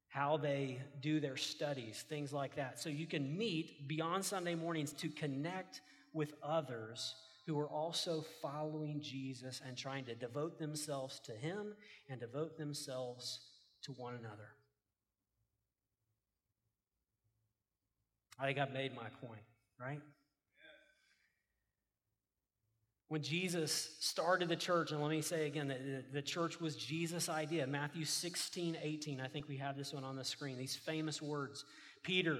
how 0.08 0.36
they 0.36 0.80
do 1.00 1.20
their 1.20 1.36
studies, 1.36 2.04
things 2.08 2.32
like 2.32 2.56
that. 2.56 2.80
So 2.80 2.88
you 2.88 3.06
can 3.06 3.36
meet 3.36 3.86
beyond 3.88 4.24
Sunday 4.24 4.56
mornings 4.56 4.92
to 4.94 5.08
connect 5.08 5.80
with 6.12 6.34
others 6.42 7.14
who 7.46 7.58
are 7.58 7.68
also 7.68 8.24
following 8.42 9.00
Jesus 9.00 9.60
and 9.66 9.76
trying 9.76 10.04
to 10.06 10.14
devote 10.14 10.58
themselves 10.58 11.20
to 11.20 11.32
Him 11.32 11.74
and 12.08 12.18
devote 12.18 12.56
themselves 12.56 13.40
to 13.82 13.92
one 13.92 14.14
another. 14.14 14.48
I 18.38 18.46
think 18.46 18.58
I've 18.58 18.72
made 18.72 18.96
my 18.96 19.08
point, 19.24 19.42
right? 19.78 20.00
When 23.08 23.22
Jesus 23.22 23.96
started 24.00 24.48
the 24.48 24.56
church, 24.56 24.90
and 24.90 25.00
let 25.00 25.10
me 25.10 25.20
say 25.20 25.46
again 25.46 25.68
that 25.68 26.12
the 26.12 26.22
church 26.22 26.60
was 26.60 26.74
Jesus' 26.74 27.28
idea. 27.28 27.66
Matthew 27.66 28.04
16, 28.04 28.78
18. 28.80 29.20
I 29.20 29.28
think 29.28 29.46
we 29.46 29.58
have 29.58 29.76
this 29.76 29.92
one 29.92 30.04
on 30.04 30.16
the 30.16 30.24
screen. 30.24 30.56
These 30.56 30.76
famous 30.76 31.20
words. 31.20 31.64
Peter, 32.02 32.38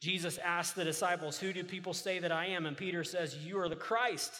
Jesus 0.00 0.38
asked 0.38 0.74
the 0.74 0.84
disciples, 0.84 1.38
Who 1.38 1.52
do 1.52 1.62
people 1.64 1.92
say 1.92 2.18
that 2.18 2.32
I 2.32 2.46
am? 2.46 2.64
And 2.64 2.76
Peter 2.76 3.04
says, 3.04 3.36
You 3.36 3.58
are 3.60 3.68
the 3.68 3.76
Christ, 3.76 4.32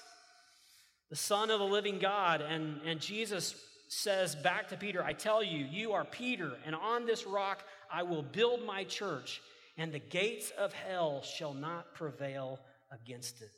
the 1.11 1.17
Son 1.17 1.51
of 1.51 1.59
the 1.59 1.67
living 1.67 1.99
God. 1.99 2.41
And, 2.41 2.81
and 2.87 2.99
Jesus 2.99 3.55
says 3.89 4.37
back 4.37 4.69
to 4.69 4.77
Peter, 4.77 5.05
I 5.05 5.13
tell 5.13 5.43
you, 5.43 5.67
you 5.67 5.93
are 5.93 6.05
Peter, 6.05 6.53
and 6.65 6.75
on 6.77 7.07
this 7.07 7.27
rock 7.27 7.65
I 7.93 8.05
will 8.05 8.23
build 8.23 8.65
my 8.65 8.85
church, 8.85 9.43
and 9.77 9.93
the 9.93 9.99
gates 9.99 10.53
of 10.57 10.73
hell 10.73 11.23
shall 11.23 11.53
not 11.53 11.93
prevail 11.95 12.61
against 12.93 13.43
it. 13.43 13.51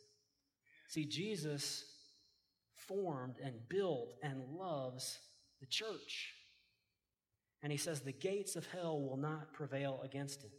See, 0.89 1.05
Jesus 1.05 1.85
formed 2.89 3.37
and 3.43 3.55
built 3.68 4.14
and 4.22 4.43
loves 4.59 5.18
the 5.61 5.66
church. 5.66 6.35
And 7.62 7.70
he 7.70 7.78
says 7.78 8.01
the 8.01 8.12
gates 8.12 8.57
of 8.57 8.66
hell 8.66 9.01
will 9.01 9.16
not 9.16 9.53
prevail 9.53 10.01
against 10.05 10.45
it, 10.45 10.53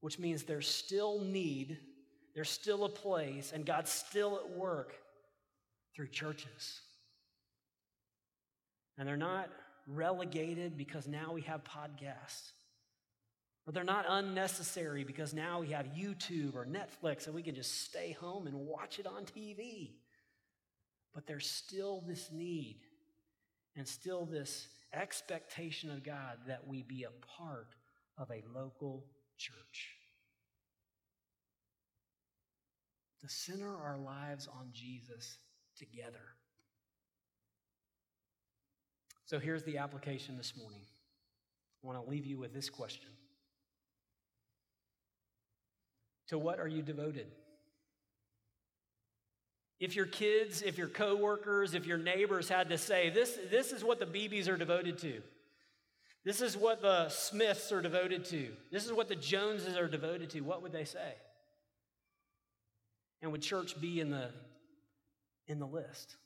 which 0.00 0.18
means 0.18 0.44
there's 0.44 0.68
still 0.68 1.20
need, 1.20 1.78
there's 2.34 2.50
still 2.50 2.84
a 2.84 2.88
place, 2.88 3.52
and 3.54 3.66
God's 3.66 3.90
still 3.90 4.36
at 4.36 4.50
work 4.50 4.94
through 5.94 6.08
churches. 6.08 6.80
And 8.96 9.06
they're 9.06 9.16
not 9.16 9.50
relegated 9.86 10.76
because 10.76 11.06
now 11.06 11.32
we 11.32 11.42
have 11.42 11.62
podcasts. 11.64 12.52
Or 13.66 13.72
they're 13.72 13.84
not 13.84 14.06
unnecessary 14.08 15.04
because 15.04 15.34
now 15.34 15.60
we 15.60 15.68
have 15.68 15.86
YouTube 15.86 16.54
or 16.54 16.66
Netflix 16.66 17.26
and 17.26 17.34
we 17.34 17.42
can 17.42 17.54
just 17.54 17.82
stay 17.82 18.12
home 18.12 18.46
and 18.46 18.56
watch 18.56 18.98
it 18.98 19.06
on 19.06 19.24
TV. 19.24 19.90
But 21.14 21.26
there's 21.26 21.48
still 21.48 22.02
this 22.06 22.30
need 22.32 22.80
and 23.76 23.86
still 23.86 24.24
this 24.24 24.68
expectation 24.92 25.90
of 25.90 26.04
God 26.04 26.38
that 26.46 26.66
we 26.66 26.82
be 26.82 27.04
a 27.04 27.26
part 27.26 27.74
of 28.18 28.30
a 28.30 28.42
local 28.54 29.04
church. 29.38 29.96
To 33.20 33.28
center 33.28 33.76
our 33.76 33.98
lives 33.98 34.48
on 34.48 34.68
Jesus 34.72 35.38
together. 35.76 36.34
So 39.26 39.38
here's 39.38 39.62
the 39.62 39.78
application 39.78 40.36
this 40.36 40.54
morning. 40.56 40.80
I 41.82 41.86
want 41.86 42.02
to 42.02 42.10
leave 42.10 42.26
you 42.26 42.38
with 42.38 42.52
this 42.52 42.68
question 42.68 43.10
To 46.28 46.38
what 46.38 46.60
are 46.60 46.68
you 46.68 46.82
devoted? 46.82 47.26
If 49.80 49.96
your 49.96 50.06
kids, 50.06 50.60
if 50.60 50.76
your 50.76 50.88
coworkers, 50.88 51.74
if 51.74 51.86
your 51.86 51.96
neighbors 51.96 52.48
had 52.50 52.68
to 52.68 52.76
say, 52.76 53.08
this, 53.08 53.38
this 53.50 53.72
is 53.72 53.82
what 53.82 53.98
the 53.98 54.06
Beebes 54.06 54.46
are 54.46 54.58
devoted 54.58 54.98
to. 54.98 55.22
This 56.22 56.42
is 56.42 56.54
what 56.54 56.82
the 56.82 57.08
Smiths 57.08 57.72
are 57.72 57.80
devoted 57.80 58.26
to. 58.26 58.48
This 58.70 58.84
is 58.84 58.92
what 58.92 59.08
the 59.08 59.16
Joneses 59.16 59.78
are 59.78 59.88
devoted 59.88 60.28
to. 60.30 60.42
What 60.42 60.62
would 60.62 60.72
they 60.72 60.84
say? 60.84 61.14
And 63.22 63.32
would 63.32 63.40
church 63.40 63.80
be 63.80 64.00
in 64.00 64.10
the, 64.10 64.28
in 65.46 65.58
the 65.58 65.66
list? 65.66 66.16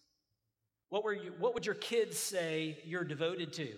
What, 0.88 1.04
were 1.04 1.12
you, 1.12 1.32
what 1.38 1.54
would 1.54 1.64
your 1.64 1.76
kids 1.76 2.18
say 2.18 2.78
you're 2.84 3.04
devoted 3.04 3.52
to? 3.54 3.68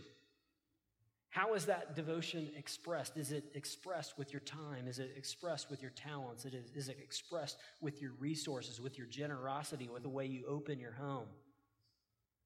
How 1.36 1.52
is 1.52 1.66
that 1.66 1.94
devotion 1.94 2.48
expressed? 2.56 3.18
Is 3.18 3.30
it 3.30 3.44
expressed 3.54 4.16
with 4.16 4.32
your 4.32 4.40
time? 4.40 4.88
Is 4.88 4.98
it 4.98 5.12
expressed 5.18 5.70
with 5.70 5.82
your 5.82 5.90
talents? 5.90 6.46
Is 6.46 6.88
it 6.88 6.96
expressed 6.98 7.58
with 7.82 8.00
your 8.00 8.12
resources, 8.18 8.80
with 8.80 8.96
your 8.96 9.06
generosity, 9.06 9.86
with 9.92 10.02
the 10.02 10.08
way 10.08 10.24
you 10.24 10.46
open 10.48 10.80
your 10.80 10.92
home? 10.92 11.26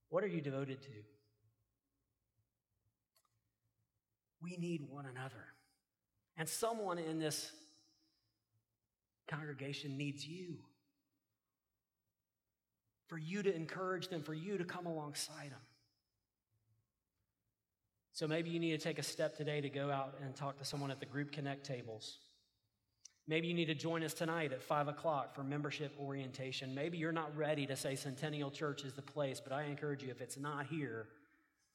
What 0.09 0.24
are 0.24 0.26
you 0.26 0.41
devoted 0.41 0.82
to? 0.82 0.88
We 4.43 4.57
need 4.57 4.82
one 4.91 5.07
another. 5.07 5.45
And 6.36 6.49
someone 6.49 6.99
in 6.99 7.20
this 7.20 7.53
congregation 9.28 9.97
needs 9.99 10.26
you. 10.26 10.57
For 13.07 13.18
you 13.18 13.45
to 13.45 13.55
encourage 13.55 14.09
them, 14.09 14.24
for 14.24 14.34
you 14.34 14.59
to 14.59 14.64
come 14.64 14.86
alongside 14.86 15.53
them. 15.53 15.61
So 18.20 18.28
maybe 18.28 18.50
you 18.50 18.60
need 18.60 18.72
to 18.72 18.84
take 18.84 18.98
a 18.98 19.02
step 19.02 19.34
today 19.34 19.62
to 19.62 19.70
go 19.70 19.90
out 19.90 20.18
and 20.22 20.36
talk 20.36 20.58
to 20.58 20.64
someone 20.66 20.90
at 20.90 21.00
the 21.00 21.06
group 21.06 21.32
connect 21.32 21.64
tables. 21.64 22.18
Maybe 23.26 23.48
you 23.48 23.54
need 23.54 23.68
to 23.68 23.74
join 23.74 24.02
us 24.02 24.12
tonight 24.12 24.52
at 24.52 24.60
5 24.60 24.88
o'clock 24.88 25.34
for 25.34 25.42
membership 25.42 25.94
orientation. 25.98 26.74
Maybe 26.74 26.98
you're 26.98 27.12
not 27.12 27.34
ready 27.34 27.64
to 27.64 27.74
say 27.76 27.94
Centennial 27.94 28.50
Church 28.50 28.84
is 28.84 28.92
the 28.92 29.00
place, 29.00 29.40
but 29.40 29.54
I 29.54 29.62
encourage 29.62 30.02
you, 30.02 30.10
if 30.10 30.20
it's 30.20 30.36
not 30.36 30.66
here, 30.66 31.06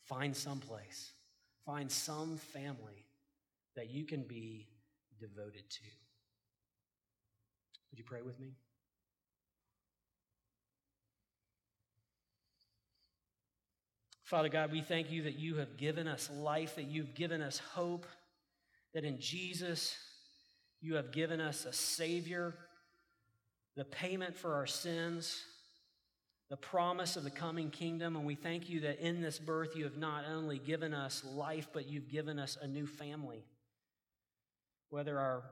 find 0.04 0.38
some 0.38 0.60
place. 0.60 1.14
Find 1.66 1.92
some 1.92 2.38
family 2.38 3.08
that 3.76 3.90
you 3.90 4.06
can 4.06 4.22
be 4.22 4.68
devoted 5.20 5.68
to. 5.68 5.82
Would 7.90 7.98
you 7.98 8.06
pray 8.06 8.22
with 8.22 8.40
me? 8.40 8.54
Father 14.26 14.50
God, 14.50 14.72
we 14.72 14.82
thank 14.82 15.12
you 15.12 15.22
that 15.24 15.38
you 15.38 15.58
have 15.58 15.78
given 15.78 16.08
us 16.08 16.32
life, 16.32 16.76
that 16.78 16.88
you've 16.88 17.14
given 17.14 17.42
us 17.42 17.60
hope, 17.60 18.08
that 18.96 19.06
in 19.06 19.20
Jesus 19.20 19.96
you 20.82 20.96
have 20.96 21.12
given 21.12 21.40
us 21.40 21.66
a 21.66 21.72
Savior, 21.72 22.56
the 23.76 23.86
payment 23.86 24.36
for 24.36 24.56
our 24.56 24.66
sins, 24.66 25.44
the 26.50 26.58
promise 26.58 27.18
of 27.18 27.24
the 27.24 27.30
coming 27.30 27.70
kingdom. 27.70 28.16
And 28.16 28.26
we 28.26 28.34
thank 28.34 28.68
you 28.68 28.80
that 28.82 29.00
in 29.00 29.22
this 29.22 29.38
birth 29.38 29.76
you 29.76 29.84
have 29.84 29.98
not 29.98 30.24
only 30.28 30.58
given 30.58 30.92
us 30.92 31.24
life, 31.24 31.68
but 31.72 31.88
you've 31.88 32.10
given 32.10 32.40
us 32.40 32.58
a 32.60 32.68
new 32.68 32.88
family. 32.88 33.46
Whether 34.90 35.20
our 35.20 35.44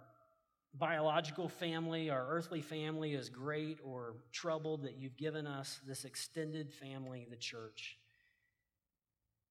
biological 0.74 1.48
family, 1.48 2.10
our 2.10 2.26
earthly 2.28 2.62
family 2.62 3.14
is 3.14 3.30
great 3.30 3.78
or 3.86 4.16
troubled, 4.32 4.82
that 4.84 4.98
you've 4.98 5.18
given 5.18 5.46
us 5.46 5.80
this 5.86 6.06
extended 6.06 6.74
family, 6.74 7.28
the 7.30 7.36
church. 7.36 8.00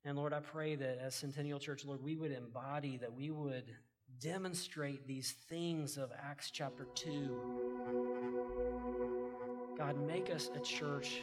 And 0.04 0.16
Lord, 0.16 0.32
I 0.32 0.40
pray 0.40 0.74
that 0.74 0.98
as 1.00 1.14
Centennial 1.14 1.60
Church, 1.60 1.84
Lord, 1.84 2.02
we 2.02 2.16
would 2.16 2.32
embody, 2.32 2.96
that 2.98 3.14
we 3.14 3.30
would 3.30 3.64
demonstrate 4.20 5.06
these 5.06 5.32
things 5.48 5.96
of 5.96 6.10
Acts 6.20 6.50
chapter 6.50 6.86
2. 6.94 7.36
God, 9.78 10.04
make 10.06 10.30
us 10.30 10.50
a 10.54 10.60
church 10.60 11.22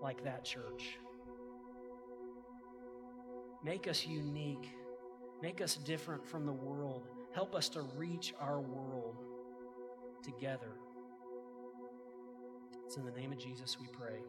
like 0.00 0.24
that 0.24 0.44
church. 0.44 0.98
Make 3.62 3.86
us 3.88 4.06
unique. 4.06 4.70
Make 5.42 5.60
us 5.60 5.76
different 5.76 6.26
from 6.26 6.46
the 6.46 6.52
world. 6.52 7.08
Help 7.34 7.54
us 7.54 7.68
to 7.70 7.82
reach 7.96 8.32
our 8.40 8.60
world 8.60 9.16
together. 10.22 10.72
It's 12.86 12.96
in 12.96 13.04
the 13.04 13.12
name 13.12 13.32
of 13.32 13.38
Jesus 13.38 13.78
we 13.78 13.88
pray. 13.88 14.20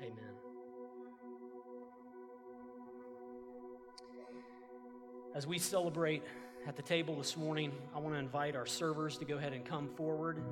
Amen. 0.00 0.51
As 5.34 5.46
we 5.46 5.58
celebrate 5.58 6.22
at 6.66 6.76
the 6.76 6.82
table 6.82 7.16
this 7.16 7.38
morning, 7.38 7.72
I 7.94 8.00
want 8.00 8.14
to 8.14 8.18
invite 8.18 8.54
our 8.54 8.66
servers 8.66 9.16
to 9.16 9.24
go 9.24 9.38
ahead 9.38 9.54
and 9.54 9.64
come 9.64 9.88
forward 9.88 10.42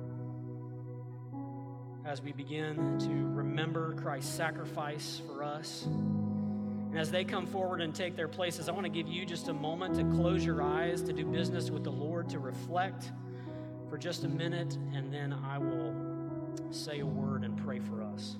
as 2.03 2.19
we 2.19 2.31
begin 2.31 2.97
to 2.97 3.09
remember 3.35 3.93
Christ's 3.93 4.33
sacrifice 4.33 5.21
for 5.27 5.43
us. 5.43 5.83
And 5.85 6.97
as 6.97 7.11
they 7.11 7.23
come 7.23 7.45
forward 7.45 7.81
and 7.81 7.93
take 7.93 8.15
their 8.15 8.27
places, 8.27 8.69
I 8.69 8.71
want 8.71 8.85
to 8.85 8.91
give 8.91 9.07
you 9.07 9.23
just 9.23 9.49
a 9.49 9.53
moment 9.53 9.95
to 9.97 10.03
close 10.19 10.43
your 10.43 10.63
eyes, 10.63 11.03
to 11.03 11.13
do 11.13 11.25
business 11.25 11.69
with 11.69 11.83
the 11.83 11.91
Lord, 11.91 12.29
to 12.29 12.39
reflect 12.39 13.11
for 13.87 13.99
just 13.99 14.23
a 14.23 14.29
minute, 14.29 14.75
and 14.95 15.13
then 15.13 15.31
I 15.31 15.59
will 15.59 15.93
say 16.71 17.01
a 17.01 17.05
word 17.05 17.43
and 17.43 17.55
pray 17.55 17.79
for 17.79 18.01
us. 18.01 18.35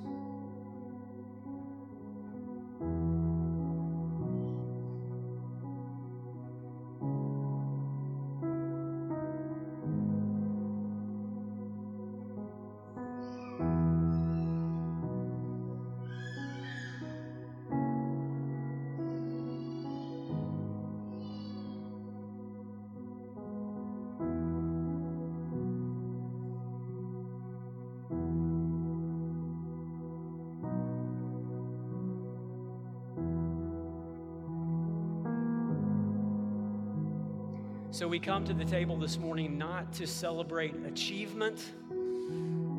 Come 38.22 38.46
to 38.46 38.54
the 38.54 38.66
table 38.66 38.98
this 38.98 39.18
morning 39.18 39.58
not 39.58 39.92
to 39.94 40.06
celebrate 40.06 40.76
achievement 40.86 41.72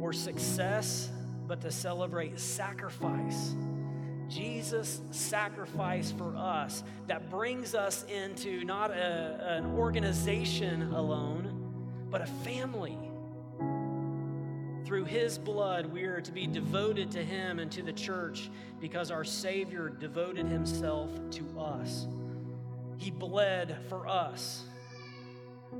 or 0.00 0.12
success, 0.12 1.10
but 1.48 1.60
to 1.60 1.70
celebrate 1.72 2.38
sacrifice. 2.38 3.56
Jesus' 4.28 5.00
sacrifice 5.10 6.12
for 6.12 6.36
us 6.36 6.84
that 7.08 7.28
brings 7.28 7.74
us 7.74 8.04
into 8.04 8.64
not 8.64 8.92
a, 8.92 9.56
an 9.58 9.66
organization 9.74 10.92
alone, 10.92 12.06
but 12.08 12.20
a 12.20 12.26
family. 12.26 12.96
Through 14.84 15.04
his 15.06 15.38
blood, 15.38 15.86
we 15.86 16.04
are 16.04 16.20
to 16.20 16.32
be 16.32 16.46
devoted 16.46 17.10
to 17.12 17.24
him 17.24 17.58
and 17.58 17.70
to 17.72 17.82
the 17.82 17.92
church 17.92 18.48
because 18.80 19.10
our 19.10 19.24
Savior 19.24 19.88
devoted 19.88 20.46
himself 20.46 21.10
to 21.32 21.58
us. 21.58 22.06
He 22.96 23.10
bled 23.10 23.76
for 23.88 24.06
us. 24.06 24.64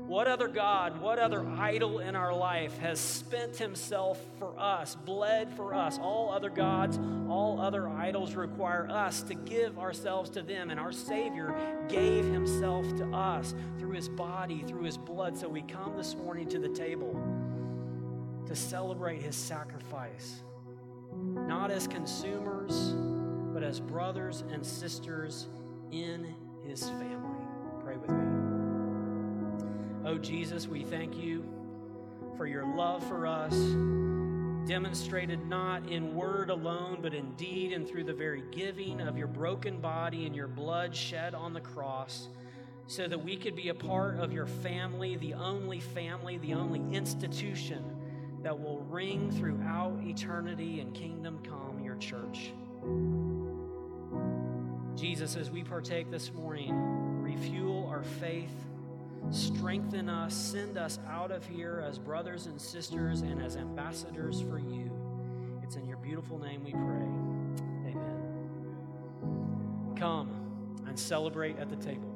What 0.07 0.27
other 0.27 0.49
God, 0.49 0.99
what 0.99 1.17
other 1.17 1.47
idol 1.47 1.99
in 1.99 2.15
our 2.15 2.35
life 2.35 2.77
has 2.79 2.99
spent 2.99 3.55
himself 3.55 4.19
for 4.37 4.53
us, 4.59 4.95
bled 4.95 5.55
for 5.55 5.73
us? 5.73 5.97
All 5.97 6.29
other 6.29 6.49
gods, 6.49 6.99
all 7.29 7.59
other 7.61 7.87
idols 7.87 8.35
require 8.35 8.87
us 8.89 9.23
to 9.23 9.33
give 9.33 9.79
ourselves 9.79 10.29
to 10.31 10.41
them, 10.41 10.69
and 10.71 10.79
our 10.79 10.91
Savior 10.91 11.55
gave 11.87 12.25
himself 12.25 12.85
to 12.97 13.05
us 13.11 13.55
through 13.79 13.93
his 13.93 14.09
body, 14.09 14.63
through 14.67 14.83
his 14.83 14.97
blood. 14.97 15.37
So 15.37 15.47
we 15.47 15.61
come 15.61 15.95
this 15.95 16.15
morning 16.15 16.47
to 16.49 16.59
the 16.59 16.69
table 16.69 17.17
to 18.45 18.55
celebrate 18.55 19.21
his 19.21 19.37
sacrifice, 19.37 20.43
not 21.15 21.71
as 21.71 21.87
consumers, 21.87 22.93
but 23.53 23.63
as 23.63 23.79
brothers 23.79 24.43
and 24.51 24.65
sisters 24.65 25.47
in 25.91 26.35
his 26.67 26.83
family. 26.83 27.47
Pray 27.83 27.95
with 27.95 28.09
me. 28.09 28.42
Oh, 30.05 30.17
Jesus, 30.17 30.67
we 30.67 30.83
thank 30.83 31.15
you 31.15 31.45
for 32.35 32.45
your 32.45 32.65
love 32.75 33.07
for 33.07 33.25
us, 33.25 33.53
demonstrated 34.67 35.47
not 35.47 35.89
in 35.89 36.13
word 36.13 36.49
alone, 36.49 36.99
but 37.01 37.13
in 37.13 37.31
deed 37.35 37.71
and 37.71 37.87
through 37.87 38.03
the 38.03 38.13
very 38.13 38.43
giving 38.51 38.99
of 38.99 39.17
your 39.17 39.27
broken 39.27 39.79
body 39.79 40.25
and 40.25 40.35
your 40.35 40.49
blood 40.49 40.93
shed 40.93 41.33
on 41.33 41.53
the 41.53 41.61
cross, 41.61 42.27
so 42.85 43.07
that 43.07 43.23
we 43.23 43.37
could 43.37 43.55
be 43.55 43.69
a 43.69 43.73
part 43.73 44.19
of 44.19 44.33
your 44.33 44.45
family, 44.45 45.15
the 45.15 45.35
only 45.35 45.79
family, 45.79 46.37
the 46.37 46.53
only 46.53 46.81
institution 46.93 47.81
that 48.41 48.59
will 48.59 48.79
ring 48.89 49.31
throughout 49.31 49.97
eternity 50.03 50.81
and 50.81 50.93
kingdom 50.93 51.39
come, 51.45 51.79
your 51.81 51.95
church. 51.95 52.51
Jesus, 54.97 55.37
as 55.37 55.49
we 55.49 55.63
partake 55.63 56.11
this 56.11 56.33
morning, 56.33 56.75
refuel 57.21 57.87
our 57.87 58.03
faith 58.03 58.51
Strengthen 59.31 60.09
us, 60.09 60.33
send 60.33 60.77
us 60.77 60.99
out 61.09 61.31
of 61.31 61.45
here 61.45 61.83
as 61.87 61.97
brothers 61.97 62.45
and 62.45 62.59
sisters 62.61 63.21
and 63.21 63.41
as 63.41 63.55
ambassadors 63.55 64.41
for 64.41 64.59
you. 64.59 64.91
It's 65.63 65.75
in 65.75 65.85
your 65.87 65.97
beautiful 65.97 66.37
name 66.39 66.63
we 66.63 66.71
pray. 66.71 67.07
Amen. 67.91 68.21
Come 69.95 70.29
and 70.87 70.97
celebrate 70.99 71.57
at 71.57 71.69
the 71.69 71.75
table. 71.77 72.13